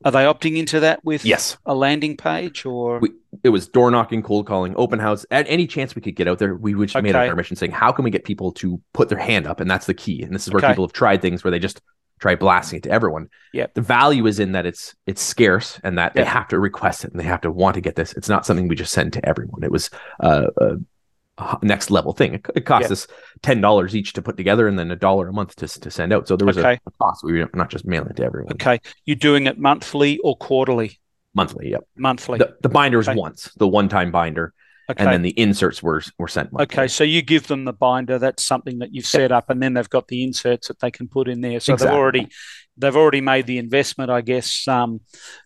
are 0.05 0.13
they 0.13 0.25
opting 0.25 0.57
into 0.57 0.81
that 0.81 1.05
with 1.05 1.25
yes 1.25 1.57
a 1.67 1.75
landing 1.75 2.17
page 2.17 2.65
or 2.65 2.99
we, 3.01 3.11
it 3.43 3.49
was 3.49 3.69
door 3.69 3.91
knocking, 3.91 4.23
cold 4.23 4.47
calling, 4.47 4.75
open 4.77 4.99
house. 4.99 5.27
At 5.31 5.47
any 5.49 5.67
chance 5.67 5.95
we 5.95 6.03
could 6.03 6.15
get 6.15 6.29
out 6.29 6.39
there, 6.39 6.55
we 6.55 6.75
would 6.75 6.91
okay. 6.91 7.01
made 7.01 7.15
our 7.15 7.35
mission 7.35 7.57
saying, 7.57 7.73
how 7.73 7.91
can 7.91 8.05
we 8.05 8.11
get 8.11 8.25
people 8.25 8.53
to 8.53 8.81
put 8.93 9.09
their 9.09 9.19
hand 9.19 9.47
up? 9.47 9.61
And 9.61 9.71
that's 9.71 9.87
the 9.87 9.95
key. 9.95 10.23
And 10.23 10.35
this 10.35 10.47
is 10.47 10.53
where 10.53 10.61
okay. 10.61 10.69
people 10.69 10.85
have 10.85 10.93
tried 10.93 11.23
things 11.23 11.43
where 11.43 11.51
they 11.51 11.59
just 11.59 11.81
try 12.21 12.37
blasting 12.37 12.77
it 12.77 12.83
to 12.85 12.91
everyone. 12.91 13.29
Yeah. 13.53 13.67
The 13.75 13.81
value 13.81 14.27
is 14.27 14.39
in 14.39 14.53
that 14.53 14.65
it's 14.65 14.95
it's 15.07 15.21
scarce 15.21 15.81
and 15.83 15.99
that 15.99 16.13
yep. 16.15 16.25
they 16.25 16.31
have 16.31 16.49
to 16.49 16.61
request 16.61 17.05
it 17.05 17.11
and 17.11 17.19
they 17.19 17.25
have 17.25 17.41
to 17.41 17.51
want 17.51 17.75
to 17.75 17.81
get 17.81 17.97
this. 17.97 18.13
It's 18.13 18.29
not 18.29 18.47
something 18.47 18.69
we 18.69 18.77
just 18.77 18.93
send 18.93 19.13
to 19.15 19.29
everyone. 19.29 19.65
It 19.65 19.73
was 19.73 19.91
uh, 20.21 20.47
uh 20.61 20.77
next 21.63 21.91
level 21.91 22.13
thing. 22.13 22.35
It, 22.35 22.47
it 22.55 22.67
cost 22.67 22.89
yeah. 22.89 22.93
us 22.93 23.07
ten 23.43 23.61
dollars 23.61 23.97
each 23.97 24.13
to 24.15 24.23
put 24.23 24.37
together, 24.37 24.69
and 24.69 24.79
then 24.79 24.91
a 24.91 24.97
dollar 24.97 25.29
a 25.29 25.33
month 25.33 25.57
to 25.57 25.69
to 25.69 25.91
send 25.91 26.13
out. 26.13 26.29
So 26.29 26.37
there 26.37 26.47
was 26.47 26.59
okay. 26.59 26.75
a, 26.75 26.81
a, 26.89 26.91
cost. 27.01 27.25
We 27.25 27.41
were 27.41 27.51
not 27.55 27.71
just 27.71 27.87
mailing 27.87 28.11
it 28.11 28.17
to 28.17 28.25
everyone. 28.25 28.53
Okay, 28.55 28.81
you're 29.05 29.17
doing 29.17 29.47
it 29.47 29.59
monthly 29.59 30.19
or 30.19 30.37
quarterly? 30.37 30.99
Monthly. 31.35 31.71
Yep. 31.71 31.85
Monthly. 31.97 32.39
The, 32.39 32.57
the 32.61 32.69
binder 32.69 32.99
was 32.99 33.09
okay. 33.09 33.19
once 33.19 33.53
the 33.57 33.69
one 33.69 33.89
time 33.89 34.11
binder. 34.11 34.53
Okay. 34.91 35.05
And 35.05 35.13
then 35.13 35.23
the 35.23 35.39
inserts 35.39 35.83
were 35.83 36.03
were 36.19 36.29
sent. 36.29 36.53
Monthly. 36.53 36.65
Okay, 36.65 36.89
so 36.89 37.05
you 37.05 37.23
give 37.23 37.47
them 37.47 37.65
the 37.65 37.73
binder. 37.73 38.19
That's 38.19 38.45
something 38.45 38.81
that 38.81 38.93
you've 38.93 39.07
set 39.07 39.33
up, 39.33 39.49
and 39.49 39.63
then 39.63 39.75
they've 39.75 39.89
got 39.89 40.09
the 40.09 40.23
inserts 40.25 40.69
that 40.69 40.81
they 40.81 40.91
can 40.91 41.09
put 41.09 41.29
in 41.29 41.41
there. 41.41 41.61
So 41.61 41.75
exactly. 41.75 41.87
they've 41.87 42.01
already 42.01 42.29
they've 42.77 42.97
already 42.97 43.21
made 43.21 43.47
the 43.47 43.59
investment, 43.59 44.11
I 44.11 44.21
guess, 44.21 44.67
um, 44.69 45.01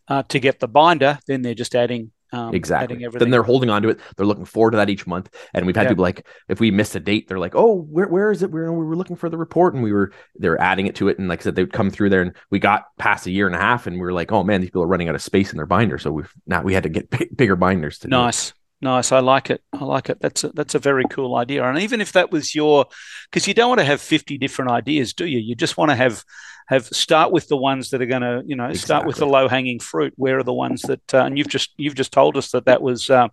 uh, 0.09 0.23
to 0.25 0.41
get 0.41 0.59
the 0.59 0.69
binder. 0.69 1.19
Then 1.27 1.43
they're 1.43 1.55
just 1.55 1.75
adding 1.75 2.13
um, 2.33 2.55
exactly. 2.55 3.07
Then 3.13 3.31
they're 3.31 3.43
holding 3.43 3.71
on 3.71 3.83
to 3.83 3.89
it. 3.91 4.01
They're 4.17 4.27
looking 4.27 4.45
forward 4.45 4.73
to 4.73 4.77
that 4.79 4.91
each 4.91 5.07
month. 5.07 5.33
And 5.55 5.65
we've 5.65 5.77
had 5.77 5.85
yeah. 5.85 5.91
people 5.91 6.03
like, 6.03 6.27
if 6.49 6.59
we 6.59 6.71
missed 6.71 6.95
a 6.97 7.01
date, 7.01 7.29
they're 7.29 7.39
like, 7.39 7.55
"Oh, 7.55 7.83
where 7.83 8.09
where 8.09 8.31
is 8.31 8.43
it? 8.43 8.51
Where 8.51 8.73
we 8.73 8.85
were 8.85 8.97
looking 8.97 9.17
for 9.17 9.29
the 9.29 9.39
report, 9.39 9.75
and 9.75 9.83
we 9.83 9.93
were 9.93 10.13
they're 10.35 10.61
adding 10.61 10.87
it 10.87 10.97
to 10.97 11.09
it. 11.09 11.19
And 11.19 11.29
like 11.29 11.41
I 11.41 11.45
said, 11.45 11.55
they 11.55 11.63
would 11.63 11.73
come 11.73 11.91
through 11.91 12.11
there, 12.11 12.23
and 12.23 12.35
we 12.51 12.59
got 12.59 12.87
past 12.99 13.27
a 13.27 13.31
year 13.31 13.47
and 13.47 13.55
a 13.55 13.61
half, 13.61 13.87
and 13.87 13.97
we 13.97 14.03
were 14.03 14.13
like, 14.13 14.33
"Oh 14.33 14.43
man, 14.43 14.61
these 14.61 14.71
people 14.71 14.83
are 14.83 14.89
running 14.89 15.09
out 15.09 15.15
of 15.15 15.23
space 15.23 15.53
in 15.53 15.57
their 15.57 15.67
binder." 15.67 15.99
So 15.99 16.11
we've 16.11 16.33
now 16.47 16.63
we 16.63 16.75
had 16.75 16.83
to 16.83 16.89
get 16.89 17.11
b- 17.11 17.31
bigger 17.37 17.57
binders. 17.57 17.99
To 18.01 18.09
nice. 18.09 18.53
Nice. 18.87 19.11
I 19.11 19.19
like 19.19 19.51
it. 19.51 19.63
I 19.73 19.83
like 19.83 20.11
it. 20.11 20.21
That's 20.21 20.45
a, 20.45 20.51
that's 20.51 20.77
a 20.77 20.79
very 20.79 21.03
cool 21.11 21.35
idea. 21.35 21.65
And 21.65 21.77
even 21.81 22.01
if 22.01 22.13
that 22.13 22.31
was 22.31 22.55
your, 22.55 22.87
because 23.29 23.49
you 23.49 23.53
don't 23.53 23.69
want 23.69 23.81
to 23.81 23.85
have 23.85 24.01
50 24.01 24.39
different 24.39 24.71
ideas, 24.71 25.13
do 25.13 25.27
you? 25.27 25.41
You 25.41 25.57
just 25.57 25.77
want 25.77 25.91
to 25.91 25.97
have 25.97 26.23
have 26.69 26.87
start 26.87 27.33
with 27.33 27.49
the 27.49 27.57
ones 27.57 27.91
that 27.91 28.01
are 28.01 28.07
going 28.07 28.23
to 28.23 28.43
you 28.47 28.55
know 28.55 28.67
exactly. 28.67 28.87
start 28.87 29.07
with 29.07 29.17
the 29.17 29.27
low 29.27 29.49
hanging 29.49 29.81
fruit. 29.81 30.13
Where 30.15 30.39
are 30.39 30.45
the 30.45 30.53
ones 30.53 30.83
that 30.83 31.13
uh, 31.13 31.25
and 31.25 31.37
you've 31.37 31.49
just 31.49 31.75
you've 31.77 31.97
just 31.97 32.13
told 32.13 32.37
us 32.37 32.53
that 32.53 32.67
that 32.67 32.81
was 32.81 33.11
uh, 33.11 33.27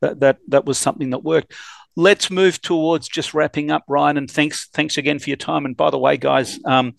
that 0.00 0.20
that 0.20 0.38
that 0.48 0.64
was 0.64 0.78
something 0.78 1.10
that 1.10 1.22
worked. 1.22 1.52
Let's 1.94 2.30
move 2.30 2.62
towards 2.62 3.06
just 3.06 3.34
wrapping 3.34 3.70
up, 3.70 3.84
Ryan. 3.88 4.16
And 4.16 4.30
thanks 4.30 4.68
thanks 4.72 4.96
again 4.96 5.18
for 5.18 5.28
your 5.28 5.36
time. 5.36 5.66
And 5.66 5.76
by 5.76 5.90
the 5.90 5.98
way, 5.98 6.16
guys, 6.16 6.58
um, 6.64 6.94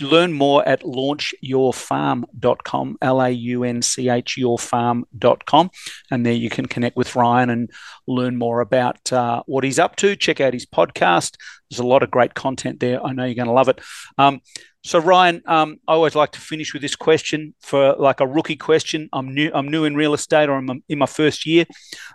learn 0.00 0.32
more 0.32 0.66
at 0.66 0.82
launchyourfarm.com, 0.82 2.98
L 3.02 3.22
A 3.22 3.30
U 3.30 3.64
N 3.64 3.82
C 3.82 4.08
H 4.08 4.36
yourfarm.com. 4.38 5.70
And 6.10 6.26
there 6.26 6.32
you 6.32 6.50
can 6.50 6.66
connect 6.66 6.96
with 6.96 7.16
Ryan 7.16 7.50
and 7.50 7.70
learn 8.06 8.36
more 8.36 8.60
about 8.60 9.12
uh, 9.12 9.42
what 9.46 9.64
he's 9.64 9.78
up 9.78 9.96
to. 9.96 10.16
Check 10.16 10.40
out 10.40 10.54
his 10.54 10.66
podcast. 10.66 11.36
There's 11.70 11.80
a 11.80 11.86
lot 11.86 12.02
of 12.02 12.10
great 12.10 12.34
content 12.34 12.80
there. 12.80 13.04
I 13.04 13.12
know 13.12 13.24
you're 13.24 13.34
going 13.34 13.46
to 13.46 13.52
love 13.52 13.68
it. 13.68 13.80
Um, 14.18 14.40
so 14.82 14.98
Ryan, 14.98 15.42
um, 15.46 15.78
I 15.86 15.92
always 15.92 16.14
like 16.14 16.32
to 16.32 16.40
finish 16.40 16.72
with 16.72 16.82
this 16.82 16.96
question 16.96 17.54
for 17.60 17.94
like 17.98 18.20
a 18.20 18.26
rookie 18.26 18.56
question. 18.56 19.08
I'm 19.12 19.34
new. 19.34 19.50
I'm 19.52 19.68
new 19.68 19.84
in 19.84 19.94
real 19.94 20.14
estate, 20.14 20.48
or 20.48 20.56
I'm 20.56 20.82
in 20.88 20.98
my 20.98 21.06
first 21.06 21.44
year. 21.44 21.66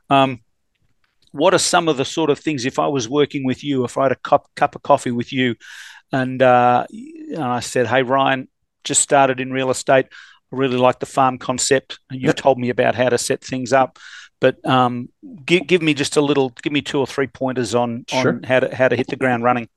Um, 0.09 0.41
what 1.31 1.53
are 1.53 1.59
some 1.59 1.89
of 1.89 1.97
the 1.97 2.05
sort 2.05 2.29
of 2.29 2.39
things 2.39 2.65
if 2.65 2.79
I 2.79 2.87
was 2.87 3.09
working 3.09 3.43
with 3.43 3.63
you, 3.63 3.83
if 3.83 3.97
I 3.97 4.03
had 4.03 4.13
a 4.13 4.15
cup 4.15 4.47
cup 4.55 4.75
of 4.75 4.83
coffee 4.83 5.11
with 5.11 5.33
you, 5.33 5.55
and, 6.21 6.41
uh, 6.41 6.85
and 6.89 7.43
I 7.43 7.59
said, 7.59 7.87
"Hey 7.87 8.03
Ryan, 8.03 8.47
just 8.83 9.01
started 9.01 9.39
in 9.39 9.51
real 9.51 9.69
estate. 9.69 10.07
I 10.51 10.55
really 10.55 10.77
like 10.77 10.99
the 10.99 11.05
farm 11.05 11.37
concept, 11.37 11.99
and 12.09 12.21
you've 12.21 12.35
told 12.35 12.59
me 12.59 12.69
about 12.69 12.95
how 12.95 13.09
to 13.09 13.17
set 13.17 13.43
things 13.43 13.73
up." 13.73 13.99
But 14.41 14.63
um, 14.67 15.09
give, 15.45 15.65
give 15.65 15.81
me 15.81 15.93
just 15.93 16.17
a 16.17 16.21
little, 16.21 16.49
give 16.61 16.73
me 16.73 16.81
two 16.81 16.99
or 16.99 17.07
three 17.07 17.27
pointers 17.27 17.73
on, 17.73 18.05
sure. 18.09 18.33
on 18.33 18.43
how 18.43 18.59
to 18.59 18.75
how 18.75 18.87
to 18.87 18.95
hit 18.95 19.07
the 19.07 19.15
ground 19.15 19.43
running 19.43 19.69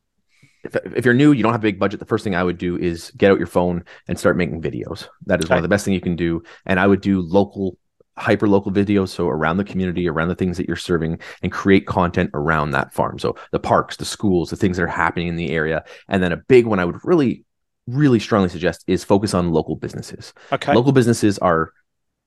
if, 0.65 0.77
if 0.95 1.05
you're 1.05 1.15
new, 1.15 1.33
you 1.33 1.43
don't 1.43 1.53
have 1.53 1.61
a 1.61 1.63
big 1.63 1.79
budget, 1.79 2.01
the 2.01 2.07
first 2.07 2.25
thing 2.25 2.35
I 2.35 2.43
would 2.43 2.59
do 2.59 2.77
is 2.77 3.11
get 3.17 3.31
out 3.31 3.39
your 3.39 3.47
phone 3.47 3.85
and 4.07 4.19
start 4.19 4.37
making 4.37 4.63
videos. 4.63 5.09
That 5.27 5.41
is 5.41 5.47
okay. 5.47 5.55
one 5.55 5.59
of 5.59 5.63
the 5.63 5.69
best 5.69 5.85
things 5.85 5.95
you 5.95 6.01
can 6.01 6.17
do. 6.17 6.43
And 6.67 6.79
I 6.81 6.87
would 6.87 7.01
do 7.01 7.21
local 7.21 7.79
hyper 8.19 8.49
local 8.49 8.71
video 8.71 9.07
so 9.07 9.29
around 9.29 9.57
the 9.57 9.65
community 9.65 10.09
around 10.09 10.29
the 10.29 10.35
things 10.35 10.57
that 10.57 10.67
you're 10.67 10.77
serving 10.77 11.19
and 11.43 11.53
create 11.53 11.87
content 11.87 12.31
around 12.35 12.71
that 12.73 12.93
farm. 12.93 13.19
So 13.19 13.37
the 13.53 13.59
parks 13.59 13.97
the 13.97 14.05
schools 14.05 14.51
the 14.51 14.57
things 14.57 14.77
that 14.77 14.83
are 14.83 14.87
happening 14.87 15.29
in 15.29 15.37
the 15.37 15.51
area. 15.51 15.85
And 16.09 16.23
then 16.23 16.33
a 16.33 16.37
big 16.37 16.67
one 16.67 16.79
i 16.79 16.85
would 16.85 17.05
really 17.05 17.45
really 17.89 18.19
strongly 18.19 18.49
suggest 18.49 18.85
is 18.87 19.03
focus 19.03 19.35
on 19.35 19.51
local 19.51 19.75
businesses. 19.75 20.35
Okay. 20.53 20.75
Local 20.75 20.93
businesses 20.93 21.39
are 21.39 21.73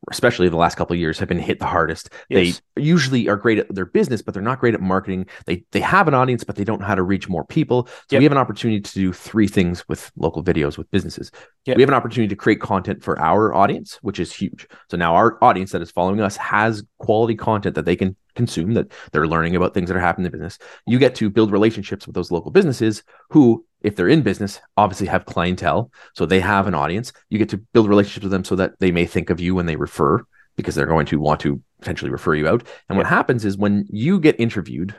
especially 0.09 0.49
the 0.49 0.57
last 0.57 0.75
couple 0.75 0.93
of 0.93 0.99
years 0.99 1.19
have 1.19 1.29
been 1.29 1.39
hit 1.39 1.59
the 1.59 1.65
hardest. 1.65 2.09
Yes. 2.29 2.61
They 2.75 2.81
usually 2.81 3.29
are 3.29 3.35
great 3.35 3.59
at 3.59 3.73
their 3.73 3.85
business, 3.85 4.21
but 4.21 4.33
they're 4.33 4.41
not 4.41 4.59
great 4.59 4.73
at 4.73 4.81
marketing. 4.81 5.27
They 5.45 5.63
they 5.71 5.81
have 5.81 6.07
an 6.07 6.13
audience, 6.13 6.43
but 6.43 6.55
they 6.55 6.63
don't 6.63 6.81
know 6.81 6.87
how 6.87 6.95
to 6.95 7.03
reach 7.03 7.29
more 7.29 7.45
people. 7.45 7.87
So 7.87 8.15
yep. 8.15 8.19
we 8.19 8.23
have 8.23 8.31
an 8.31 8.37
opportunity 8.39 8.81
to 8.81 8.93
do 8.93 9.13
three 9.13 9.47
things 9.47 9.87
with 9.87 10.11
local 10.15 10.43
videos 10.43 10.77
with 10.77 10.89
businesses. 10.89 11.31
Yep. 11.65 11.77
We 11.77 11.83
have 11.83 11.89
an 11.89 11.95
opportunity 11.95 12.29
to 12.29 12.35
create 12.35 12.61
content 12.61 13.03
for 13.03 13.19
our 13.19 13.53
audience, 13.53 13.99
which 14.01 14.19
is 14.19 14.33
huge. 14.33 14.67
So 14.89 14.97
now 14.97 15.13
our 15.15 15.37
audience 15.43 15.71
that 15.71 15.81
is 15.81 15.91
following 15.91 16.19
us 16.19 16.35
has 16.37 16.83
quality 16.97 17.35
content 17.35 17.75
that 17.75 17.85
they 17.85 17.95
can 17.95 18.15
consume 18.35 18.73
that 18.73 18.91
they're 19.11 19.27
learning 19.27 19.55
about 19.55 19.73
things 19.73 19.89
that 19.89 19.97
are 19.97 20.01
happening 20.01 20.25
in 20.25 20.31
the 20.31 20.37
business. 20.37 20.57
You 20.87 20.97
get 20.99 21.15
to 21.15 21.29
build 21.29 21.51
relationships 21.51 22.07
with 22.07 22.15
those 22.15 22.31
local 22.31 22.49
businesses 22.49 23.03
who 23.29 23.65
if 23.81 23.95
they're 23.95 24.09
in 24.09 24.21
business, 24.21 24.59
obviously 24.77 25.07
have 25.07 25.25
clientele. 25.25 25.91
So 26.13 26.25
they 26.25 26.39
have 26.39 26.67
an 26.67 26.75
audience. 26.75 27.13
You 27.29 27.37
get 27.37 27.49
to 27.49 27.57
build 27.57 27.89
relationships 27.89 28.23
with 28.23 28.31
them 28.31 28.43
so 28.43 28.55
that 28.55 28.79
they 28.79 28.91
may 28.91 29.05
think 29.05 29.29
of 29.29 29.39
you 29.39 29.55
when 29.55 29.65
they 29.65 29.75
refer 29.75 30.25
because 30.55 30.75
they're 30.75 30.85
going 30.85 31.05
to 31.07 31.19
want 31.19 31.39
to 31.41 31.61
potentially 31.79 32.11
refer 32.11 32.35
you 32.35 32.47
out. 32.47 32.61
And 32.89 32.95
yeah. 32.95 32.97
what 32.97 33.07
happens 33.07 33.45
is 33.45 33.57
when 33.57 33.87
you 33.89 34.19
get 34.19 34.39
interviewed, 34.39 34.95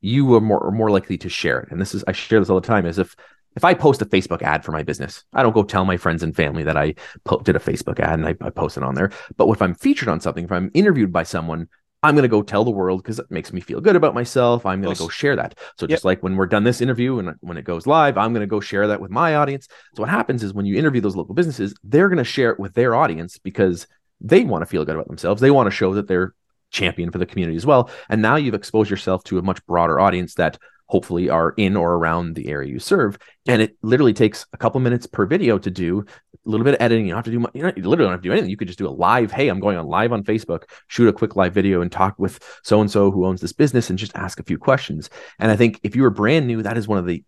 you 0.00 0.34
are 0.34 0.40
more, 0.40 0.62
are 0.64 0.72
more 0.72 0.90
likely 0.90 1.18
to 1.18 1.28
share 1.28 1.60
it. 1.60 1.70
And 1.70 1.80
this 1.80 1.94
is, 1.94 2.04
I 2.06 2.12
share 2.12 2.38
this 2.40 2.50
all 2.50 2.60
the 2.60 2.66
time 2.66 2.86
is 2.86 2.98
if, 2.98 3.16
if 3.56 3.64
I 3.64 3.74
post 3.74 4.02
a 4.02 4.06
Facebook 4.06 4.42
ad 4.42 4.64
for 4.64 4.72
my 4.72 4.82
business, 4.82 5.24
I 5.32 5.42
don't 5.42 5.54
go 5.54 5.64
tell 5.64 5.84
my 5.84 5.96
friends 5.96 6.22
and 6.22 6.36
family 6.36 6.62
that 6.64 6.76
I 6.76 6.94
po- 7.24 7.40
did 7.40 7.56
a 7.56 7.60
Facebook 7.60 7.98
ad 7.98 8.18
and 8.18 8.26
I, 8.26 8.36
I 8.40 8.50
post 8.50 8.76
it 8.76 8.82
on 8.82 8.94
there. 8.94 9.10
But 9.36 9.48
if 9.48 9.62
I'm 9.62 9.74
featured 9.74 10.08
on 10.08 10.20
something, 10.20 10.44
if 10.44 10.52
I'm 10.52 10.70
interviewed 10.74 11.12
by 11.12 11.24
someone, 11.24 11.68
I'm 12.02 12.14
going 12.14 12.22
to 12.22 12.28
go 12.28 12.42
tell 12.42 12.64
the 12.64 12.70
world 12.70 13.02
because 13.02 13.18
it 13.18 13.30
makes 13.30 13.52
me 13.52 13.60
feel 13.60 13.80
good 13.80 13.96
about 13.96 14.14
myself. 14.14 14.64
I'm 14.64 14.80
going 14.80 14.94
to 14.94 15.02
go 15.02 15.08
share 15.08 15.34
that. 15.36 15.58
So 15.78 15.86
just 15.86 16.02
yep. 16.02 16.04
like 16.04 16.22
when 16.22 16.36
we're 16.36 16.46
done 16.46 16.62
this 16.62 16.80
interview 16.80 17.18
and 17.18 17.34
when 17.40 17.56
it 17.56 17.64
goes 17.64 17.86
live, 17.86 18.16
I'm 18.16 18.32
going 18.32 18.42
to 18.42 18.46
go 18.46 18.60
share 18.60 18.86
that 18.86 19.00
with 19.00 19.10
my 19.10 19.34
audience. 19.34 19.66
So 19.94 20.02
what 20.02 20.10
happens 20.10 20.44
is 20.44 20.54
when 20.54 20.66
you 20.66 20.76
interview 20.76 21.00
those 21.00 21.16
local 21.16 21.34
businesses, 21.34 21.74
they're 21.82 22.08
going 22.08 22.18
to 22.18 22.24
share 22.24 22.50
it 22.50 22.60
with 22.60 22.74
their 22.74 22.94
audience 22.94 23.38
because 23.38 23.88
they 24.20 24.44
want 24.44 24.62
to 24.62 24.66
feel 24.66 24.84
good 24.84 24.94
about 24.94 25.08
themselves. 25.08 25.40
They 25.40 25.50
want 25.50 25.66
to 25.66 25.74
show 25.74 25.94
that 25.94 26.06
they're 26.06 26.34
champion 26.70 27.10
for 27.10 27.18
the 27.18 27.26
community 27.26 27.56
as 27.56 27.66
well. 27.66 27.90
And 28.08 28.22
now 28.22 28.36
you've 28.36 28.54
exposed 28.54 28.90
yourself 28.90 29.24
to 29.24 29.38
a 29.38 29.42
much 29.42 29.64
broader 29.66 29.98
audience 29.98 30.34
that 30.34 30.58
hopefully 30.88 31.28
are 31.28 31.54
in 31.56 31.76
or 31.76 31.94
around 31.94 32.34
the 32.34 32.48
area 32.48 32.70
you 32.70 32.78
serve. 32.78 33.18
And 33.46 33.62
it 33.62 33.76
literally 33.82 34.12
takes 34.12 34.46
a 34.52 34.56
couple 34.56 34.80
minutes 34.80 35.06
per 35.06 35.26
video 35.26 35.58
to 35.58 35.70
do 35.70 36.00
a 36.00 36.50
little 36.50 36.64
bit 36.64 36.74
of 36.74 36.80
editing. 36.80 37.06
You 37.06 37.12
don't 37.12 37.18
have 37.18 37.24
to 37.26 37.30
do, 37.30 37.46
you, 37.54 37.62
know, 37.62 37.72
you 37.76 37.82
literally 37.82 38.06
don't 38.06 38.12
have 38.12 38.22
to 38.22 38.28
do 38.28 38.32
anything. 38.32 38.50
You 38.50 38.56
could 38.56 38.68
just 38.68 38.78
do 38.78 38.88
a 38.88 38.90
live, 38.90 39.30
hey, 39.30 39.48
I'm 39.48 39.60
going 39.60 39.76
on 39.76 39.86
live 39.86 40.12
on 40.12 40.24
Facebook, 40.24 40.64
shoot 40.88 41.08
a 41.08 41.12
quick 41.12 41.36
live 41.36 41.54
video 41.54 41.82
and 41.82 41.92
talk 41.92 42.18
with 42.18 42.40
so 42.64 42.80
and 42.80 42.90
so 42.90 43.10
who 43.10 43.26
owns 43.26 43.40
this 43.40 43.52
business 43.52 43.90
and 43.90 43.98
just 43.98 44.16
ask 44.16 44.40
a 44.40 44.44
few 44.44 44.58
questions. 44.58 45.10
And 45.38 45.50
I 45.50 45.56
think 45.56 45.78
if 45.82 45.94
you 45.94 46.02
were 46.02 46.10
brand 46.10 46.46
new, 46.46 46.62
that 46.62 46.78
is 46.78 46.88
one 46.88 46.98
of 46.98 47.06
the 47.06 47.22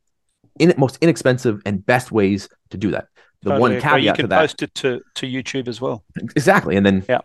in, 0.58 0.74
most 0.76 0.98
inexpensive 1.00 1.60
and 1.66 1.84
best 1.84 2.10
ways 2.10 2.48
to 2.70 2.78
do 2.78 2.90
that. 2.92 3.08
The 3.42 3.50
totally 3.50 3.72
one 3.72 3.80
caveat 3.80 4.02
you 4.02 4.12
can 4.12 4.28
post 4.28 4.62
it 4.62 4.74
to, 4.76 5.00
to 5.14 5.26
YouTube 5.26 5.66
as 5.66 5.80
well. 5.80 6.04
Exactly, 6.16 6.76
and 6.76 6.84
then 6.84 7.04
yeah. 7.08 7.20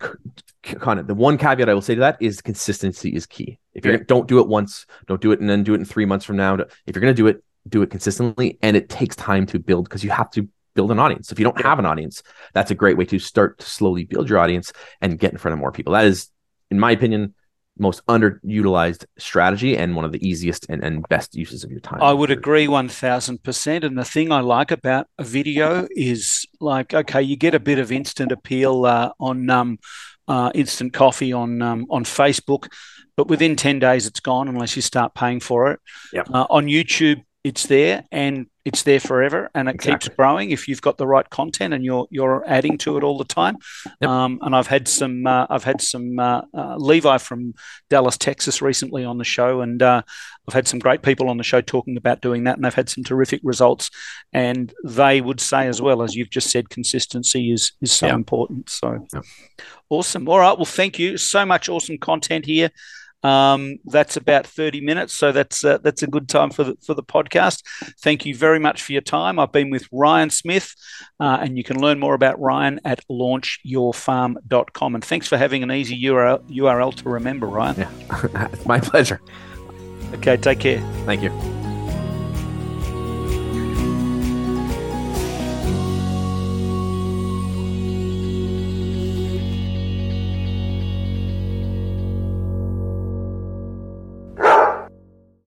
kind 0.64 1.00
of 1.00 1.08
the 1.08 1.14
one 1.14 1.38
caveat 1.38 1.68
I 1.68 1.74
will 1.74 1.82
say 1.82 1.96
to 1.96 2.00
that 2.00 2.18
is 2.22 2.42
consistency 2.42 3.10
is 3.10 3.26
key. 3.26 3.60
If 3.74 3.86
you 3.86 3.92
yeah. 3.92 3.98
don't 4.08 4.28
do 4.28 4.40
it 4.40 4.48
once, 4.48 4.86
don't 5.08 5.20
do 5.20 5.32
it 5.34 5.42
and 5.42 5.50
then 5.50 5.64
do 5.64 5.74
it 5.74 5.78
in 5.78 5.86
three 5.86 6.06
months 6.06 6.24
from 6.26 6.38
now. 6.38 6.56
If 6.56 6.96
you're 6.96 7.02
going 7.02 7.14
to 7.14 7.22
do 7.22 7.28
it, 7.28 7.44
do 7.68 7.82
it 7.82 7.90
consistently, 7.90 8.58
and 8.62 8.78
it 8.78 8.88
takes 8.90 9.16
time 9.16 9.46
to 9.48 9.60
build 9.60 9.90
because 9.90 10.04
you 10.04 10.10
have 10.10 10.32
to 10.32 10.48
build 10.74 10.92
an 10.92 11.00
audience. 11.00 11.32
If 11.32 11.40
you 11.40 11.44
don't 11.44 11.62
have 11.62 11.80
an 11.80 11.86
audience, 11.86 12.24
that's 12.54 12.72
a 12.72 12.76
great 12.76 12.98
way 12.98 13.06
to 13.06 13.20
start 13.20 13.60
to 13.60 13.66
slowly 13.66 14.06
build 14.06 14.30
your 14.30 14.40
audience 14.40 14.72
and 15.02 15.20
get 15.20 15.32
in 15.32 15.38
front 15.38 15.54
of 15.54 15.60
more 15.60 15.72
people. 15.72 15.94
That 15.94 16.06
is, 16.06 16.30
in 16.72 16.80
my 16.80 16.92
opinion, 16.92 17.34
most 17.78 18.06
underutilized 18.08 19.06
strategy 19.18 19.78
and 19.78 19.96
one 19.96 20.06
of 20.06 20.12
the 20.12 20.28
easiest 20.28 20.66
and, 20.70 20.84
and 20.84 21.08
best 21.10 21.36
uses 21.36 21.64
of 21.64 21.72
your 21.72 21.82
time. 21.82 22.02
I 22.02 22.14
would 22.14 22.32
agree 22.32 22.68
1000%. 22.68 23.84
And 23.84 23.98
the 23.98 24.06
thing 24.06 24.32
I 24.32 24.40
like 24.40 24.72
about 24.72 25.08
a 25.18 25.24
video 25.24 25.88
is 25.92 26.46
like, 26.60 26.94
okay, 26.94 27.22
you 27.22 27.36
get 27.36 27.54
a 27.54 27.60
bit 27.60 27.80
of 27.80 27.92
instant 27.92 28.32
appeal 28.32 28.86
uh, 28.86 29.12
on 29.20 29.50
um, 29.50 29.80
uh, 30.28 30.52
instant 30.56 30.94
coffee 30.94 31.34
on 31.34 31.62
um, 31.62 31.86
on 31.90 32.04
Facebook, 32.04 32.72
but 33.16 33.28
within 33.28 33.56
10 33.56 33.80
days 33.80 34.08
it's 34.08 34.20
gone 34.20 34.48
unless 34.48 34.76
you 34.76 34.82
start 34.82 35.14
paying 35.14 35.40
for 35.40 35.72
it. 35.72 35.80
Yep. 36.14 36.30
Uh, 36.34 36.48
on 36.50 36.66
YouTube, 36.66 37.24
it's 37.44 37.68
there 37.68 38.04
and 38.12 38.48
it's 38.66 38.82
there 38.82 39.00
forever 39.00 39.52
and 39.54 39.70
it 39.70 39.76
exactly. 39.76 40.10
keeps 40.10 40.16
growing 40.16 40.50
if 40.50 40.68
you've 40.68 40.82
got 40.82 40.98
the 40.98 41.06
right 41.06 41.30
content 41.30 41.72
and 41.72 41.86
you're 41.86 42.08
you're 42.10 42.44
adding 42.48 42.80
to 42.80 42.98
it 42.98 43.04
all 43.04 43.18
the 43.18 43.24
time. 43.24 43.58
Yep. 44.02 44.10
Um, 44.10 44.40
and 44.42 44.56
I've 44.56 44.66
had 44.66 44.88
some 44.88 45.28
uh, 45.28 45.46
I've 45.52 45.64
had 45.64 45.82
some 45.82 46.18
uh, 46.18 46.42
uh, 46.52 46.76
Levi 46.78 47.20
from 47.20 47.54
Dallas, 47.92 48.18
Texas, 48.18 48.64
recently 48.64 49.06
on 49.06 49.20
the 49.20 49.24
show, 49.24 49.62
and 49.62 49.82
uh, 49.84 50.02
I've 50.48 50.54
had 50.56 50.68
some 50.68 50.80
great 50.80 51.04
people 51.04 51.30
on 51.30 51.38
the 51.38 51.44
show 51.44 51.62
talking 51.62 51.96
about 51.96 52.22
doing 52.22 52.46
that, 52.46 52.56
and 52.56 52.66
they've 52.66 52.74
had 52.74 52.90
some 52.90 53.04
terrific 53.04 53.40
results. 53.44 53.92
And 54.34 54.74
they 54.84 55.22
would 55.22 55.40
say 55.40 55.68
as 55.68 55.80
well 55.80 56.02
as 56.02 56.16
you've 56.16 56.32
just 56.32 56.50
said, 56.50 56.70
consistency 56.70 57.52
is 57.52 57.72
is 57.82 57.92
so 57.92 58.08
yep. 58.08 58.16
important. 58.16 58.72
So 58.72 59.06
yep. 59.14 59.24
awesome. 59.90 60.28
All 60.28 60.40
right. 60.40 60.58
Well, 60.58 60.66
thank 60.66 60.98
you 60.98 61.18
so 61.18 61.46
much. 61.46 61.70
Awesome 61.70 62.00
content 62.00 62.46
here. 62.46 62.72
Um, 63.24 63.78
that's 63.86 64.18
about 64.18 64.46
30 64.46 64.82
minutes, 64.82 65.14
so 65.14 65.32
that's 65.32 65.64
uh, 65.66 65.80
that's 65.80 66.04
a 66.04 66.08
good 66.08 66.30
time 66.30 66.52
for 66.52 66.64
the, 66.64 66.78
for 66.86 66.94
the 66.94 67.02
podcast. 67.02 67.64
Thank 68.02 68.26
you 68.26 68.36
very 68.36 68.60
much 68.60 68.84
for 68.84 68.92
your 68.92 69.02
time. 69.02 69.40
I've 69.40 69.52
been 69.52 69.72
with 69.72 69.88
Ryan 69.92 70.30
Smith, 70.30 70.76
uh, 71.20 71.40
and 71.42 71.58
you 71.58 71.64
can 71.64 71.82
learn 71.82 72.00
more 72.00 72.14
about 72.14 72.40
Ryan 72.40 72.80
at 72.86 73.04
launchyourfarm.com. 73.10 74.96
And 74.96 75.04
thanks 75.04 75.28
for 75.28 75.38
having 75.38 75.64
an 75.64 75.72
easy 75.72 76.00
URL, 76.04 76.48
URL 76.52 76.94
to 76.96 77.10
remember, 77.10 77.48
Ryan. 77.48 77.80
Yeah, 77.80 78.48
it's 78.54 78.66
my 78.66 78.80
pleasure. 78.80 79.20
Okay, 80.14 80.38
take 80.38 80.60
care. 80.60 80.82
Thank 81.06 81.24
you. 81.24 81.65